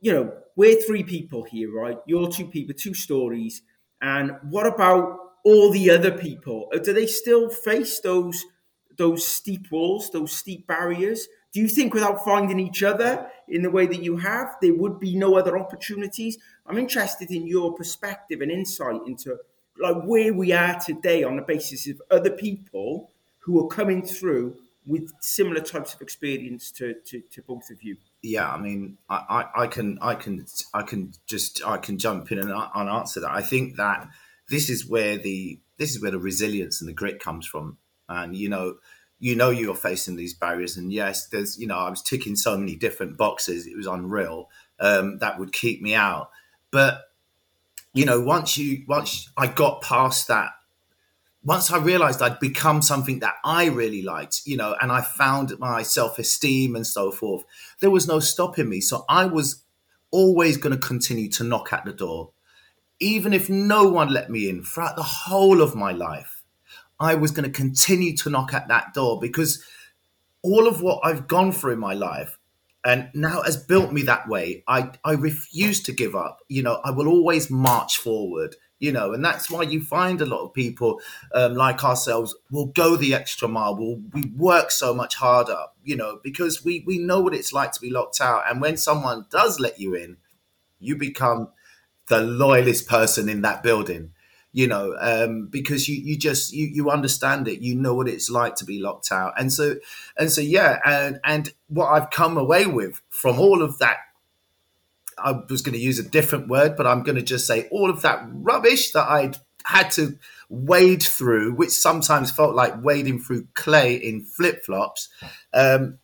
you 0.00 0.12
know 0.12 0.32
we're 0.56 0.80
three 0.82 1.02
people 1.02 1.42
here, 1.44 1.72
right? 1.72 1.98
You're 2.06 2.30
two 2.30 2.46
people, 2.46 2.74
two 2.74 2.94
stories, 2.94 3.62
and 4.00 4.32
what 4.50 4.66
about 4.66 5.18
all 5.44 5.70
the 5.70 5.90
other 5.90 6.10
people? 6.10 6.68
Uh, 6.74 6.78
Do 6.78 6.92
they 6.92 7.06
still 7.06 7.50
face 7.50 8.00
those 8.00 8.44
those 8.96 9.26
steep 9.26 9.70
walls, 9.70 10.10
those 10.10 10.32
steep 10.32 10.66
barriers? 10.66 11.28
Do 11.52 11.60
you 11.60 11.68
think 11.68 11.94
without 11.94 12.24
finding 12.24 12.58
each 12.58 12.82
other 12.82 13.30
in 13.48 13.62
the 13.62 13.70
way 13.70 13.86
that 13.86 14.02
you 14.02 14.16
have, 14.16 14.56
there 14.60 14.74
would 14.74 14.98
be 14.98 15.16
no 15.16 15.36
other 15.36 15.58
opportunities? 15.58 16.38
I'm 16.66 16.78
interested 16.78 17.30
in 17.30 17.46
your 17.46 17.74
perspective 17.74 18.40
and 18.40 18.50
insight 18.50 19.00
into 19.06 19.38
like 19.78 20.02
where 20.04 20.32
we 20.32 20.52
are 20.52 20.78
today 20.78 21.22
on 21.22 21.36
the 21.36 21.42
basis 21.42 21.86
of 21.88 22.00
other 22.10 22.30
people 22.30 23.10
who 23.38 23.62
are 23.62 23.68
coming 23.68 24.02
through 24.02 24.56
with 24.86 25.12
similar 25.20 25.60
types 25.60 25.94
of 25.94 26.00
experience 26.00 26.70
to, 26.72 26.94
to, 27.04 27.20
to 27.30 27.42
both 27.42 27.70
of 27.70 27.82
you. 27.82 27.96
Yeah, 28.22 28.50
I 28.50 28.58
mean, 28.58 28.98
I, 29.08 29.46
I, 29.56 29.62
I 29.64 29.66
can, 29.66 29.98
I 30.00 30.14
can, 30.14 30.44
I 30.74 30.82
can 30.82 31.12
just, 31.26 31.64
I 31.64 31.76
can 31.76 31.98
jump 31.98 32.32
in 32.32 32.38
and, 32.38 32.50
and 32.50 32.88
answer 32.88 33.20
that. 33.20 33.30
I 33.30 33.42
think 33.42 33.76
that 33.76 34.08
this 34.48 34.68
is 34.68 34.88
where 34.88 35.16
the, 35.16 35.60
this 35.76 35.94
is 35.94 36.02
where 36.02 36.10
the 36.10 36.18
resilience 36.18 36.80
and 36.80 36.88
the 36.88 36.94
grit 36.94 37.20
comes 37.20 37.46
from. 37.46 37.78
And 38.08 38.36
you 38.36 38.48
know, 38.48 38.76
you 39.18 39.34
know, 39.34 39.50
you're 39.50 39.74
facing 39.74 40.16
these 40.16 40.34
barriers. 40.34 40.76
And 40.76 40.92
yes, 40.92 41.28
there's, 41.28 41.58
you 41.58 41.66
know, 41.66 41.78
I 41.78 41.90
was 41.90 42.02
ticking 42.02 42.36
so 42.36 42.56
many 42.56 42.76
different 42.76 43.16
boxes. 43.16 43.66
It 43.66 43.76
was 43.76 43.86
unreal. 43.86 44.50
Um, 44.78 45.18
that 45.18 45.38
would 45.38 45.52
keep 45.52 45.80
me 45.80 45.94
out. 45.94 46.30
But 46.70 47.02
you 47.94 48.04
know, 48.04 48.20
once 48.20 48.58
you, 48.58 48.84
once 48.86 49.30
I 49.38 49.46
got 49.46 49.80
past 49.80 50.28
that 50.28 50.50
once 51.46 51.70
I 51.70 51.78
realized 51.78 52.20
I'd 52.20 52.40
become 52.40 52.82
something 52.82 53.20
that 53.20 53.36
I 53.44 53.66
really 53.66 54.02
liked, 54.02 54.42
you 54.46 54.56
know, 54.56 54.74
and 54.82 54.90
I 54.90 55.00
found 55.00 55.56
my 55.60 55.82
self 55.82 56.18
esteem 56.18 56.74
and 56.74 56.84
so 56.84 57.12
forth, 57.12 57.44
there 57.80 57.90
was 57.90 58.08
no 58.08 58.18
stopping 58.18 58.68
me. 58.68 58.80
So 58.80 59.04
I 59.08 59.26
was 59.26 59.62
always 60.10 60.56
going 60.56 60.74
to 60.74 60.86
continue 60.86 61.30
to 61.30 61.44
knock 61.44 61.72
at 61.72 61.84
the 61.84 61.92
door. 61.92 62.32
Even 62.98 63.32
if 63.32 63.48
no 63.48 63.88
one 63.88 64.12
let 64.12 64.28
me 64.28 64.48
in 64.48 64.64
throughout 64.64 64.96
the 64.96 65.04
whole 65.04 65.62
of 65.62 65.76
my 65.76 65.92
life, 65.92 66.42
I 66.98 67.14
was 67.14 67.30
going 67.30 67.50
to 67.50 67.56
continue 67.56 68.16
to 68.16 68.30
knock 68.30 68.52
at 68.52 68.66
that 68.66 68.92
door 68.92 69.20
because 69.20 69.64
all 70.42 70.66
of 70.66 70.82
what 70.82 71.00
I've 71.04 71.28
gone 71.28 71.52
through 71.52 71.74
in 71.74 71.78
my 71.78 71.94
life 71.94 72.38
and 72.84 73.08
now 73.14 73.42
has 73.42 73.56
built 73.56 73.92
me 73.92 74.02
that 74.02 74.28
way. 74.28 74.64
I, 74.66 74.90
I 75.04 75.12
refuse 75.12 75.80
to 75.84 75.92
give 75.92 76.16
up. 76.16 76.38
You 76.48 76.64
know, 76.64 76.80
I 76.84 76.90
will 76.90 77.06
always 77.06 77.50
march 77.50 77.98
forward 77.98 78.56
you 78.78 78.92
know 78.92 79.12
and 79.12 79.24
that's 79.24 79.50
why 79.50 79.62
you 79.62 79.82
find 79.82 80.20
a 80.20 80.26
lot 80.26 80.44
of 80.44 80.52
people 80.52 81.00
um, 81.34 81.54
like 81.54 81.82
ourselves 81.84 82.34
will 82.50 82.66
go 82.66 82.96
the 82.96 83.14
extra 83.14 83.48
mile 83.48 83.74
will 83.76 84.00
we 84.12 84.24
work 84.36 84.70
so 84.70 84.94
much 84.94 85.14
harder 85.14 85.58
you 85.82 85.96
know 85.96 86.20
because 86.22 86.64
we 86.64 86.82
we 86.86 86.98
know 86.98 87.20
what 87.20 87.34
it's 87.34 87.52
like 87.52 87.72
to 87.72 87.80
be 87.80 87.90
locked 87.90 88.20
out. 88.20 88.42
And 88.48 88.60
when 88.60 88.76
someone 88.76 89.26
does 89.30 89.58
let 89.60 89.78
you 89.80 89.94
in 89.94 90.18
you 90.78 90.96
become 90.96 91.48
the 92.08 92.20
loyalist 92.20 92.88
person 92.88 93.28
in 93.28 93.42
that 93.42 93.62
building 93.62 94.12
you 94.52 94.66
know 94.66 94.96
um, 95.00 95.46
because 95.48 95.88
you 95.88 95.96
you 95.96 96.16
just 96.16 96.52
you 96.52 96.66
you 96.66 96.90
understand 96.90 97.46
it. 97.46 97.60
You 97.60 97.74
know 97.74 97.94
what 97.94 98.08
it's 98.08 98.30
like 98.30 98.56
to 98.56 98.64
be 98.64 98.80
locked 98.80 99.12
out. 99.12 99.34
And 99.38 99.52
so 99.52 99.76
and 100.18 100.30
so 100.30 100.40
yeah 100.40 100.78
and 100.84 101.20
and 101.24 101.52
what 101.68 101.88
i've 101.88 102.10
come 102.10 102.38
away 102.38 102.66
with 102.66 103.02
from 103.10 103.38
all 103.38 103.60
of 103.62 103.78
that 103.78 103.98
I 105.18 105.32
was 105.48 105.62
going 105.62 105.74
to 105.74 105.80
use 105.80 105.98
a 105.98 106.08
different 106.08 106.48
word, 106.48 106.76
but 106.76 106.86
I'm 106.86 107.02
going 107.02 107.16
to 107.16 107.22
just 107.22 107.46
say 107.46 107.68
all 107.70 107.90
of 107.90 108.02
that 108.02 108.26
rubbish 108.30 108.92
that 108.92 109.08
I'd 109.08 109.38
had 109.64 109.90
to 109.92 110.18
wade 110.48 111.02
through, 111.02 111.52
which 111.54 111.70
sometimes 111.70 112.30
felt 112.30 112.54
like 112.54 112.82
wading 112.82 113.18
through 113.18 113.48
clay 113.54 113.94
in 113.94 114.22
flip 114.22 114.64
flops. 114.64 115.08
Um, 115.52 115.98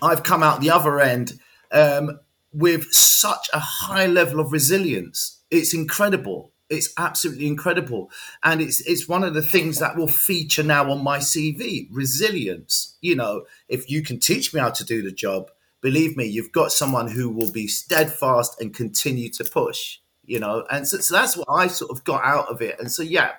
I've 0.00 0.22
come 0.22 0.42
out 0.42 0.60
the 0.60 0.70
other 0.70 1.00
end 1.00 1.40
um, 1.72 2.20
with 2.52 2.92
such 2.92 3.48
a 3.52 3.58
high 3.58 4.06
level 4.06 4.38
of 4.38 4.52
resilience. 4.52 5.40
It's 5.50 5.74
incredible. 5.74 6.52
It's 6.70 6.92
absolutely 6.96 7.48
incredible, 7.48 8.10
and 8.42 8.62
it's 8.62 8.80
it's 8.88 9.06
one 9.06 9.24
of 9.24 9.34
the 9.34 9.42
things 9.42 9.78
that 9.80 9.94
will 9.94 10.08
feature 10.08 10.62
now 10.62 10.90
on 10.90 11.04
my 11.04 11.18
CV. 11.18 11.86
Resilience. 11.90 12.96
You 13.02 13.14
know, 13.14 13.44
if 13.68 13.90
you 13.90 14.02
can 14.02 14.18
teach 14.18 14.54
me 14.54 14.60
how 14.60 14.70
to 14.70 14.84
do 14.84 15.02
the 15.02 15.12
job, 15.12 15.50
believe 15.82 16.16
me, 16.16 16.24
you've 16.24 16.52
got 16.52 16.72
someone 16.72 17.10
who 17.10 17.28
will 17.28 17.50
be 17.50 17.66
steadfast 17.66 18.58
and 18.60 18.74
continue 18.74 19.28
to 19.30 19.44
push, 19.44 19.98
you 20.24 20.40
know. 20.40 20.64
And 20.70 20.88
so, 20.88 20.98
so 20.98 21.14
that's 21.14 21.36
what 21.36 21.48
I 21.50 21.66
sort 21.66 21.90
of 21.90 22.04
got 22.04 22.24
out 22.24 22.48
of 22.48 22.62
it. 22.62 22.78
And 22.78 22.90
so, 22.90 23.02
yeah, 23.02 23.32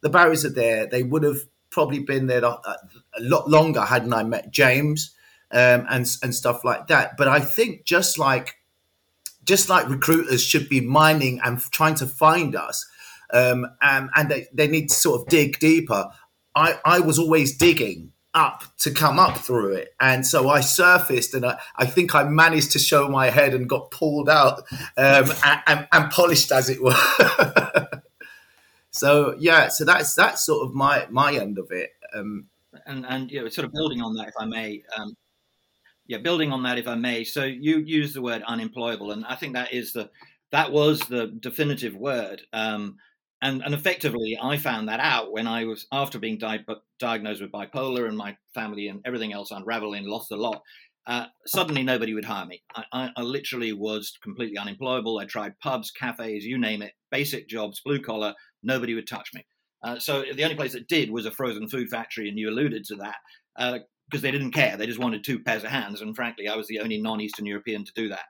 the 0.00 0.10
barriers 0.10 0.44
are 0.44 0.50
there. 0.50 0.86
They 0.86 1.04
would 1.04 1.22
have 1.22 1.38
probably 1.70 2.00
been 2.00 2.26
there 2.26 2.42
a, 2.44 2.48
a 2.48 3.20
lot 3.20 3.48
longer 3.48 3.80
hadn't 3.82 4.12
I 4.12 4.24
met 4.24 4.50
James 4.50 5.14
um, 5.52 5.86
and 5.88 6.06
and 6.22 6.34
stuff 6.34 6.64
like 6.64 6.88
that. 6.88 7.16
But 7.16 7.28
I 7.28 7.40
think 7.40 7.84
just 7.84 8.18
like 8.18 8.56
just 9.44 9.68
like 9.68 9.88
recruiters 9.88 10.42
should 10.42 10.68
be 10.68 10.80
mining 10.80 11.40
and 11.44 11.60
trying 11.70 11.96
to 11.96 12.06
find 12.06 12.56
us, 12.56 12.86
um, 13.32 13.66
and, 13.80 14.08
and 14.14 14.30
they, 14.30 14.46
they 14.52 14.68
need 14.68 14.88
to 14.88 14.94
sort 14.94 15.20
of 15.20 15.28
dig 15.28 15.58
deeper. 15.58 16.10
I, 16.54 16.78
I 16.84 17.00
was 17.00 17.18
always 17.18 17.56
digging 17.56 18.12
up 18.34 18.64
to 18.78 18.90
come 18.90 19.18
up 19.18 19.38
through 19.38 19.74
it. 19.74 19.94
And 20.00 20.26
so 20.26 20.48
I 20.48 20.60
surfaced 20.60 21.34
and 21.34 21.44
I, 21.44 21.58
I 21.76 21.86
think 21.86 22.14
I 22.14 22.24
managed 22.24 22.72
to 22.72 22.78
show 22.78 23.08
my 23.08 23.30
head 23.30 23.54
and 23.54 23.68
got 23.68 23.90
pulled 23.90 24.28
out 24.28 24.62
um, 24.96 25.30
and, 25.44 25.60
and, 25.66 25.88
and 25.92 26.10
polished, 26.10 26.50
as 26.50 26.70
it 26.70 26.82
were. 26.82 26.94
so, 28.90 29.36
yeah, 29.38 29.68
so 29.68 29.84
that's 29.84 30.14
that's 30.14 30.44
sort 30.44 30.66
of 30.66 30.74
my, 30.74 31.06
my 31.10 31.34
end 31.34 31.58
of 31.58 31.70
it. 31.70 31.90
Um, 32.14 32.46
and 32.86 33.04
and 33.06 33.30
you 33.30 33.42
know, 33.42 33.48
sort 33.48 33.66
of 33.66 33.72
building 33.72 34.00
on 34.00 34.14
that, 34.14 34.28
if 34.28 34.34
I 34.38 34.44
may, 34.46 34.82
um, 34.96 35.16
yeah, 36.06 36.18
building 36.18 36.52
on 36.52 36.62
that, 36.64 36.78
if 36.78 36.88
I 36.88 36.94
may. 36.94 37.24
So 37.24 37.44
you 37.44 37.78
use 37.78 38.14
the 38.14 38.22
word 38.22 38.42
unemployable, 38.46 39.12
and 39.12 39.24
I 39.26 39.36
think 39.36 39.54
that 39.54 39.72
is 39.72 39.92
the 39.92 40.10
that 40.50 40.72
was 40.72 41.00
the 41.00 41.26
definitive 41.26 41.94
word. 41.94 42.42
Um, 42.52 42.96
and 43.42 43.62
and 43.62 43.74
effectively, 43.74 44.38
I 44.40 44.56
found 44.56 44.88
that 44.88 45.00
out 45.00 45.32
when 45.32 45.46
I 45.46 45.64
was 45.64 45.86
after 45.92 46.18
being 46.18 46.38
di- 46.38 46.64
diagnosed 46.98 47.42
with 47.42 47.52
bipolar, 47.52 48.08
and 48.08 48.16
my 48.16 48.36
family 48.54 48.88
and 48.88 49.00
everything 49.04 49.32
else 49.32 49.50
unraveling, 49.50 50.06
lost 50.06 50.30
a 50.30 50.36
lot. 50.36 50.62
Uh, 51.06 51.26
suddenly, 51.46 51.82
nobody 51.82 52.14
would 52.14 52.24
hire 52.24 52.46
me. 52.46 52.62
I, 52.76 52.84
I, 52.92 53.10
I 53.16 53.22
literally 53.22 53.72
was 53.72 54.16
completely 54.22 54.56
unemployable. 54.56 55.18
I 55.18 55.24
tried 55.24 55.58
pubs, 55.58 55.90
cafes, 55.90 56.44
you 56.44 56.58
name 56.58 56.80
it, 56.80 56.92
basic 57.10 57.48
jobs, 57.48 57.80
blue 57.84 58.00
collar. 58.00 58.34
Nobody 58.62 58.94
would 58.94 59.08
touch 59.08 59.30
me. 59.34 59.44
Uh, 59.82 59.98
so 59.98 60.24
the 60.32 60.44
only 60.44 60.54
place 60.54 60.72
that 60.74 60.86
did 60.86 61.10
was 61.10 61.26
a 61.26 61.32
frozen 61.32 61.68
food 61.68 61.88
factory, 61.90 62.28
and 62.28 62.38
you 62.38 62.48
alluded 62.48 62.84
to 62.84 62.96
that 62.96 63.16
because 63.56 64.20
uh, 64.20 64.22
they 64.22 64.30
didn't 64.30 64.52
care. 64.52 64.76
They 64.76 64.86
just 64.86 65.00
wanted 65.00 65.24
two 65.24 65.40
pairs 65.40 65.64
of 65.64 65.70
hands, 65.70 66.00
and 66.00 66.14
frankly, 66.14 66.46
I 66.48 66.56
was 66.56 66.68
the 66.68 66.78
only 66.78 67.00
non-Eastern 67.00 67.46
European 67.46 67.84
to 67.84 67.92
do 67.96 68.08
that. 68.10 68.26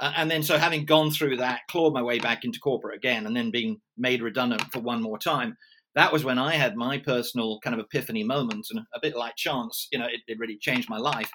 Uh, 0.00 0.12
and 0.16 0.30
then, 0.30 0.42
so 0.42 0.58
having 0.58 0.84
gone 0.84 1.10
through 1.10 1.36
that, 1.36 1.60
clawed 1.70 1.94
my 1.94 2.02
way 2.02 2.18
back 2.18 2.44
into 2.44 2.58
corporate 2.58 2.96
again, 2.96 3.26
and 3.26 3.36
then 3.36 3.50
being 3.50 3.80
made 3.96 4.22
redundant 4.22 4.62
for 4.72 4.80
one 4.80 5.00
more 5.00 5.18
time, 5.18 5.56
that 5.94 6.12
was 6.12 6.24
when 6.24 6.38
I 6.38 6.54
had 6.54 6.74
my 6.76 6.98
personal 6.98 7.60
kind 7.60 7.78
of 7.78 7.86
epiphany 7.86 8.24
moment, 8.24 8.66
and 8.70 8.80
a 8.92 9.00
bit 9.00 9.14
like 9.14 9.36
chance, 9.36 9.86
you 9.92 9.98
know, 9.98 10.06
it, 10.06 10.20
it 10.26 10.38
really 10.38 10.58
changed 10.58 10.90
my 10.90 10.98
life. 10.98 11.30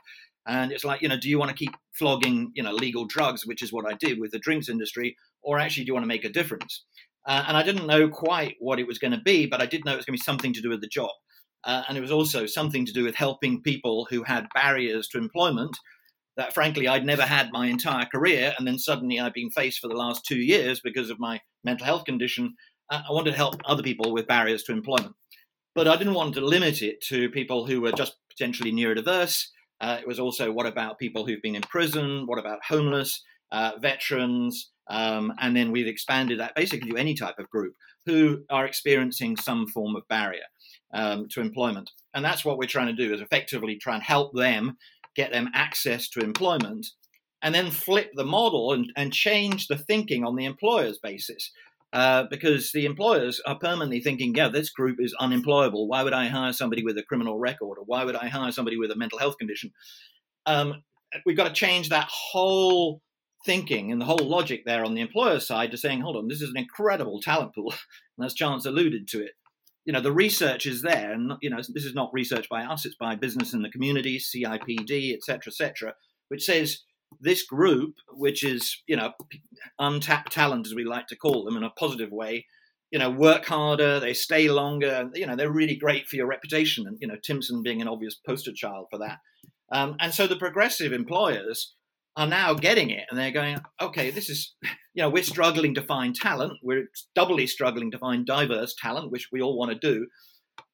And 0.46 0.72
it's 0.72 0.84
like, 0.84 1.02
you 1.02 1.08
know, 1.08 1.20
do 1.20 1.30
you 1.30 1.40
want 1.40 1.52
to 1.52 1.58
keep 1.58 1.74
flogging, 1.94 2.52
you 2.56 2.64
know, 2.64 2.74
legal 2.74 3.06
drugs, 3.06 3.46
which 3.46 3.62
is 3.62 3.72
what 3.72 3.86
I 3.86 3.94
did 3.94 4.20
with 4.20 4.32
the 4.32 4.40
drinks 4.40 4.68
industry, 4.68 5.16
or 5.42 5.60
actually 5.60 5.86
do 5.86 5.90
you 5.90 5.94
want 5.94 6.04
to 6.04 6.08
make 6.08 6.26
a 6.26 6.30
difference? 6.30 6.84
Uh, 7.26 7.44
and 7.48 7.56
I 7.56 7.64
didn't 7.64 7.88
know 7.88 8.10
quite 8.10 8.56
what 8.60 8.80
it 8.80 8.88
was 8.88 8.98
going 8.98 9.12
to 9.12 9.22
be, 9.22 9.46
but 9.46 9.62
I 9.62 9.66
did 9.66 9.86
know 9.86 9.94
it 9.94 9.98
was 9.98 10.06
going 10.06 10.18
to 10.18 10.22
be 10.22 10.24
something 10.24 10.54
to 10.54 10.62
do 10.62 10.70
with 10.70 10.82
the 10.82 10.88
job. 10.88 11.12
Uh, 11.64 11.84
and 11.88 11.98
it 11.98 12.02
was 12.02 12.12
also 12.12 12.46
something 12.46 12.86
to 12.86 12.94
do 12.94 13.04
with 13.04 13.16
helping 13.16 13.62
people 13.62 14.08
who 14.10 14.24
had 14.24 14.48
barriers 14.54 15.08
to 15.10 15.18
employment 15.18 15.78
that, 16.40 16.54
frankly, 16.54 16.88
I'd 16.88 17.06
never 17.06 17.24
had 17.24 17.52
my 17.52 17.68
entire 17.68 18.06
career. 18.06 18.54
And 18.58 18.66
then 18.66 18.80
suddenly 18.80 19.20
I've 19.20 19.34
been 19.34 19.52
faced 19.52 19.80
for 19.80 19.90
the 19.90 19.98
last 19.98 20.24
two 20.26 20.40
years 20.40 20.80
because 20.80 21.10
of 21.10 21.20
my 21.20 21.42
mental 21.66 21.86
health 21.86 22.06
condition. 22.06 22.54
I 22.90 23.04
wanted 23.10 23.32
to 23.32 23.38
help 23.38 23.56
other 23.66 23.84
people 23.84 24.14
with 24.14 24.26
barriers 24.26 24.64
to 24.64 24.72
employment. 24.72 25.16
but 25.76 25.88
I 25.88 25.98
didn't 25.98 26.14
want 26.14 26.34
to 26.36 26.42
limit 26.42 26.82
it 26.82 27.02
to 27.10 27.30
people 27.30 27.66
who 27.66 27.82
were 27.82 27.92
just 27.92 28.16
potentially 28.32 28.72
neurodiverse. 28.72 29.48
Uh, 29.82 29.98
it 30.00 30.08
was 30.08 30.20
also 30.20 30.50
what 30.52 30.66
about 30.66 30.98
people 30.98 31.26
who've 31.26 31.42
been 31.42 31.56
in 31.56 31.62
prison? 31.64 32.24
What 32.26 32.40
about 32.40 32.60
homeless, 32.66 33.22
uh, 33.52 33.74
veterans? 33.80 34.72
Um, 34.90 35.34
and 35.40 35.56
then 35.56 35.72
we've 35.72 35.88
expanded 35.88 36.40
that 36.40 36.56
basically 36.56 36.90
to 36.92 36.98
any 36.98 37.16
type 37.16 37.38
of 37.38 37.50
group 37.50 37.76
who 38.06 38.44
are 38.50 38.66
experiencing 38.66 39.36
some 39.36 39.68
form 39.68 39.96
of 39.96 40.08
barrier 40.08 40.48
um, 40.94 41.28
to 41.32 41.42
employment. 41.42 41.92
And 42.14 42.24
that's 42.26 42.44
what 42.44 42.58
we're 42.58 42.68
trying 42.68 42.96
to 42.96 43.08
do 43.08 43.14
is 43.14 43.22
effectively 43.22 43.76
try 43.76 43.96
and 43.96 44.04
help 44.04 44.34
them 44.34 44.78
get 45.16 45.32
them 45.32 45.50
access 45.54 46.10
to 46.10 46.22
employment 46.22 46.88
and 47.42 47.56
then 47.56 47.72
flip 47.72 48.12
the 48.16 48.26
model 48.26 48.74
and, 48.74 48.92
and 48.96 49.14
change 49.14 49.68
the 49.68 49.78
thinking 49.78 50.24
on 50.24 50.36
the 50.36 50.46
employer's 50.46 50.98
basis. 50.98 51.52
Uh, 51.92 52.26
because 52.30 52.72
the 52.72 52.86
employers 52.86 53.42
are 53.48 53.58
permanently 53.58 54.00
thinking, 54.00 54.36
yeah, 54.36 54.48
this 54.48 54.70
group 54.70 54.98
is 55.00 55.16
unemployable. 55.20 55.88
Why 55.88 56.04
would 56.04 56.14
I 56.14 56.28
hire 56.28 56.54
somebody 56.54 56.84
with 56.84 56.98
a 57.00 57.04
criminal 57.04 57.40
record? 57.40 57.80
Or 57.80 57.84
why 57.86 58.04
would 58.04 58.16
I 58.16 58.28
hire 58.28 58.52
somebody 58.52 58.78
with 58.78 58.92
a 58.92 58.96
mental 58.96 59.18
health 59.18 59.40
condition? 59.40 59.72
Um, 60.46 60.84
we've 61.26 61.38
got 61.38 61.48
to 61.48 61.54
change 61.54 61.90
that 61.90 62.08
whole 62.08 63.02
thinking 63.44 63.92
and 63.92 64.00
the 64.00 64.06
whole 64.06 64.18
logic 64.18 64.64
there 64.66 64.86
on 64.86 64.94
the 64.94 65.02
employer 65.02 65.40
side 65.40 65.72
to 65.72 65.78
saying, 65.78 66.02
hold 66.02 66.16
on, 66.16 66.28
this 66.28 66.42
is 66.42 66.50
an 66.50 66.58
incredible 66.58 67.22
talent 67.22 67.56
pool. 67.56 67.74
And 68.18 68.26
as 68.26 68.34
Chance 68.34 68.66
alluded 68.66 69.08
to 69.08 69.24
it, 69.24 69.32
you 69.86 69.94
know, 69.94 70.02
the 70.02 70.12
research 70.12 70.66
is 70.66 70.82
there. 70.82 71.12
And, 71.12 71.34
you 71.42 71.50
know, 71.50 71.58
this 71.58 71.86
is 71.86 71.96
not 71.96 72.12
research 72.14 72.48
by 72.50 72.64
us, 72.64 72.86
it's 72.86 72.96
by 72.96 73.16
business 73.16 73.54
in 73.54 73.62
the 73.62 73.70
community, 73.70 74.20
CIPD, 74.20 75.14
et 75.14 75.24
cetera, 75.24 75.52
et 75.52 75.56
cetera, 75.56 75.94
which 76.28 76.44
says 76.44 76.80
this 77.20 77.44
group, 77.44 77.96
which 78.12 78.44
is, 78.44 78.84
you 78.88 78.96
know, 78.96 79.14
untapped 79.80 80.32
talent, 80.32 80.68
as 80.68 80.76
we 80.76 80.84
like 80.84 81.08
to 81.08 81.16
call 81.16 81.44
them 81.44 81.58
in 81.58 81.64
a 81.64 81.72
positive 81.72 82.12
way, 82.12 82.46
you 82.92 83.00
know, 83.00 83.10
work 83.10 83.46
harder, 83.46 84.00
they 84.00 84.14
stay 84.14 84.50
longer, 84.50 85.10
you 85.14 85.26
know, 85.26 85.36
they're 85.36 85.52
really 85.52 85.76
great 85.76 86.08
for 86.08 86.16
your 86.16 86.28
reputation. 86.28 86.88
And, 86.88 86.98
you 87.00 87.08
know, 87.08 87.18
Timpson 87.24 87.64
being 87.64 87.82
an 87.82 87.88
obvious 87.88 88.16
poster 88.16 88.52
child 88.54 88.88
for 88.90 89.00
that. 89.00 89.18
Um, 89.72 89.96
and 90.00 90.14
so 90.14 90.28
the 90.28 90.36
progressive 90.36 90.92
employers 90.92 91.76
are 92.16 92.28
now 92.28 92.54
getting 92.54 92.90
it 92.90 93.06
and 93.10 93.18
they're 93.18 93.32
going, 93.32 93.60
okay, 93.82 94.10
this 94.12 94.30
is, 94.30 94.56
you 94.94 95.04
know, 95.04 95.10
we're 95.10 95.24
struggling 95.24 95.74
to 95.76 95.82
find 95.82 96.16
talent. 96.16 96.54
We're 96.64 96.88
doubly 97.16 97.48
struggling 97.48 97.92
to 97.92 98.00
find 98.00 98.26
diverse 98.26 98.76
talent, 98.80 99.12
which 99.12 99.30
we 99.32 99.42
all 99.42 99.58
want 99.58 99.72
to 99.72 99.78
do. 99.78 100.08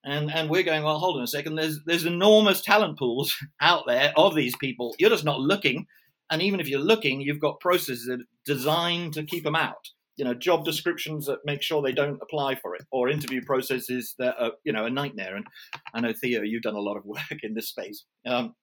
And, 0.03 0.31
and 0.31 0.49
we're 0.49 0.63
going, 0.63 0.83
well, 0.83 0.99
hold 0.99 1.17
on 1.17 1.23
a 1.23 1.27
second. 1.27 1.55
There's, 1.55 1.79
there's 1.85 2.05
enormous 2.05 2.61
talent 2.61 2.97
pools 2.97 3.35
out 3.61 3.83
there 3.87 4.13
of 4.15 4.35
these 4.35 4.55
people. 4.57 4.95
You're 4.97 5.09
just 5.09 5.25
not 5.25 5.39
looking. 5.39 5.85
And 6.31 6.41
even 6.41 6.59
if 6.59 6.67
you're 6.67 6.79
looking, 6.79 7.21
you've 7.21 7.41
got 7.41 7.59
processes 7.59 8.05
that 8.07 8.21
are 8.21 8.25
designed 8.45 9.13
to 9.13 9.23
keep 9.23 9.43
them 9.43 9.55
out. 9.55 9.89
You 10.17 10.25
know, 10.25 10.33
job 10.33 10.63
descriptions 10.63 11.25
that 11.25 11.39
make 11.45 11.61
sure 11.61 11.81
they 11.81 11.91
don't 11.91 12.21
apply 12.21 12.55
for 12.55 12.73
it, 12.73 12.83
or 12.89 13.09
interview 13.09 13.41
processes 13.45 14.15
that 14.17 14.35
are, 14.39 14.51
you 14.63 14.71
know, 14.71 14.85
a 14.85 14.89
nightmare. 14.89 15.35
And 15.35 15.45
I 15.93 15.99
know 15.99 16.13
Theo, 16.13 16.41
you've 16.41 16.63
done 16.63 16.75
a 16.75 16.79
lot 16.79 16.97
of 16.97 17.05
work 17.05 17.43
in 17.43 17.53
this 17.53 17.69
space. 17.69 18.05
Um, 18.25 18.55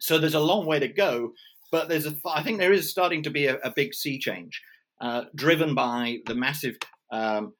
so 0.00 0.18
there's 0.18 0.34
a 0.34 0.40
long 0.40 0.66
way 0.66 0.78
to 0.78 0.88
go, 0.88 1.32
but 1.74 1.88
there's 1.88 2.06
a, 2.06 2.14
I 2.24 2.44
think 2.44 2.58
there 2.58 2.72
is 2.72 2.88
starting 2.88 3.24
to 3.24 3.30
be 3.30 3.46
a, 3.46 3.56
a 3.56 3.72
big 3.74 3.94
sea 3.94 4.20
change, 4.20 4.62
uh, 5.00 5.24
driven 5.34 5.74
by 5.74 6.18
the 6.24 6.36
massive 6.36 6.76
um, 7.10 7.54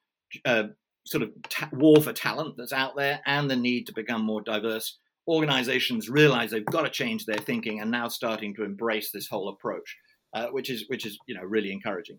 uh, 0.45 0.67
sort 1.05 1.21
of 1.23 1.31
ta- 1.49 1.69
war 1.73 2.01
for 2.01 2.13
talent 2.13 2.55
that's 2.57 2.71
out 2.71 2.95
there, 2.95 3.19
and 3.25 3.51
the 3.51 3.57
need 3.57 3.87
to 3.87 3.93
become 3.93 4.23
more 4.23 4.39
diverse 4.39 4.97
organizations 5.27 6.09
realize 6.09 6.51
they've 6.51 6.65
got 6.65 6.83
to 6.83 6.89
change 6.89 7.25
their 7.25 7.39
thinking 7.39 7.81
and 7.81 7.91
now 7.91 8.07
starting 8.07 8.55
to 8.55 8.63
embrace 8.63 9.11
this 9.11 9.27
whole 9.27 9.49
approach, 9.49 9.97
uh, 10.33 10.47
which 10.47 10.69
is 10.69 10.85
which 10.87 11.05
is 11.05 11.17
you 11.27 11.35
know 11.35 11.43
really 11.43 11.73
encouraging. 11.73 12.17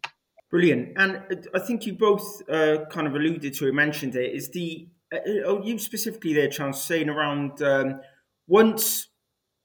Brilliant. 0.51 0.99
And 0.99 1.49
I 1.55 1.61
think 1.61 1.87
you 1.87 1.95
both 1.95 2.43
uh, 2.51 2.85
kind 2.91 3.07
of 3.07 3.15
alluded 3.15 3.55
to 3.55 3.69
it, 3.69 3.73
mentioned 3.73 4.15
it, 4.17 4.35
is 4.35 4.51
the, 4.51 4.87
uh, 5.15 5.63
you 5.63 5.79
specifically 5.79 6.35
there, 6.35 6.51
Chance, 6.51 6.83
saying 6.83 7.09
around 7.09 7.63
um, 7.63 8.01
once, 8.47 9.09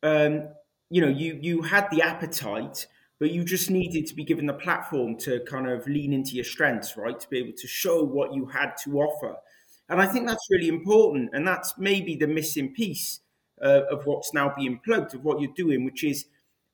um, 0.01 0.47
you 0.91 1.01
know, 1.01 1.07
you, 1.07 1.39
you 1.41 1.61
had 1.61 1.89
the 1.89 2.01
appetite, 2.01 2.85
but 3.17 3.31
you 3.31 3.45
just 3.45 3.71
needed 3.71 4.05
to 4.07 4.13
be 4.13 4.25
given 4.25 4.45
the 4.45 4.53
platform 4.53 5.15
to 5.19 5.39
kind 5.47 5.67
of 5.67 5.87
lean 5.87 6.11
into 6.11 6.31
your 6.31 6.43
strengths, 6.43 6.97
right? 6.97 7.17
To 7.17 7.29
be 7.29 7.37
able 7.37 7.53
to 7.57 7.67
show 7.67 8.03
what 8.03 8.33
you 8.33 8.45
had 8.45 8.73
to 8.83 8.99
offer. 8.99 9.35
And 9.87 10.01
I 10.01 10.05
think 10.05 10.27
that's 10.27 10.47
really 10.51 10.67
important. 10.67 11.29
And 11.31 11.47
that's 11.47 11.75
maybe 11.77 12.17
the 12.17 12.27
missing 12.27 12.73
piece 12.73 13.21
uh, 13.63 13.83
of 13.89 14.05
what's 14.05 14.33
now 14.33 14.53
being 14.55 14.81
plugged, 14.83 15.15
of 15.15 15.23
what 15.23 15.39
you're 15.39 15.53
doing, 15.55 15.85
which 15.85 16.03
is 16.03 16.25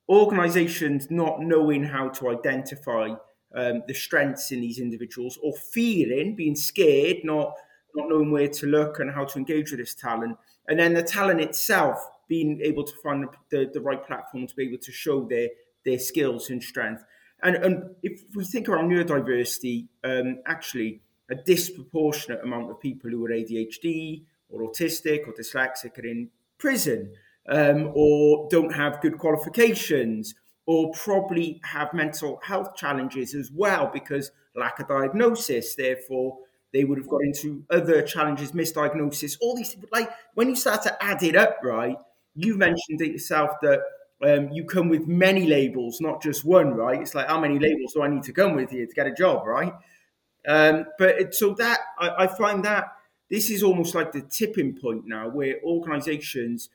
organizations 0.10 1.12
not 1.12 1.40
knowing 1.42 1.84
how 1.84 2.10
to 2.10 2.30
identify 2.30 3.10
um, 3.54 3.84
the 3.88 3.94
strengths 3.94 4.52
in 4.52 4.62
these 4.62 4.80
individuals 4.80 5.38
or 5.44 5.54
feeling, 5.54 6.36
being 6.36 6.56
scared, 6.56 7.18
not, 7.24 7.54
not 7.94 8.10
knowing 8.10 8.32
where 8.32 8.48
to 8.48 8.66
look 8.66 9.00
and 9.00 9.12
how 9.12 9.26
to 9.26 9.38
engage 9.38 9.70
with 9.70 9.80
this 9.80 9.94
talent. 9.94 10.38
And 10.68 10.80
then 10.80 10.96
the 10.96 11.04
talent 11.04 11.40
itself 11.40 12.00
being 12.28 12.60
able 12.62 12.84
to 12.84 12.94
find 13.04 13.26
the, 13.50 13.70
the, 13.74 13.82
right 13.82 14.06
platform 14.06 14.48
to 14.48 14.56
be 14.56 14.68
able 14.68 14.78
to 14.78 14.92
show 14.92 15.26
their, 15.26 15.48
their 15.86 16.00
skills 16.00 16.50
and 16.50 16.62
strength. 16.62 17.04
And, 17.44 17.56
and 17.56 17.96
if 18.04 18.22
we 18.36 18.44
think 18.44 18.68
around 18.68 18.90
neurodiversity, 18.90 19.88
um, 20.04 20.40
actually, 20.46 21.02
a 21.30 21.36
disproportionate 21.36 22.44
amount 22.44 22.72
of 22.72 22.80
people 22.80 23.10
who 23.10 23.26
are 23.26 23.30
ADHD 23.30 24.24
or 24.50 24.62
autistic 24.62 25.28
or 25.28 25.34
dyslexic 25.34 25.98
are 25.98 26.06
in 26.06 26.30
prison 26.58 27.14
um, 27.50 27.92
or 27.94 28.48
don't 28.50 28.74
have 28.74 29.02
good 29.02 29.18
qualifications 29.18 30.36
or 30.66 30.92
probably 30.92 31.62
have 31.64 31.94
mental 31.94 32.40
health 32.44 32.76
challenges 32.76 33.34
as 33.34 33.52
well 33.52 33.90
because 33.94 34.32
lack 34.56 34.80
of 34.80 34.88
diagnosis. 34.88 35.76
Therefore, 35.76 36.40
they 36.74 36.84
would 36.84 36.98
have 36.98 37.08
got 37.08 37.22
into 37.24 37.64
other 37.70 38.02
challenges, 38.02 38.52
misdiagnosis, 38.52 39.38
all 39.40 39.56
these. 39.56 39.76
Like 39.92 40.10
when 40.34 40.50
you 40.50 40.56
start 40.56 40.84
to 40.84 41.04
add 41.04 41.24
it 41.24 41.36
up, 41.36 41.60
right? 41.64 41.96
You 42.38 42.56
mentioned 42.56 43.02
it 43.02 43.12
yourself 43.12 43.52
that 43.64 43.82
um, 44.24 44.50
you 44.52 44.64
come 44.66 44.90
with 44.90 45.08
many 45.08 45.48
labels, 45.48 46.00
not 46.00 46.22
just 46.22 46.46
one, 46.46 46.74
right? 46.74 47.02
It's 47.02 47.16
like 47.16 47.28
how 47.28 47.40
many 47.40 47.60
labels 47.60 47.94
do 47.94 48.02
I 48.04 48.08
need 48.08 48.24
to 48.24 48.34
come 48.34 48.56
with 48.56 48.70
here 48.70 48.86
to 48.86 48.94
get 48.94 49.08
a 49.08 49.14
job, 49.14 49.46
right? 49.46 49.74
Um, 50.48 50.86
but 50.98 51.10
it, 51.20 51.36
so 51.36 51.54
that 51.56 51.80
I, 52.00 52.26
I 52.26 52.28
find 52.28 52.64
that 52.64 52.86
this 53.30 53.50
is 53.50 53.64
almost 53.64 53.96
like 53.96 54.12
the 54.12 54.22
tipping 54.22 54.78
point 54.80 55.06
now, 55.06 55.28
where 55.30 55.56
organisations 55.64 56.70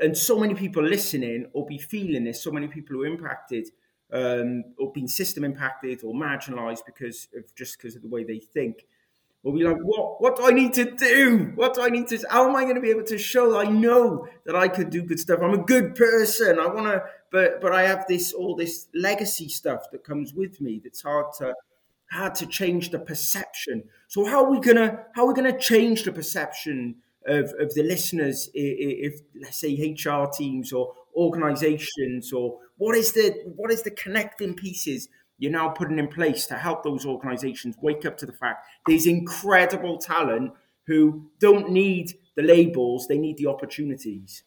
and 0.00 0.16
so 0.16 0.38
many 0.38 0.54
people 0.54 0.82
listening 0.82 1.46
or 1.52 1.66
be 1.66 1.78
feeling 1.78 2.24
this, 2.24 2.42
so 2.42 2.50
many 2.50 2.68
people 2.68 2.96
who 2.96 3.02
are 3.02 3.06
impacted 3.06 3.68
um, 4.12 4.64
or 4.78 4.92
being 4.92 5.08
system 5.08 5.44
impacted 5.44 6.02
or 6.04 6.14
marginalised 6.14 6.84
because 6.86 7.28
of 7.36 7.54
just 7.54 7.78
because 7.78 7.96
of 7.96 8.02
the 8.02 8.08
way 8.08 8.24
they 8.24 8.38
think. 8.38 8.86
Will 9.42 9.52
be 9.52 9.64
like, 9.64 9.78
what? 9.82 10.20
What 10.20 10.36
do 10.36 10.46
I 10.46 10.50
need 10.50 10.72
to 10.74 10.84
do? 10.94 11.52
What 11.56 11.74
do 11.74 11.82
I 11.82 11.88
need 11.88 12.06
to? 12.08 12.24
How 12.30 12.48
am 12.48 12.54
I 12.54 12.62
going 12.62 12.76
to 12.76 12.80
be 12.80 12.90
able 12.90 13.04
to 13.04 13.18
show 13.18 13.58
I 13.58 13.64
know 13.64 14.28
that 14.46 14.54
I 14.54 14.68
could 14.68 14.90
do 14.90 15.02
good 15.02 15.18
stuff? 15.18 15.40
I'm 15.42 15.54
a 15.54 15.58
good 15.58 15.96
person. 15.96 16.60
I 16.60 16.66
want 16.66 16.86
to, 16.86 17.02
but 17.32 17.60
but 17.60 17.72
I 17.72 17.82
have 17.82 18.06
this 18.06 18.32
all 18.32 18.54
this 18.54 18.86
legacy 18.94 19.48
stuff 19.48 19.90
that 19.90 20.04
comes 20.04 20.32
with 20.32 20.60
me. 20.60 20.80
That's 20.82 21.02
hard 21.02 21.26
to 21.38 21.54
hard 22.12 22.36
to 22.36 22.46
change 22.46 22.90
the 22.90 23.00
perception. 23.00 23.84
So 24.06 24.24
how 24.24 24.44
are 24.44 24.50
we 24.50 24.60
gonna 24.60 25.06
how 25.14 25.24
are 25.24 25.28
we 25.28 25.34
gonna 25.34 25.58
change 25.58 26.04
the 26.04 26.12
perception 26.12 26.96
of, 27.26 27.52
of 27.58 27.74
the 27.74 27.82
listeners 27.82 28.48
if, 28.54 29.14
if 29.14 29.20
let's 29.40 29.58
say 29.58 29.72
HR 29.74 30.26
teams 30.26 30.72
or 30.72 30.94
organizations 31.16 32.32
or 32.32 32.58
what 32.78 32.96
is 32.96 33.12
the 33.12 33.42
what 33.56 33.70
is 33.70 33.82
the 33.82 33.90
connecting 33.90 34.54
pieces 34.54 35.08
you're 35.42 35.50
now 35.50 35.68
putting 35.68 35.98
in 35.98 36.06
place 36.06 36.46
to 36.46 36.54
help 36.54 36.84
those 36.84 37.04
organizations 37.04 37.74
wake 37.82 38.06
up 38.06 38.16
to 38.16 38.24
the 38.24 38.32
fact 38.32 38.64
there's 38.86 39.06
incredible 39.06 39.98
talent 39.98 40.52
who 40.86 41.28
don't 41.40 41.68
need 41.68 42.12
the 42.36 42.42
labels 42.44 43.08
they 43.08 43.18
need 43.18 43.36
the 43.38 43.46
opportunities. 43.48 44.44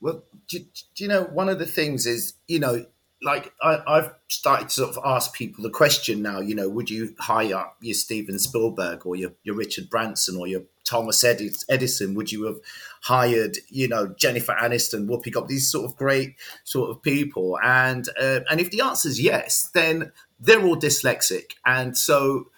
Well, 0.00 0.24
do, 0.48 0.58
do 0.58 1.04
you 1.04 1.06
know 1.06 1.22
one 1.22 1.48
of 1.48 1.60
the 1.60 1.66
things 1.66 2.04
is 2.04 2.34
you 2.48 2.58
know 2.58 2.84
like 3.22 3.52
I, 3.60 3.82
I've 3.86 4.14
started 4.28 4.68
to 4.68 4.74
sort 4.74 4.96
of 4.96 5.02
ask 5.04 5.34
people 5.34 5.62
the 5.62 5.70
question 5.70 6.22
now. 6.22 6.40
You 6.40 6.54
know, 6.54 6.68
would 6.68 6.88
you 6.88 7.14
hire 7.18 7.66
your 7.80 7.94
Steven 7.94 8.38
Spielberg 8.38 9.04
or 9.06 9.16
your 9.16 9.32
your 9.42 9.56
Richard 9.56 9.90
Branson 9.90 10.36
or 10.36 10.46
your 10.46 10.62
Thomas 10.84 11.24
Edison? 11.24 12.14
Would 12.14 12.30
you 12.30 12.44
have 12.44 12.58
hired 13.02 13.58
you 13.68 13.88
know 13.88 14.14
Jennifer 14.16 14.56
Aniston, 14.60 15.06
Whoopi 15.06 15.32
Goldberg, 15.32 15.48
these 15.48 15.70
sort 15.70 15.84
of 15.84 15.96
great 15.96 16.36
sort 16.64 16.90
of 16.90 17.02
people? 17.02 17.58
And 17.62 18.08
uh, 18.20 18.40
and 18.50 18.60
if 18.60 18.70
the 18.70 18.82
answer 18.82 19.08
is 19.08 19.20
yes, 19.20 19.70
then 19.74 20.12
they're 20.38 20.64
all 20.64 20.76
dyslexic, 20.76 21.52
and 21.66 21.96
so 21.96 22.48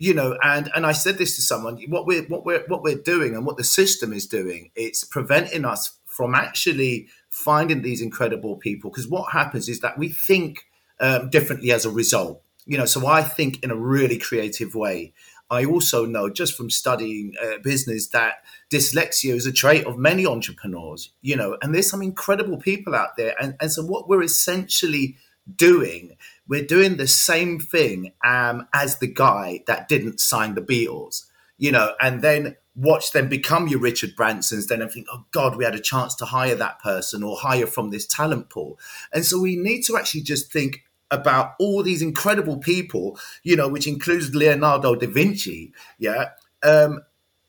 you 0.00 0.14
know 0.14 0.36
and 0.42 0.70
and 0.74 0.86
i 0.86 0.92
said 0.92 1.18
this 1.18 1.36
to 1.36 1.42
someone 1.42 1.76
what 1.88 2.06
we're 2.06 2.22
what 2.22 2.46
we're 2.46 2.64
what 2.68 2.82
we're 2.82 2.96
doing 2.96 3.36
and 3.36 3.44
what 3.44 3.58
the 3.58 3.64
system 3.64 4.14
is 4.14 4.26
doing 4.26 4.70
it's 4.74 5.04
preventing 5.04 5.66
us 5.66 5.98
from 6.06 6.34
actually 6.34 7.06
finding 7.30 7.82
these 7.82 8.02
incredible 8.02 8.56
people 8.56 8.90
because 8.90 9.08
what 9.08 9.32
happens 9.32 9.68
is 9.68 9.80
that 9.80 9.96
we 9.96 10.08
think 10.08 10.66
um, 11.00 11.30
differently 11.30 11.72
as 11.72 11.86
a 11.86 11.90
result. 11.90 12.42
You 12.66 12.76
know 12.76 12.84
so 12.84 13.06
i 13.06 13.22
think 13.22 13.62
in 13.64 13.70
a 13.70 13.76
really 13.76 14.18
creative 14.18 14.74
way. 14.74 15.12
I 15.52 15.64
also 15.64 16.06
know 16.06 16.30
just 16.30 16.56
from 16.56 16.70
studying 16.70 17.34
uh, 17.42 17.58
business 17.64 18.08
that 18.08 18.44
dyslexia 18.70 19.34
is 19.34 19.46
a 19.46 19.52
trait 19.52 19.84
of 19.84 19.98
many 19.98 20.24
entrepreneurs 20.26 21.10
you 21.22 21.36
know 21.36 21.56
and 21.62 21.74
there's 21.74 21.90
some 21.90 22.02
incredible 22.02 22.58
people 22.58 22.94
out 22.94 23.16
there. 23.16 23.34
And, 23.40 23.56
and 23.60 23.72
so 23.72 23.84
what 23.84 24.08
we're 24.08 24.22
essentially 24.22 25.16
doing 25.56 26.16
we're 26.46 26.66
doing 26.66 26.96
the 26.96 27.08
same 27.08 27.58
thing 27.58 28.12
um, 28.24 28.68
as 28.72 28.98
the 28.98 29.12
guy 29.12 29.64
that 29.66 29.88
didn't 29.88 30.20
sign 30.20 30.54
the 30.54 30.60
beatles 30.60 31.24
you 31.58 31.72
know 31.72 31.94
and 32.00 32.22
then 32.22 32.56
watch 32.80 33.12
them 33.12 33.28
become 33.28 33.68
your 33.68 33.80
Richard 33.80 34.16
Bransons, 34.16 34.66
then 34.66 34.80
and 34.80 34.90
think, 34.90 35.06
oh 35.12 35.24
God, 35.30 35.56
we 35.56 35.64
had 35.64 35.74
a 35.74 35.80
chance 35.80 36.14
to 36.16 36.24
hire 36.24 36.54
that 36.54 36.80
person 36.80 37.22
or 37.22 37.36
hire 37.36 37.66
from 37.66 37.90
this 37.90 38.06
talent 38.06 38.48
pool. 38.48 38.78
And 39.12 39.24
so 39.24 39.40
we 39.40 39.56
need 39.56 39.82
to 39.82 39.96
actually 39.96 40.22
just 40.22 40.50
think 40.52 40.82
about 41.10 41.54
all 41.58 41.82
these 41.82 42.02
incredible 42.02 42.58
people, 42.58 43.18
you 43.42 43.56
know, 43.56 43.68
which 43.68 43.86
includes 43.86 44.34
Leonardo 44.34 44.94
da 44.94 45.06
Vinci. 45.06 45.72
Yeah. 45.98 46.30
Um, 46.62 47.00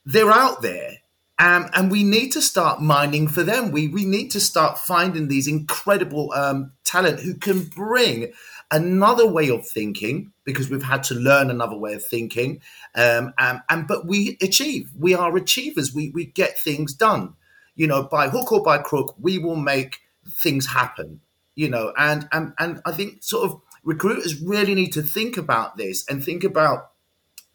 they're 0.06 0.32
out 0.32 0.62
there. 0.62 0.98
Um, 1.41 1.71
and 1.73 1.89
we 1.89 2.04
need 2.04 2.32
to 2.34 2.41
start 2.41 2.82
mining 2.82 3.27
for 3.27 3.41
them. 3.41 3.71
We 3.71 3.88
we 3.88 4.06
need 4.06 4.30
to 4.32 4.39
start 4.39 4.77
finding 4.77 5.27
these 5.27 5.47
incredible 5.47 6.32
um, 6.34 6.73
talent 6.84 7.19
who 7.19 7.34
can 7.34 7.63
bring 7.63 8.32
another 8.69 9.25
way 9.27 9.49
of 9.49 9.67
thinking 9.67 10.34
because 10.43 10.69
we've 10.69 10.84
had 10.84 11.01
to 11.06 11.15
learn 11.15 11.49
another 11.49 11.75
way 11.75 11.93
of 11.93 12.06
thinking. 12.06 12.62
Um, 12.93 13.34
and, 13.39 13.62
and 13.69 13.88
but 13.88 14.06
we 14.06 14.38
achieve. 14.39 14.91
We 14.95 15.15
are 15.15 15.36
achievers. 15.36 15.95
We 15.95 16.12
we 16.12 16.25
get 16.25 16.60
things 16.60 16.93
done. 16.93 17.34
You 17.75 17.88
know, 17.88 18.04
by 18.04 18.30
hook 18.30 18.51
or 18.51 18.62
by 18.62 18.77
crook, 18.77 19.15
we 19.19 19.39
will 19.39 19.56
make 19.56 20.01
things 20.30 20.67
happen. 20.67 21.21
You 21.56 21.69
know, 21.69 21.91
and 21.97 22.30
and 22.32 22.54
and 22.60 22.82
I 22.86 22.91
think 22.91 23.23
sort 23.23 23.49
of 23.49 23.60
recruiters 23.84 24.39
really 24.39 24.75
need 24.75 24.93
to 24.93 25.01
think 25.01 25.38
about 25.38 25.75
this 25.75 26.06
and 26.08 26.23
think 26.23 26.43
about 26.43 26.91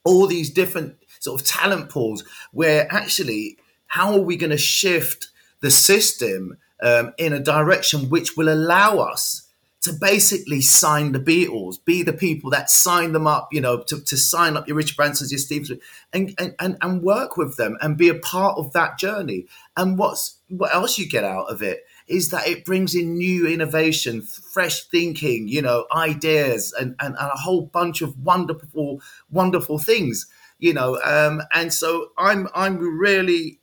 all 0.03 0.27
these 0.27 0.51
different 0.51 0.97
sort 1.21 1.41
of 1.41 1.47
talent 1.47 1.89
pools 1.89 2.25
where 2.51 2.93
actually 2.93 3.59
how 3.87 4.15
are 4.15 4.21
we 4.21 4.37
going 4.37 4.51
to 4.51 4.59
shift 4.59 5.29
the 5.61 5.71
system 5.71 6.59
um, 6.83 7.13
in 7.19 7.33
a 7.33 7.41
direction 7.41 8.11
which 8.11 8.37
will 8.37 8.53
allow 8.53 8.99
us 8.99 9.47
to 9.87 9.93
basically 9.93 10.61
sign 10.61 11.13
the 11.13 11.21
Beatles, 11.21 11.77
be 11.85 12.03
the 12.03 12.13
people 12.13 12.51
that 12.51 12.69
sign 12.69 13.13
them 13.13 13.29
up, 13.29 13.49
you 13.53 13.61
know, 13.61 13.85
to, 13.85 14.01
to 14.01 14.17
sign 14.17 14.57
up 14.57 14.67
your 14.67 14.77
Richard 14.77 14.97
Bransons, 14.97 15.31
your 15.31 15.39
Steve, 15.39 15.71
and, 16.13 16.35
and, 16.39 16.57
and, 16.59 16.77
and 16.83 17.03
work 17.03 17.37
with 17.37 17.57
them 17.57 17.77
and 17.81 17.97
be 17.97 18.09
a 18.09 18.17
part 18.17 18.59
of 18.59 18.73
that 18.73 18.99
journey. 18.99 19.47
And 19.77 19.97
what's 19.97 20.39
what 20.49 20.75
else 20.75 20.99
you 20.99 21.09
get 21.09 21.23
out 21.23 21.47
of 21.51 21.63
it 21.63 21.85
is 22.09 22.31
that 22.31 22.49
it 22.49 22.65
brings 22.65 22.97
in 22.97 23.17
new 23.17 23.47
innovation, 23.47 24.23
fresh 24.23 24.83
thinking, 24.85 25.47
you 25.47 25.63
know, 25.63 25.87
ideas, 25.95 26.73
and, 26.73 26.97
and, 27.01 27.15
and 27.17 27.31
a 27.33 27.39
whole 27.39 27.63
bunch 27.67 28.03
of 28.03 28.19
wonderful, 28.19 29.01
wonderful 29.31 29.79
things, 29.79 30.27
you 30.59 30.75
know. 30.75 31.01
Um, 31.05 31.43
and 31.55 31.73
so 31.73 32.09
I'm 32.19 32.49
I'm 32.57 32.79
really 32.79 33.61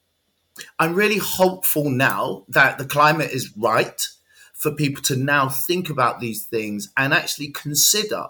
I'm 0.79 0.93
really 0.93 1.17
hopeful 1.17 1.89
now 1.89 2.45
that 2.49 2.77
the 2.77 2.85
climate 2.85 3.31
is 3.31 3.55
right 3.57 4.01
for 4.53 4.71
people 4.71 5.01
to 5.03 5.15
now 5.15 5.49
think 5.49 5.89
about 5.89 6.19
these 6.19 6.45
things 6.45 6.91
and 6.95 7.13
actually 7.13 7.49
consider 7.49 8.27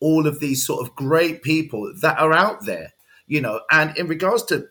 all 0.00 0.26
of 0.26 0.40
these 0.40 0.64
sort 0.66 0.86
of 0.86 0.94
great 0.94 1.42
people 1.42 1.92
that 2.00 2.18
are 2.18 2.32
out 2.32 2.66
there, 2.66 2.92
you 3.26 3.40
know. 3.40 3.60
And 3.70 3.96
in 3.96 4.06
regards 4.06 4.42
to 4.44 4.68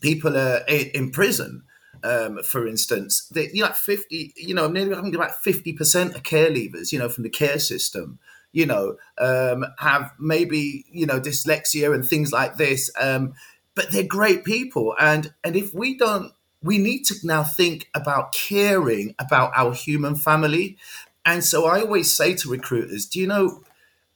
people 0.00 0.36
uh, 0.36 0.60
in, 0.68 1.10
prison, 1.10 1.64
um, 2.02 2.42
for 2.42 2.66
instance, 2.66 3.28
they, 3.32 3.50
you 3.52 3.60
know, 3.60 3.66
like 3.66 3.76
fifty, 3.76 4.32
you 4.36 4.54
know, 4.54 4.68
nearly 4.68 4.94
I 4.94 5.06
about 5.08 5.42
fifty 5.42 5.72
percent 5.72 6.14
of 6.14 6.22
care 6.22 6.50
leavers, 6.50 6.92
you 6.92 6.98
know, 6.98 7.08
from 7.08 7.24
the 7.24 7.30
care 7.30 7.58
system, 7.58 8.18
you 8.52 8.64
know, 8.64 8.96
um, 9.18 9.66
have 9.78 10.12
maybe 10.18 10.86
you 10.90 11.06
know 11.06 11.20
dyslexia 11.20 11.94
and 11.94 12.06
things 12.06 12.32
like 12.32 12.56
this. 12.56 12.90
Um, 12.98 13.34
but 13.74 13.90
they're 13.90 14.02
great 14.02 14.44
people, 14.44 14.94
and 14.98 15.32
and 15.44 15.56
if 15.56 15.72
we 15.74 15.96
don't, 15.96 16.32
we 16.62 16.78
need 16.78 17.04
to 17.06 17.14
now 17.24 17.42
think 17.42 17.88
about 17.94 18.32
caring 18.32 19.14
about 19.18 19.52
our 19.56 19.72
human 19.72 20.14
family. 20.14 20.76
And 21.24 21.44
so 21.44 21.66
I 21.66 21.80
always 21.80 22.12
say 22.12 22.34
to 22.34 22.50
recruiters, 22.50 23.06
do 23.06 23.20
you 23.20 23.26
know? 23.26 23.62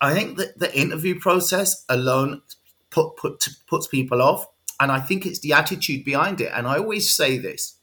I 0.01 0.13
think 0.13 0.37
that 0.39 0.59
the 0.59 0.77
interview 0.79 1.19
process 1.19 1.85
alone 1.89 2.43
put, 2.91 3.17
put 3.17 3.49
puts 3.67 3.87
people 3.87 4.21
off, 4.21 4.47
and 4.79 4.91
I 4.93 5.01
think 5.01 5.25
it's 5.25 5.41
the 5.41 5.53
attitude 5.53 6.05
behind 6.05 6.41
it. 6.41 6.51
And 6.55 6.67
I 6.67 6.79
always 6.79 7.15
say 7.15 7.39
this: 7.39 7.77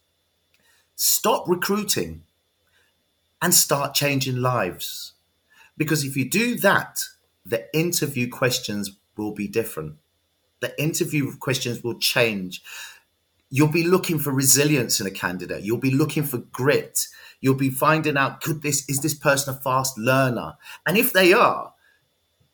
stop 0.96 1.48
recruiting 1.48 2.24
and 3.42 3.54
start 3.54 3.94
changing 3.96 4.38
lives. 4.38 5.14
Because 5.78 6.04
if 6.04 6.16
you 6.16 6.30
do 6.30 6.56
that, 6.60 7.04
the 7.44 7.74
interview 7.76 8.30
questions 8.30 8.92
will 9.18 9.32
be 9.32 9.48
different. 9.48 9.96
The 10.62 10.80
interview 10.82 11.36
questions 11.38 11.84
will 11.84 12.00
change. 12.00 12.63
You'll 13.50 13.67
be 13.67 13.84
looking 13.84 14.17
for 14.17 14.32
resilience 14.32 15.02
in 15.02 15.08
a 15.08 15.12
candidate. 15.12 15.63
You'll 15.63 15.78
be 15.78 15.91
looking 15.91 16.24
for 16.24 16.38
grit. 16.38 17.08
You'll 17.41 17.56
be 17.56 17.69
finding 17.69 18.17
out 18.17 18.41
could 18.41 18.62
this 18.62 18.88
is 18.89 19.02
this 19.02 19.13
person 19.13 19.54
a 19.54 19.58
fast 19.58 19.97
learner? 19.97 20.54
And 20.86 20.97
if 20.97 21.12
they 21.12 21.34
are, 21.34 21.74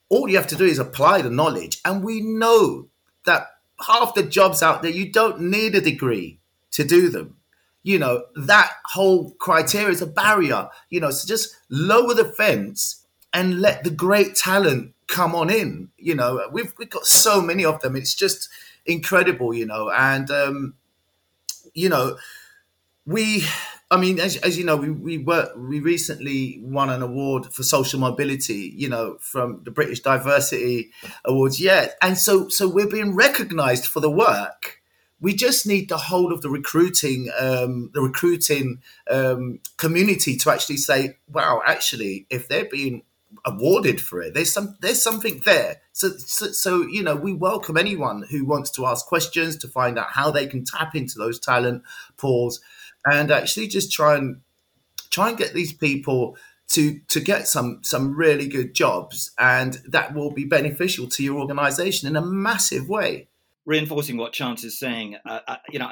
all 0.09 0.27
you 0.27 0.37
have 0.37 0.47
to 0.47 0.55
do 0.55 0.65
is 0.65 0.79
apply 0.79 1.21
the 1.21 1.29
knowledge. 1.29 1.79
And 1.85 2.03
we 2.03 2.21
know 2.21 2.87
that 3.25 3.47
half 3.85 4.15
the 4.15 4.23
jobs 4.23 4.63
out 4.63 4.81
there, 4.81 4.91
you 4.91 5.11
don't 5.11 5.41
need 5.41 5.75
a 5.75 5.81
degree 5.81 6.39
to 6.71 6.83
do 6.83 7.09
them 7.09 7.37
you 7.87 7.97
know, 7.97 8.25
that 8.35 8.73
whole 8.83 9.31
criteria 9.35 9.91
is 9.91 10.01
a 10.01 10.07
barrier, 10.07 10.67
you 10.89 10.99
know, 10.99 11.09
so 11.09 11.25
just 11.25 11.55
lower 11.69 12.13
the 12.13 12.25
fence 12.25 13.05
and 13.33 13.61
let 13.61 13.85
the 13.85 13.89
great 13.89 14.35
talent 14.35 14.93
come 15.07 15.35
on 15.35 15.49
in. 15.49 15.89
You 15.97 16.15
know, 16.15 16.47
we've, 16.51 16.73
we've 16.77 16.89
got 16.89 17.05
so 17.05 17.41
many 17.41 17.65
of 17.65 17.81
them. 17.81 17.95
It's 17.95 18.13
just 18.13 18.49
incredible, 18.85 19.53
you 19.53 19.65
know, 19.65 19.89
and, 19.89 20.29
um, 20.31 20.75
you 21.73 21.89
know, 21.89 22.17
we, 23.05 23.45
I 23.89 23.97
mean, 23.97 24.19
as, 24.19 24.35
as 24.37 24.57
you 24.57 24.65
know, 24.65 24.75
we, 24.75 24.89
we 24.89 25.17
were, 25.17 25.51
we 25.55 25.79
recently 25.79 26.59
won 26.61 26.89
an 26.89 27.01
award 27.01 27.53
for 27.53 27.63
social 27.63 27.99
mobility, 27.99 28.73
you 28.75 28.89
know, 28.89 29.17
from 29.19 29.61
the 29.63 29.71
British 29.71 30.01
Diversity 30.01 30.91
Awards. 31.23 31.59
Yeah. 31.59 31.87
And 32.01 32.17
so, 32.17 32.49
so 32.49 32.67
we're 32.67 32.89
being 32.89 33.15
recognized 33.15 33.85
for 33.85 33.99
the 33.99 34.11
work 34.11 34.81
we 35.19 35.33
just 35.33 35.65
need 35.65 35.89
the 35.89 35.97
whole 35.97 36.31
of 36.31 36.41
the 36.41 36.49
recruiting 36.49 37.29
um, 37.39 37.89
the 37.93 38.01
recruiting 38.01 38.81
um, 39.09 39.59
community 39.77 40.35
to 40.37 40.51
actually 40.51 40.77
say 40.77 41.17
wow 41.31 41.61
actually 41.65 42.25
if 42.29 42.47
they're 42.47 42.69
being 42.69 43.03
awarded 43.45 44.01
for 44.01 44.21
it. 44.21 44.33
There's 44.33 44.51
some 44.51 44.77
there's 44.81 45.01
something 45.01 45.41
there. 45.45 45.81
So, 45.93 46.09
so 46.17 46.47
so 46.47 46.81
you 46.87 47.03
know 47.03 47.15
we 47.15 47.33
welcome 47.33 47.77
anyone 47.77 48.23
who 48.29 48.45
wants 48.45 48.71
to 48.71 48.85
ask 48.85 49.05
questions 49.05 49.57
to 49.57 49.67
find 49.67 49.97
out 49.97 50.11
how 50.11 50.31
they 50.31 50.47
can 50.47 50.63
tap 50.63 50.95
into 50.95 51.17
those 51.17 51.39
talent 51.39 51.83
pools 52.17 52.61
and 53.05 53.31
actually 53.31 53.67
just 53.67 53.91
try 53.91 54.15
and 54.15 54.41
try 55.09 55.29
and 55.29 55.37
get 55.37 55.53
these 55.53 55.73
people 55.73 56.37
to 56.69 56.99
to 57.07 57.19
get 57.19 57.47
some 57.47 57.79
some 57.83 58.15
really 58.15 58.47
good 58.47 58.73
jobs. 58.73 59.31
And 59.39 59.79
that 59.87 60.13
will 60.13 60.31
be 60.31 60.45
beneficial 60.45 61.07
to 61.09 61.23
your 61.23 61.39
organization 61.39 62.07
in 62.07 62.15
a 62.15 62.21
massive 62.21 62.89
way. 62.89 63.29
Reinforcing 63.65 64.17
what 64.17 64.31
Chance 64.31 64.63
is 64.63 64.79
saying, 64.79 65.17
uh, 65.25 65.39
uh, 65.45 65.57
you 65.69 65.79
know, 65.79 65.91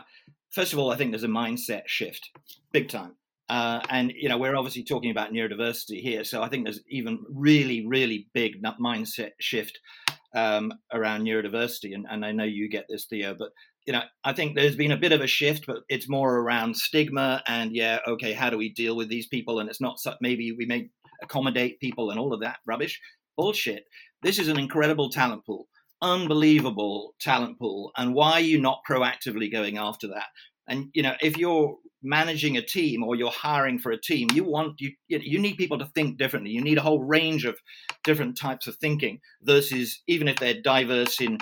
first 0.50 0.72
of 0.72 0.80
all, 0.80 0.92
I 0.92 0.96
think 0.96 1.12
there's 1.12 1.24
a 1.24 1.28
mindset 1.28 1.88
shift, 1.88 2.30
big 2.72 2.88
time. 2.88 3.16
Uh, 3.48 3.80
and 3.90 4.12
you 4.16 4.30
know, 4.30 4.38
we're 4.38 4.56
obviously 4.56 4.84
talking 4.84 5.12
about 5.12 5.32
neurodiversity 5.32 6.02
here, 6.02 6.24
so 6.24 6.42
I 6.42 6.50
think 6.50 6.66
there's 6.66 6.82
even 6.90 7.20
really, 7.30 7.86
really 7.86 8.28
big 8.34 8.62
mindset 8.64 9.32
shift 9.40 9.80
um, 10.36 10.74
around 10.92 11.24
neurodiversity. 11.24 11.94
And, 11.94 12.06
and 12.10 12.26
I 12.26 12.32
know 12.32 12.44
you 12.44 12.70
get 12.70 12.86
this, 12.90 13.06
Theo, 13.06 13.36
but 13.38 13.50
you 13.86 13.94
know, 13.94 14.02
I 14.24 14.34
think 14.34 14.56
there's 14.56 14.76
been 14.76 14.92
a 14.92 14.98
bit 14.98 15.12
of 15.12 15.22
a 15.22 15.28
shift, 15.28 15.66
but 15.68 15.78
it's 15.90 16.10
more 16.10 16.40
around 16.40 16.76
stigma 16.76 17.44
and 17.48 17.76
yeah, 17.76 18.00
okay, 18.08 18.34
how 18.34 18.50
do 18.50 18.58
we 18.58 18.74
deal 18.74 18.96
with 18.96 19.10
these 19.10 19.28
people? 19.28 19.60
And 19.60 19.70
it's 19.70 19.82
not 19.82 20.00
so, 20.00 20.16
maybe 20.22 20.52
we 20.52 20.66
may 20.66 20.90
accommodate 21.22 21.80
people 21.80 22.10
and 22.10 22.20
all 22.20 22.34
of 22.34 22.42
that 22.42 22.58
rubbish, 22.66 23.00
bullshit. 23.38 23.84
This 24.24 24.40
is 24.40 24.48
an 24.48 24.58
incredible 24.58 25.10
talent 25.10 25.46
pool 25.46 25.68
unbelievable 26.02 27.16
talent 27.22 27.58
pool 27.58 27.92
and 27.98 28.14
why 28.14 28.34
are 28.34 28.42
you 28.42 28.60
not 28.60 28.82
proactively 28.90 29.52
going 29.52 29.78
after 29.78 30.08
that 30.08 30.26
and 30.67 30.89
you 30.93 31.04
know 31.04 31.13
if 31.21 31.38
you're 31.38 31.75
managing 32.01 32.56
a 32.56 32.62
team 32.62 33.04
or 33.04 33.15
you're 33.15 33.32
hiring 33.32 33.80
for 33.80 33.91
a 33.91 33.99
team 33.99 34.28
you 34.34 34.43
want 34.43 34.80
you 34.80 34.91
you 35.08 35.39
need 35.39 35.58
people 35.58 35.80
to 35.80 35.86
think 35.88 36.17
differently 36.17 36.51
you 36.51 36.62
need 36.62 36.78
a 36.78 36.82
whole 36.82 37.04
range 37.04 37.45
of 37.45 37.58
different 38.04 38.38
types 38.38 38.67
of 38.67 38.75
thinking 38.75 39.19
versus 39.41 40.01
even 40.08 40.28
if 40.28 40.38
they're 40.38 40.62
diverse 40.62 41.19
in 41.19 41.38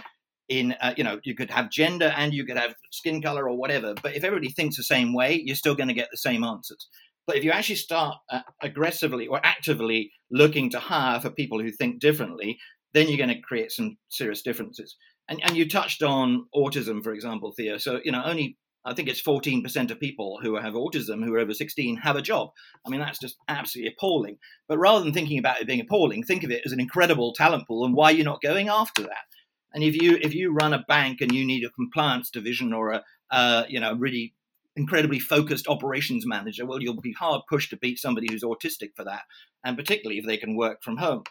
in 0.49 0.73
uh, 0.81 0.93
you 0.95 1.03
know 1.03 1.19
you 1.23 1.35
could 1.35 1.49
have 1.49 1.69
gender 1.69 2.13
and 2.15 2.33
you 2.33 2.45
could 2.45 2.57
have 2.57 2.75
skin 2.91 3.21
color 3.21 3.49
or 3.49 3.57
whatever 3.57 3.93
but 4.01 4.15
if 4.15 4.23
everybody 4.23 4.49
thinks 4.49 4.77
the 4.77 4.83
same 4.83 5.13
way 5.13 5.41
you're 5.43 5.55
still 5.55 5.75
going 5.75 5.89
to 5.89 5.93
get 5.93 6.09
the 6.11 6.17
same 6.17 6.43
answers 6.43 6.87
but 7.25 7.37
if 7.37 7.43
you 7.43 7.51
actually 7.51 7.75
start 7.75 8.17
uh, 8.29 8.41
aggressively 8.61 9.27
or 9.27 9.39
actively 9.43 10.11
looking 10.31 10.69
to 10.69 10.79
hire 10.79 11.19
for 11.19 11.29
people 11.29 11.59
who 11.59 11.71
think 11.71 11.99
differently 11.99 12.57
then 12.93 13.07
you're 13.07 13.17
going 13.17 13.35
to 13.35 13.41
create 13.41 13.71
some 13.71 13.97
serious 14.09 14.41
differences. 14.41 14.95
And, 15.27 15.41
and 15.43 15.55
you 15.55 15.67
touched 15.67 16.03
on 16.03 16.45
autism, 16.55 17.03
for 17.03 17.13
example, 17.13 17.53
Theo. 17.55 17.77
So, 17.77 17.99
you 18.03 18.11
know, 18.11 18.23
only 18.23 18.57
I 18.85 18.93
think 18.93 19.07
it's 19.07 19.21
14% 19.21 19.91
of 19.91 19.99
people 19.99 20.39
who 20.41 20.55
have 20.55 20.73
autism 20.73 21.23
who 21.23 21.33
are 21.33 21.39
over 21.39 21.53
16 21.53 21.97
have 21.97 22.15
a 22.15 22.21
job. 22.21 22.49
I 22.85 22.89
mean, 22.89 22.99
that's 22.99 23.19
just 23.19 23.37
absolutely 23.47 23.93
appalling. 23.97 24.37
But 24.67 24.77
rather 24.77 25.03
than 25.03 25.13
thinking 25.13 25.39
about 25.39 25.61
it 25.61 25.67
being 25.67 25.79
appalling, 25.79 26.23
think 26.23 26.43
of 26.43 26.51
it 26.51 26.63
as 26.65 26.71
an 26.71 26.79
incredible 26.79 27.33
talent 27.33 27.67
pool 27.67 27.85
and 27.85 27.95
why 27.95 28.11
you're 28.11 28.25
not 28.25 28.41
going 28.41 28.67
after 28.67 29.03
that. 29.03 29.25
And 29.73 29.83
if 29.83 29.99
you 29.99 30.19
if 30.21 30.35
you 30.35 30.53
run 30.53 30.73
a 30.73 30.85
bank 30.87 31.21
and 31.21 31.31
you 31.31 31.45
need 31.45 31.63
a 31.63 31.69
compliance 31.71 32.29
division 32.29 32.73
or 32.73 32.91
a 32.91 33.03
uh, 33.31 33.63
you 33.67 33.79
know 33.79 33.95
really 33.95 34.35
incredibly 34.75 35.17
focused 35.17 35.67
operations 35.67 36.27
manager, 36.27 36.65
well, 36.65 36.81
you'll 36.81 37.01
be 37.01 37.13
hard 37.13 37.41
pushed 37.49 37.71
to 37.71 37.77
beat 37.77 37.97
somebody 37.97 38.27
who's 38.29 38.43
autistic 38.43 38.89
for 38.95 39.03
that, 39.05 39.23
and 39.63 39.75
particularly 39.75 40.19
if 40.19 40.27
they 40.27 40.37
can 40.37 40.55
work 40.55 40.83
from 40.83 40.97
home 40.97 41.23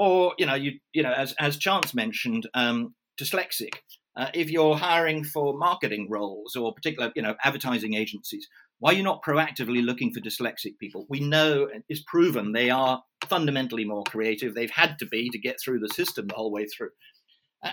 or 0.00 0.34
you 0.38 0.46
know 0.46 0.54
you 0.54 0.72
you 0.94 1.02
know 1.02 1.12
as 1.12 1.34
as 1.38 1.58
chance 1.58 1.92
mentioned 1.92 2.48
um, 2.54 2.94
dyslexic 3.20 3.74
Uh, 4.16 4.28
if 4.34 4.50
you're 4.50 4.76
hiring 4.76 5.24
for 5.24 5.56
marketing 5.56 6.08
roles 6.10 6.56
or 6.56 6.74
particular, 6.74 7.12
you 7.14 7.22
know, 7.22 7.36
advertising 7.44 7.94
agencies, 7.94 8.48
why 8.80 8.92
are 8.92 8.96
you 8.96 9.02
not 9.02 9.22
proactively 9.22 9.84
looking 9.84 10.12
for 10.12 10.20
dyslexic 10.20 10.78
people? 10.78 11.06
We 11.08 11.20
know 11.20 11.68
it's 11.88 12.02
proven 12.06 12.52
they 12.52 12.70
are 12.70 13.02
fundamentally 13.28 13.84
more 13.84 14.04
creative. 14.04 14.54
They've 14.54 14.70
had 14.70 14.98
to 14.98 15.06
be 15.06 15.28
to 15.30 15.38
get 15.38 15.56
through 15.62 15.80
the 15.80 15.88
system 15.88 16.26
the 16.26 16.34
whole 16.34 16.50
way 16.50 16.66
through. 16.66 16.90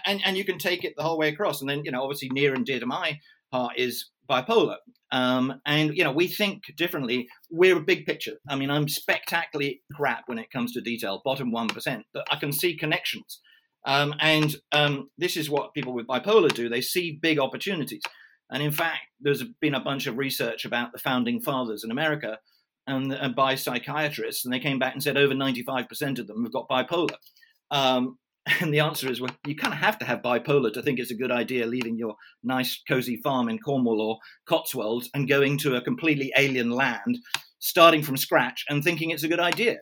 And, 0.06 0.22
and 0.26 0.38
you 0.38 0.44
can 0.44 0.58
take 0.58 0.84
it 0.84 0.94
the 0.98 1.04
whole 1.04 1.18
way 1.18 1.30
across. 1.30 1.62
And 1.62 1.70
then, 1.70 1.84
you 1.86 1.92
know, 1.92 2.04
obviously 2.04 2.30
near 2.30 2.54
and 2.54 2.66
dear 2.66 2.80
to 2.82 2.86
my 2.86 3.20
heart 3.52 3.74
is 3.78 4.10
bipolar. 4.30 4.78
Um, 5.12 5.62
and, 5.66 5.96
you 5.96 6.04
know, 6.04 6.12
we 6.12 6.28
think 6.28 6.64
differently. 6.76 7.30
We're 7.50 7.78
a 7.78 7.82
big 7.84 8.06
picture. 8.06 8.34
I 8.50 8.58
mean, 8.58 8.70
I'm 8.70 8.90
spectacularly 8.90 9.82
crap 9.96 10.24
when 10.28 10.38
it 10.38 10.52
comes 10.52 10.74
to 10.74 10.82
detail, 10.82 11.22
bottom 11.24 11.54
1%, 11.54 12.04
but 12.14 12.28
I 12.30 12.36
can 12.36 12.52
see 12.52 12.76
connections. 12.76 13.40
Um, 13.88 14.14
and 14.20 14.54
um, 14.74 15.10
this 15.18 15.38
is 15.38 15.50
what 15.50 15.74
people 15.74 15.94
with 15.94 16.08
bipolar 16.08 16.54
do. 16.54 16.68
They 16.68 16.82
see 16.82 17.18
big 17.20 17.40
opportunities. 17.40 18.02
And 18.52 18.62
in 18.62 18.72
fact, 18.72 19.02
there's 19.20 19.44
been 19.62 19.76
a 19.76 19.80
bunch 19.80 20.08
of 20.08 20.18
research 20.18 20.66
about 20.66 20.92
the 20.92 21.00
founding 21.00 21.42
fathers 21.42 21.84
in 21.84 21.92
America 21.92 22.38
and, 22.86 23.14
and 23.14 23.36
by 23.36 23.56
psychiatrists, 23.56 24.46
and 24.46 24.54
they 24.54 24.60
came 24.60 24.78
back 24.78 24.94
and 24.94 25.02
said 25.02 25.18
over 25.18 25.34
95% 25.34 26.20
of 26.20 26.28
them 26.28 26.44
have 26.44 26.54
got 26.54 26.70
bipolar. 26.70 27.16
Um, 27.72 28.18
and 28.62 28.74
the 28.74 28.80
answer 28.80 29.10
is, 29.10 29.22
well, 29.22 29.36
you 29.46 29.56
kind 29.56 29.74
of 29.74 29.80
have 29.80 29.98
to 30.00 30.06
have 30.06 30.22
bipolar 30.22 30.72
to 30.74 30.82
think 30.82 31.00
it's 31.00 31.12
a 31.12 31.16
good 31.16 31.32
idea 31.32 31.66
leaving 31.66 31.98
your 31.98 32.16
nice, 32.44 32.82
cozy 32.88 33.18
farm 33.24 33.50
in 33.50 33.60
Cornwall 33.60 34.02
or 34.02 34.18
Cotswolds 34.48 35.10
and 35.14 35.28
going 35.28 35.58
to 35.60 35.76
a 35.76 35.82
completely 35.82 36.32
alien 36.38 36.72
land, 36.72 37.18
starting 37.60 38.04
from 38.04 38.18
scratch 38.18 38.66
and 38.70 38.84
thinking 38.84 39.12
it's 39.12 39.24
a 39.24 39.30
good 39.30 39.40
idea. 39.40 39.78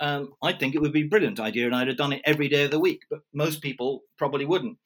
Um, 0.00 0.30
I 0.42 0.52
think 0.52 0.74
it 0.74 0.80
would 0.80 0.92
be 0.92 1.02
a 1.02 1.08
brilliant 1.08 1.40
idea, 1.40 1.66
and 1.66 1.74
I'd 1.74 1.88
have 1.88 1.96
done 1.96 2.12
it 2.12 2.22
every 2.24 2.48
day 2.48 2.64
of 2.64 2.70
the 2.70 2.80
week, 2.80 3.00
but 3.10 3.20
most 3.34 3.62
people 3.62 4.02
probably 4.16 4.44
wouldn't. 4.44 4.78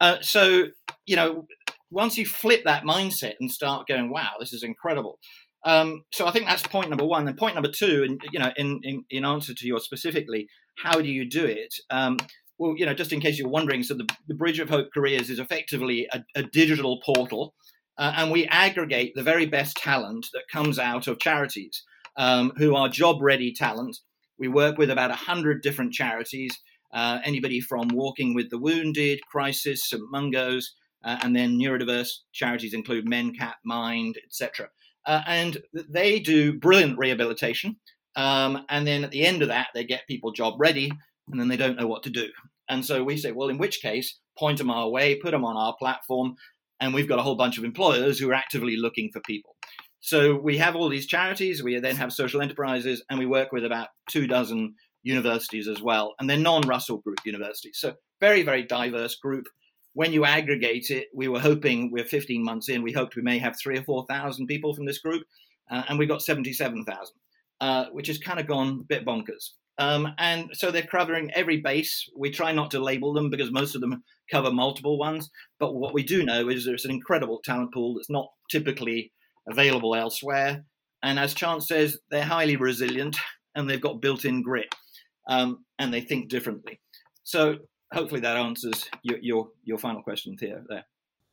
Uh, 0.00 0.16
so, 0.20 0.66
you 1.06 1.16
know, 1.16 1.46
once 1.90 2.18
you 2.18 2.26
flip 2.26 2.64
that 2.64 2.84
mindset 2.84 3.34
and 3.40 3.50
start 3.50 3.86
going, 3.86 4.10
wow, 4.10 4.32
this 4.40 4.52
is 4.52 4.62
incredible. 4.62 5.18
Um, 5.64 6.02
so 6.12 6.26
I 6.26 6.30
think 6.30 6.46
that's 6.46 6.66
point 6.66 6.90
number 6.90 7.04
one. 7.04 7.26
And 7.26 7.36
point 7.36 7.54
number 7.54 7.70
two, 7.70 8.04
and 8.06 8.20
you 8.32 8.38
know, 8.38 8.52
in, 8.56 8.80
in, 8.82 9.04
in 9.10 9.24
answer 9.24 9.54
to 9.54 9.66
your 9.66 9.80
specifically, 9.80 10.46
how 10.76 11.00
do 11.00 11.08
you 11.08 11.28
do 11.28 11.44
it? 11.44 11.74
Um, 11.90 12.18
well, 12.58 12.74
you 12.76 12.86
know, 12.86 12.94
just 12.94 13.12
in 13.12 13.20
case 13.20 13.38
you're 13.38 13.48
wondering, 13.48 13.82
so 13.82 13.94
the, 13.94 14.08
the 14.28 14.34
Bridge 14.34 14.60
of 14.60 14.68
Hope 14.68 14.88
Careers 14.92 15.30
is 15.30 15.38
effectively 15.38 16.08
a, 16.12 16.22
a 16.34 16.42
digital 16.42 17.00
portal, 17.04 17.54
uh, 17.98 18.12
and 18.16 18.30
we 18.30 18.46
aggregate 18.46 19.12
the 19.14 19.22
very 19.22 19.46
best 19.46 19.76
talent 19.76 20.26
that 20.32 20.42
comes 20.52 20.78
out 20.78 21.06
of 21.06 21.18
charities 21.18 21.82
um, 22.16 22.52
who 22.56 22.74
are 22.74 22.88
job 22.88 23.20
ready 23.20 23.52
talent. 23.52 23.98
We 24.38 24.48
work 24.48 24.78
with 24.78 24.90
about 24.90 25.10
100 25.10 25.62
different 25.62 25.92
charities, 25.92 26.58
uh, 26.92 27.18
anybody 27.24 27.60
from 27.60 27.88
Walking 27.88 28.34
with 28.34 28.50
the 28.50 28.58
Wounded, 28.58 29.20
Crisis, 29.30 29.88
St. 29.88 30.02
Mungo's, 30.10 30.74
uh, 31.04 31.18
and 31.22 31.36
then 31.36 31.58
neurodiverse 31.58 32.08
charities 32.32 32.74
include 32.74 33.06
MenCap, 33.06 33.54
Mind, 33.64 34.16
etc. 34.24 34.68
Uh, 35.06 35.22
and 35.26 35.58
they 35.88 36.18
do 36.18 36.58
brilliant 36.58 36.98
rehabilitation. 36.98 37.76
Um, 38.16 38.64
and 38.68 38.86
then 38.86 39.04
at 39.04 39.10
the 39.10 39.26
end 39.26 39.42
of 39.42 39.48
that, 39.48 39.68
they 39.74 39.84
get 39.84 40.06
people 40.06 40.32
job 40.32 40.54
ready, 40.58 40.90
and 41.30 41.40
then 41.40 41.48
they 41.48 41.56
don't 41.56 41.78
know 41.78 41.86
what 41.86 42.04
to 42.04 42.10
do. 42.10 42.28
And 42.68 42.84
so 42.84 43.04
we 43.04 43.16
say, 43.16 43.32
well, 43.32 43.48
in 43.48 43.58
which 43.58 43.82
case, 43.82 44.18
point 44.38 44.58
them 44.58 44.70
our 44.70 44.88
way, 44.88 45.16
put 45.16 45.32
them 45.32 45.44
on 45.44 45.56
our 45.56 45.74
platform, 45.78 46.36
and 46.80 46.94
we've 46.94 47.08
got 47.08 47.18
a 47.18 47.22
whole 47.22 47.36
bunch 47.36 47.58
of 47.58 47.64
employers 47.64 48.18
who 48.18 48.30
are 48.30 48.34
actively 48.34 48.76
looking 48.76 49.10
for 49.12 49.20
people. 49.20 49.56
So 50.04 50.36
we 50.36 50.58
have 50.58 50.76
all 50.76 50.90
these 50.90 51.06
charities, 51.06 51.62
we 51.62 51.80
then 51.80 51.96
have 51.96 52.12
social 52.12 52.42
enterprises, 52.42 53.02
and 53.08 53.18
we 53.18 53.24
work 53.24 53.52
with 53.52 53.64
about 53.64 53.88
two 54.06 54.26
dozen 54.26 54.74
universities 55.02 55.66
as 55.66 55.80
well, 55.80 56.14
and 56.20 56.28
they're 56.28 56.36
non-Russell 56.36 56.98
Group 56.98 57.20
universities. 57.24 57.78
So 57.78 57.94
very, 58.20 58.42
very 58.42 58.64
diverse 58.64 59.14
group. 59.16 59.46
When 59.94 60.12
you 60.12 60.26
aggregate 60.26 60.90
it, 60.90 61.06
we 61.14 61.28
were 61.28 61.40
hoping 61.40 61.90
we're 61.90 62.04
15 62.04 62.44
months 62.44 62.68
in. 62.68 62.82
We 62.82 62.92
hoped 62.92 63.16
we 63.16 63.22
may 63.22 63.38
have 63.38 63.56
three 63.58 63.78
or 63.78 63.82
four 63.82 64.04
thousand 64.06 64.46
people 64.46 64.74
from 64.74 64.84
this 64.84 64.98
group, 64.98 65.22
uh, 65.70 65.84
and 65.88 65.98
we 65.98 66.04
got 66.04 66.20
77,000, 66.20 67.14
uh, 67.62 67.86
which 67.92 68.08
has 68.08 68.18
kind 68.18 68.38
of 68.38 68.46
gone 68.46 68.80
a 68.82 68.84
bit 68.84 69.06
bonkers. 69.06 69.52
Um, 69.78 70.12
and 70.18 70.50
so 70.52 70.70
they're 70.70 70.82
covering 70.82 71.30
every 71.34 71.62
base. 71.62 72.10
We 72.14 72.30
try 72.30 72.52
not 72.52 72.70
to 72.72 72.78
label 72.78 73.14
them 73.14 73.30
because 73.30 73.50
most 73.50 73.74
of 73.74 73.80
them 73.80 74.04
cover 74.30 74.52
multiple 74.52 74.98
ones. 74.98 75.30
But 75.58 75.74
what 75.74 75.94
we 75.94 76.02
do 76.02 76.24
know 76.24 76.50
is 76.50 76.66
there's 76.66 76.84
an 76.84 76.90
incredible 76.90 77.40
talent 77.42 77.72
pool 77.72 77.94
that's 77.94 78.10
not 78.10 78.28
typically 78.50 79.13
available 79.48 79.94
elsewhere. 79.94 80.64
And 81.02 81.18
as 81.18 81.34
Chance 81.34 81.68
says, 81.68 81.98
they're 82.10 82.24
highly 82.24 82.56
resilient 82.56 83.16
and 83.54 83.68
they've 83.68 83.80
got 83.80 84.00
built 84.00 84.24
in 84.24 84.42
grit 84.42 84.74
um, 85.28 85.64
and 85.78 85.92
they 85.92 86.00
think 86.00 86.28
differently. 86.28 86.80
So 87.22 87.56
hopefully 87.92 88.20
that 88.20 88.36
answers 88.36 88.88
your, 89.02 89.18
your, 89.20 89.48
your 89.64 89.78
final 89.78 90.02
question, 90.02 90.36
Theo, 90.36 90.64
there. 90.68 90.84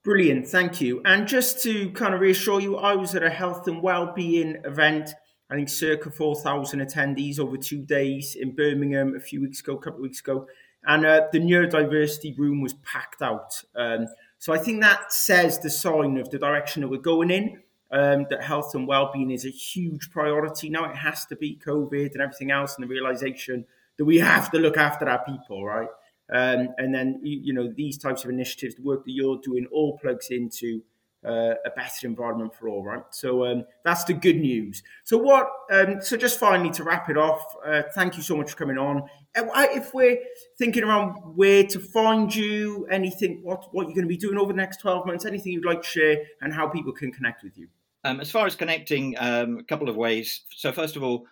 Brilliant, 0.03 0.47
thank 0.47 0.81
you. 0.81 1.01
And 1.05 1.27
just 1.27 1.61
to 1.63 1.91
kind 1.91 2.13
of 2.13 2.21
reassure 2.21 2.59
you, 2.59 2.77
I 2.77 2.95
was 2.95 3.13
at 3.15 3.23
a 3.23 3.29
health 3.29 3.67
and 3.67 3.83
well-being 3.83 4.57
event. 4.65 5.11
I 5.51 5.55
think 5.55 5.69
circa 5.69 6.09
four 6.09 6.35
thousand 6.35 6.79
attendees 6.79 7.37
over 7.37 7.57
two 7.57 7.81
days 7.81 8.37
in 8.39 8.55
Birmingham 8.55 9.15
a 9.15 9.19
few 9.19 9.41
weeks 9.41 9.59
ago, 9.59 9.73
a 9.73 9.77
couple 9.77 9.99
of 9.99 10.03
weeks 10.03 10.21
ago, 10.21 10.47
and 10.85 11.05
uh, 11.05 11.27
the 11.31 11.39
neurodiversity 11.39 12.37
room 12.37 12.61
was 12.61 12.73
packed 12.75 13.21
out. 13.21 13.61
Um, 13.75 14.07
so 14.39 14.53
I 14.53 14.57
think 14.57 14.81
that 14.81 15.11
says 15.11 15.59
the 15.59 15.69
sign 15.69 16.17
of 16.17 16.29
the 16.29 16.39
direction 16.39 16.81
that 16.81 16.87
we're 16.87 16.97
going 16.97 17.29
in. 17.29 17.61
Um, 17.93 18.25
that 18.29 18.41
health 18.41 18.73
and 18.73 18.87
well-being 18.87 19.31
is 19.31 19.45
a 19.45 19.49
huge 19.49 20.11
priority 20.11 20.69
now. 20.69 20.85
It 20.85 20.95
has 20.95 21.25
to 21.25 21.35
be 21.35 21.59
COVID 21.65 22.13
and 22.13 22.21
everything 22.21 22.49
else, 22.49 22.75
and 22.75 22.83
the 22.83 22.87
realization 22.87 23.65
that 23.97 24.05
we 24.05 24.19
have 24.19 24.49
to 24.51 24.59
look 24.59 24.77
after 24.77 25.09
our 25.09 25.23
people, 25.25 25.65
right? 25.65 25.89
Um, 26.31 26.69
and 26.77 26.95
then 26.95 27.19
you, 27.21 27.53
know 27.53 27.71
these 27.75 27.97
types 27.97 28.23
of 28.23 28.29
initiatives, 28.29 28.75
the 28.75 28.81
work 28.81 29.03
that 29.03 29.11
you're 29.11 29.39
doing, 29.43 29.67
all 29.71 29.97
plugs 29.97 30.27
into 30.29 30.81
uh, 31.25 31.55
a 31.65 31.69
better 31.75 32.07
environment 32.07 32.55
for 32.55 32.69
all, 32.69 32.83
right? 32.83 33.03
So 33.11 33.45
um, 33.45 33.65
that's 33.83 34.05
the 34.05 34.13
good 34.13 34.37
news. 34.37 34.81
So 35.03 35.17
what? 35.17 35.49
Um, 35.69 36.01
so 36.01 36.15
just 36.17 36.39
finally 36.39 36.71
to 36.71 36.83
wrap 36.83 37.09
it 37.09 37.17
off, 37.17 37.43
uh, 37.65 37.83
thank 37.93 38.15
you 38.15 38.23
so 38.23 38.37
much 38.37 38.51
for 38.51 38.57
coming 38.57 38.77
on. 38.77 39.03
If 39.35 39.93
we're 39.93 40.17
thinking 40.57 40.83
around 40.83 41.15
where 41.35 41.63
to 41.65 41.79
find 41.79 42.33
you, 42.33 42.87
anything, 42.89 43.41
what 43.43 43.67
what 43.73 43.87
you're 43.87 43.95
going 43.95 44.07
to 44.07 44.07
be 44.07 44.17
doing 44.17 44.37
over 44.37 44.53
the 44.53 44.57
next 44.57 44.77
twelve 44.77 45.05
months, 45.05 45.25
anything 45.25 45.51
you'd 45.51 45.65
like 45.65 45.81
to 45.81 45.87
share, 45.87 46.23
and 46.41 46.53
how 46.53 46.67
people 46.67 46.93
can 46.93 47.11
connect 47.11 47.43
with 47.43 47.57
you. 47.57 47.67
Um, 48.03 48.19
as 48.19 48.31
far 48.31 48.47
as 48.47 48.55
connecting, 48.55 49.15
um, 49.19 49.59
a 49.59 49.63
couple 49.63 49.89
of 49.89 49.95
ways. 49.95 50.43
So 50.55 50.71
first 50.71 50.95
of 50.95 51.03
all, 51.03 51.25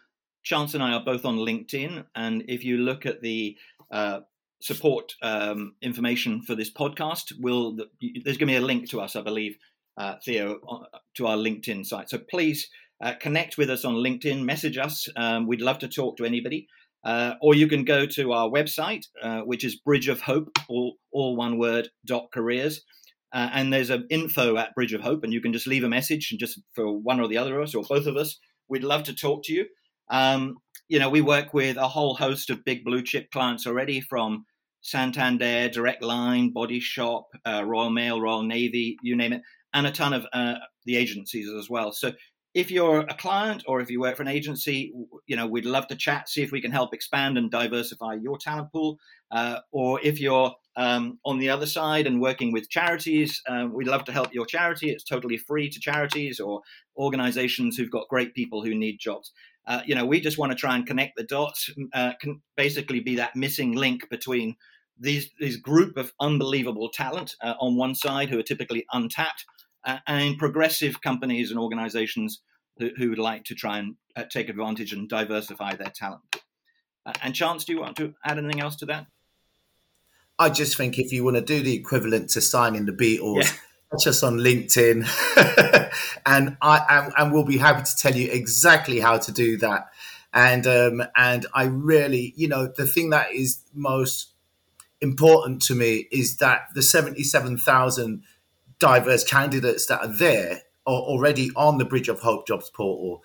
Chance 0.43 0.73
and 0.73 0.84
I 0.84 0.93
are 0.93 1.03
both 1.03 1.25
on 1.25 1.38
LinkedIn, 1.38 2.05
and 2.15 2.43
if 2.47 2.63
you 2.63 2.77
look 2.77 3.05
at 3.05 3.21
the 3.21 3.58
uh, 3.91 4.19
support 4.62 5.13
um, 5.21 5.75
information 5.82 6.41
for 6.41 6.55
this 6.55 6.71
podcast, 6.71 7.34
will 7.39 7.75
there's 7.75 8.38
going 8.38 8.47
to 8.47 8.53
be 8.53 8.55
a 8.55 8.62
link 8.62 8.89
to 8.89 9.01
us, 9.01 9.15
I 9.15 9.21
believe, 9.21 9.58
uh, 9.97 10.15
Theo, 10.23 10.60
to 11.15 11.27
our 11.27 11.38
LinkedIn 11.38 11.86
site. 11.86 12.10
So 12.10 12.19
please 12.19 12.69
uh, 13.03 13.13
connect 13.19 13.58
with 13.58 13.69
us 13.69 13.84
on 13.84 13.95
LinkedIn, 13.95 14.43
message 14.43 14.77
us. 14.77 15.08
Um, 15.15 15.47
we'd 15.47 15.62
love 15.62 15.79
to 15.79 15.88
talk 15.88 16.17
to 16.17 16.25
anybody. 16.25 16.67
Uh, 17.03 17.36
or 17.41 17.55
you 17.55 17.67
can 17.67 17.86
go 17.86 18.05
to 18.05 18.34
our 18.34 18.49
website, 18.49 19.05
uh, 19.23 19.39
which 19.41 19.63
is 19.63 19.77
Bridge 19.77 20.10
of 20.10 20.19
Hope, 20.21 20.58
all, 20.67 20.95
all 21.13 21.36
one 21.36 21.58
word, 21.58 21.89
dot 22.05 22.27
careers. 22.34 22.82
Uh, 23.32 23.50
and 23.54 23.72
there's 23.72 23.89
an 23.89 24.08
info 24.10 24.58
at 24.58 24.74
Bridge 24.76 24.94
of 24.94 25.02
Hope, 25.02 25.24
and 25.24 25.32
you 25.32 25.42
can 25.42 25.54
just 25.54 25.68
leave 25.68 25.84
a 25.84 25.89
message 25.89 26.32
and 26.32 26.39
just 26.39 26.60
for 26.74 26.98
one 26.98 27.20
or 27.20 27.28
the 27.28 27.38
other 27.38 27.60
of 27.60 27.63
us 27.68 27.76
or 27.76 27.84
both 27.84 28.08
of 28.08 28.18
us. 28.18 28.38
We'd 28.68 28.84
love 28.84 29.04
to 29.04 29.13
talk 29.13 29.44
to 29.44 29.54
you. 29.54 29.65
Um, 30.10 30.58
you 30.88 30.98
know, 30.98 31.10
we 31.10 31.22
work 31.22 31.54
with 31.54 31.78
a 31.78 31.88
whole 31.88 32.15
host 32.15 32.50
of 32.50 32.65
big 32.65 32.84
blue 32.84 33.04
chip 33.04 33.30
clients 33.32 33.68
already 33.68 34.02
from 34.02 34.46
Santander, 34.82 35.70
Direct 35.70 36.02
Line, 36.02 36.52
Body 36.52 36.80
Shop, 36.80 37.28
uh, 37.46 37.63
Royal 37.65 37.92
Mail, 37.92 38.20
Royal 38.20 38.44
Navy, 38.44 38.98
you 39.04 39.15
name 39.15 39.34
it, 39.34 39.42
and 39.74 39.86
a 39.86 39.92
ton 39.92 40.13
of 40.13 40.26
uh, 40.34 40.56
the 40.86 40.98
agencies 40.98 41.50
as 41.50 41.70
well. 41.70 41.92
So 41.92 42.13
if 42.56 42.72
you're 42.72 43.02
a 43.02 43.15
client 43.15 43.63
or 43.68 43.82
if 43.82 43.92
you 43.92 44.00
work 44.00 44.15
for 44.15 44.24
an 44.24 44.28
agency, 44.28 44.92
you 45.28 45.36
know, 45.36 45.46
we'd 45.46 45.65
love 45.65 45.88
to 45.88 45.96
chat, 45.96 46.30
see 46.30 46.42
if 46.42 46.52
we 46.52 46.62
can 46.62 46.72
help 46.72 46.94
expand 46.94 47.38
and 47.38 47.52
diversify 47.52 48.15
your 48.15 48.38
talent 48.38 48.72
pool. 48.72 48.97
Uh, 49.32 49.59
or 49.71 49.99
if 50.01 50.19
you're 50.19 50.53
um, 50.75 51.19
on 51.25 51.39
the 51.39 51.49
other 51.49 51.65
side 51.65 52.07
and 52.07 52.21
working 52.21 52.51
with 52.51 52.69
charities, 52.69 53.41
uh, 53.47 53.67
we'd 53.71 53.88
love 53.88 54.05
to 54.05 54.11
help 54.11 54.34
your 54.34 54.45
charity. 54.45 54.89
It's 54.89 55.03
totally 55.03 55.38
free 55.38 55.69
to 55.69 55.80
charities 55.80 56.39
or 56.39 56.61
organizations 56.97 57.77
who've 57.77 57.91
got 57.91 58.07
great 58.09 58.34
people 58.34 58.63
who 58.63 58.73
need 58.73 58.99
jobs. 58.99 59.32
Uh, 59.67 59.82
you 59.86 59.93
know, 59.93 60.05
we 60.05 60.19
just 60.19 60.38
want 60.38 60.51
to 60.51 60.57
try 60.57 60.75
and 60.75 60.86
connect 60.86 61.15
the 61.15 61.23
dots, 61.23 61.69
uh, 61.93 62.13
can 62.19 62.41
basically 62.55 63.01
be 63.01 63.15
that 63.17 63.36
missing 63.36 63.73
link 63.75 64.09
between 64.09 64.55
these 65.01 65.30
these 65.39 65.57
group 65.57 65.95
of 65.95 66.11
unbelievable 66.19 66.89
talent 66.89 67.36
uh, 67.41 67.53
on 67.59 67.77
one 67.77 67.95
side 67.95 68.30
who 68.30 68.39
are 68.39 68.43
typically 68.43 68.86
untapped, 68.91 69.45
uh, 69.86 69.97
and 70.07 70.38
progressive 70.38 71.01
companies 71.01 71.51
and 71.51 71.59
organizations 71.59 72.41
who, 72.77 72.89
who, 72.97 73.09
would 73.09 73.19
like 73.19 73.43
to 73.43 73.55
try 73.55 73.77
and 73.77 73.95
take 74.30 74.49
advantage 74.49 74.91
and 74.91 75.07
diversify 75.07 75.75
their 75.75 75.91
talent. 75.95 76.23
And 77.21 77.34
Chance, 77.34 77.65
do 77.65 77.73
you 77.73 77.80
want 77.80 77.97
to 77.97 78.13
add 78.25 78.38
anything 78.38 78.59
else 78.59 78.75
to 78.77 78.86
that? 78.88 79.07
I 80.40 80.50
just 80.50 80.78
think 80.78 80.98
if 80.98 81.12
you 81.12 81.24
want 81.24 81.36
to 81.36 81.42
do 81.42 81.62
the 81.62 81.76
equivalent 81.76 82.30
to 82.32 82.42
signing 82.42 82.86
the 82.86 82.94
Beatles, 82.94 83.44
Yeah. 83.44 83.52
catch 83.92 84.08
us 84.08 84.24
on 84.24 84.38
LinkedIn, 84.38 85.06
and 86.26 86.58
I 86.62 86.86
and, 86.90 87.14
and 87.18 87.34
we'll 87.34 87.44
be 87.44 87.58
happy 87.58 87.84
to 87.84 87.96
tell 87.98 88.16
you 88.16 88.32
exactly 88.32 89.00
how 89.00 89.18
to 89.18 89.32
do 89.32 89.58
that. 89.58 89.90
And 90.34 90.66
um, 90.66 91.04
and 91.16 91.46
I 91.54 91.66
really, 91.66 92.34
you 92.38 92.48
know, 92.48 92.72
the 92.76 92.88
thing 92.88 93.10
that 93.10 93.34
is 93.34 93.60
most 93.74 94.32
important 95.02 95.62
to 95.64 95.76
me 95.76 96.08
is 96.12 96.38
that 96.38 96.68
the 96.76 96.82
77,000 96.82 98.24
diverse 98.80 99.24
candidates 99.24 99.86
that 99.88 100.02
are 100.02 100.08
there 100.08 100.62
are 100.86 100.94
already 100.94 101.52
on 101.56 101.78
the 101.78 101.86
Bridge 101.86 102.10
of 102.10 102.22
Hope 102.22 102.48
jobs 102.48 102.70
portal. 102.70 103.24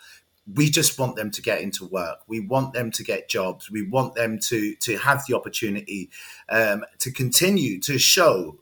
We 0.52 0.68
just 0.70 0.98
want 0.98 1.16
them 1.16 1.30
to 1.30 1.42
get 1.42 1.60
into 1.62 1.86
work. 1.86 2.18
We 2.26 2.40
want 2.40 2.74
them 2.74 2.90
to 2.92 3.04
get 3.04 3.28
jobs. 3.30 3.70
We 3.70 3.82
want 3.88 4.14
them 4.14 4.38
to 4.40 4.74
to 4.76 4.98
have 4.98 5.22
the 5.26 5.34
opportunity 5.34 6.10
um, 6.48 6.84
to 6.98 7.10
continue 7.10 7.80
to 7.80 7.98
show 7.98 8.58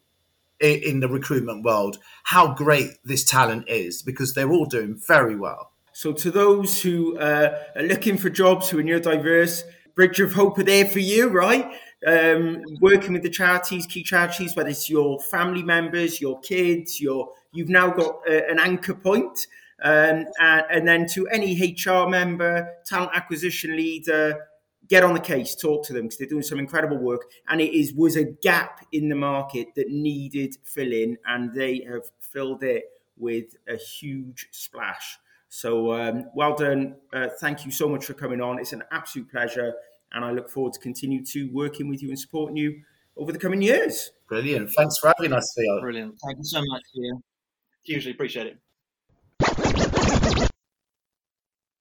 i- 0.62 0.66
in 0.84 1.00
the 1.00 1.08
recruitment 1.08 1.64
world 1.64 1.98
how 2.24 2.54
great 2.54 2.90
this 3.04 3.24
talent 3.24 3.68
is 3.68 4.02
because 4.02 4.34
they're 4.34 4.52
all 4.52 4.66
doing 4.66 4.94
very 4.96 5.34
well. 5.36 5.72
So, 5.92 6.12
to 6.12 6.30
those 6.30 6.80
who 6.82 7.18
uh, 7.18 7.58
are 7.76 7.82
looking 7.82 8.16
for 8.16 8.30
jobs 8.30 8.70
who 8.70 8.78
are 8.78 8.82
neurodiverse, 8.82 9.64
Bridge 9.94 10.20
of 10.20 10.32
Hope 10.32 10.56
are 10.58 10.62
there 10.62 10.86
for 10.86 11.00
you, 11.00 11.28
right? 11.28 11.70
Um, 12.06 12.62
working 12.80 13.12
with 13.12 13.22
the 13.22 13.28
charities, 13.30 13.86
key 13.86 14.02
charities, 14.02 14.56
whether 14.56 14.70
it's 14.70 14.88
your 14.88 15.20
family 15.20 15.62
members, 15.62 16.20
your 16.20 16.40
kids, 16.40 17.00
your 17.00 17.30
you've 17.52 17.68
now 17.68 17.90
got 17.90 18.20
uh, 18.28 18.40
an 18.48 18.58
anchor 18.58 18.94
point. 18.94 19.46
Um, 19.82 20.26
and, 20.40 20.64
and 20.70 20.88
then 20.88 21.06
to 21.08 21.26
any 21.28 21.74
HR 21.76 22.08
member, 22.08 22.74
talent 22.86 23.10
acquisition 23.14 23.76
leader, 23.76 24.46
get 24.88 25.02
on 25.02 25.14
the 25.14 25.20
case, 25.20 25.54
talk 25.54 25.84
to 25.86 25.92
them 25.92 26.04
because 26.04 26.18
they're 26.18 26.28
doing 26.28 26.42
some 26.42 26.58
incredible 26.58 26.98
work. 26.98 27.22
And 27.48 27.60
it 27.60 27.74
is 27.74 27.92
was 27.92 28.16
a 28.16 28.24
gap 28.24 28.86
in 28.92 29.08
the 29.08 29.16
market 29.16 29.68
that 29.76 29.88
needed 29.88 30.56
filling, 30.64 31.16
and 31.26 31.52
they 31.52 31.84
have 31.90 32.04
filled 32.20 32.62
it 32.62 32.84
with 33.16 33.56
a 33.68 33.76
huge 33.76 34.48
splash. 34.52 35.18
So 35.48 35.92
um, 35.92 36.26
well 36.34 36.54
done. 36.54 36.96
Uh, 37.12 37.28
thank 37.40 37.64
you 37.64 37.70
so 37.70 37.88
much 37.88 38.04
for 38.04 38.14
coming 38.14 38.40
on. 38.40 38.58
It's 38.58 38.72
an 38.72 38.82
absolute 38.90 39.30
pleasure, 39.30 39.74
and 40.12 40.24
I 40.24 40.30
look 40.30 40.48
forward 40.48 40.72
to 40.74 40.80
continue 40.80 41.24
to 41.26 41.50
working 41.52 41.88
with 41.88 42.02
you 42.02 42.08
and 42.08 42.18
supporting 42.18 42.56
you 42.56 42.80
over 43.16 43.32
the 43.32 43.38
coming 43.38 43.60
years. 43.60 44.12
Brilliant. 44.28 44.70
Thanks 44.70 44.98
for 44.98 45.12
having 45.16 45.32
us, 45.32 45.52
Theo. 45.56 45.80
Brilliant. 45.80 46.18
Thank 46.24 46.38
you 46.38 46.44
so 46.44 46.62
much, 46.64 46.82
Theo. 46.94 47.22
Hugely 47.84 48.12
appreciate 48.12 48.46
it. 48.46 48.58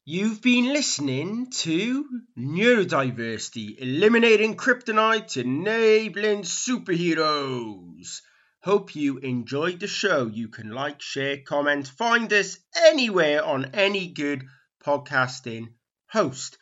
You've 0.04 0.42
been 0.42 0.74
listening 0.74 1.52
to 1.52 2.10
Neurodiversity 2.36 3.78
Eliminating 3.78 4.58
Kryptonite, 4.58 5.38
Enabling 5.38 6.42
Superheroes. 6.42 8.22
Hope 8.64 8.96
you 8.96 9.20
enjoyed 9.20 9.80
the 9.80 9.86
show. 9.86 10.26
You 10.26 10.48
can 10.48 10.72
like, 10.72 11.04
share, 11.04 11.44
comment, 11.46 11.88
find 11.88 12.34
us 12.34 12.58
anywhere 12.76 13.46
on 13.46 13.76
any 13.76 14.08
good 14.08 14.44
podcasting 14.84 15.68
host. 16.10 16.58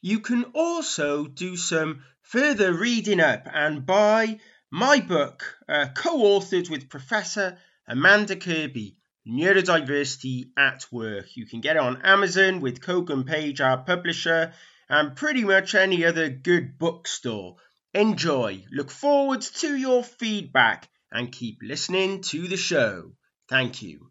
You 0.00 0.20
can 0.20 0.44
also 0.54 1.26
do 1.26 1.58
some 1.58 2.02
further 2.22 2.72
reading 2.72 3.20
up 3.20 3.46
and 3.52 3.84
buy 3.84 4.40
my 4.70 5.00
book, 5.00 5.58
uh, 5.68 5.88
co 5.94 6.20
authored 6.20 6.70
with 6.70 6.88
Professor 6.88 7.58
Amanda 7.86 8.36
Kirby, 8.36 8.97
Neurodiversity 9.28 10.50
at 10.56 10.86
Work. 10.90 11.36
You 11.36 11.46
can 11.46 11.60
get 11.60 11.76
it 11.76 11.82
on 11.82 12.02
Amazon 12.02 12.60
with 12.60 12.80
Kogan 12.80 13.26
Page, 13.26 13.60
our 13.60 13.76
publisher, 13.76 14.52
and 14.88 15.14
pretty 15.14 15.44
much 15.44 15.74
any 15.74 16.04
other 16.04 16.30
good 16.30 16.78
bookstore. 16.78 17.56
Enjoy. 17.92 18.64
Look 18.72 18.90
forward 18.90 19.42
to 19.42 19.76
your 19.76 20.02
feedback 20.02 20.88
and 21.12 21.30
keep 21.30 21.58
listening 21.62 22.22
to 22.22 22.48
the 22.48 22.56
show. 22.56 23.12
Thank 23.48 23.82
you. 23.82 24.10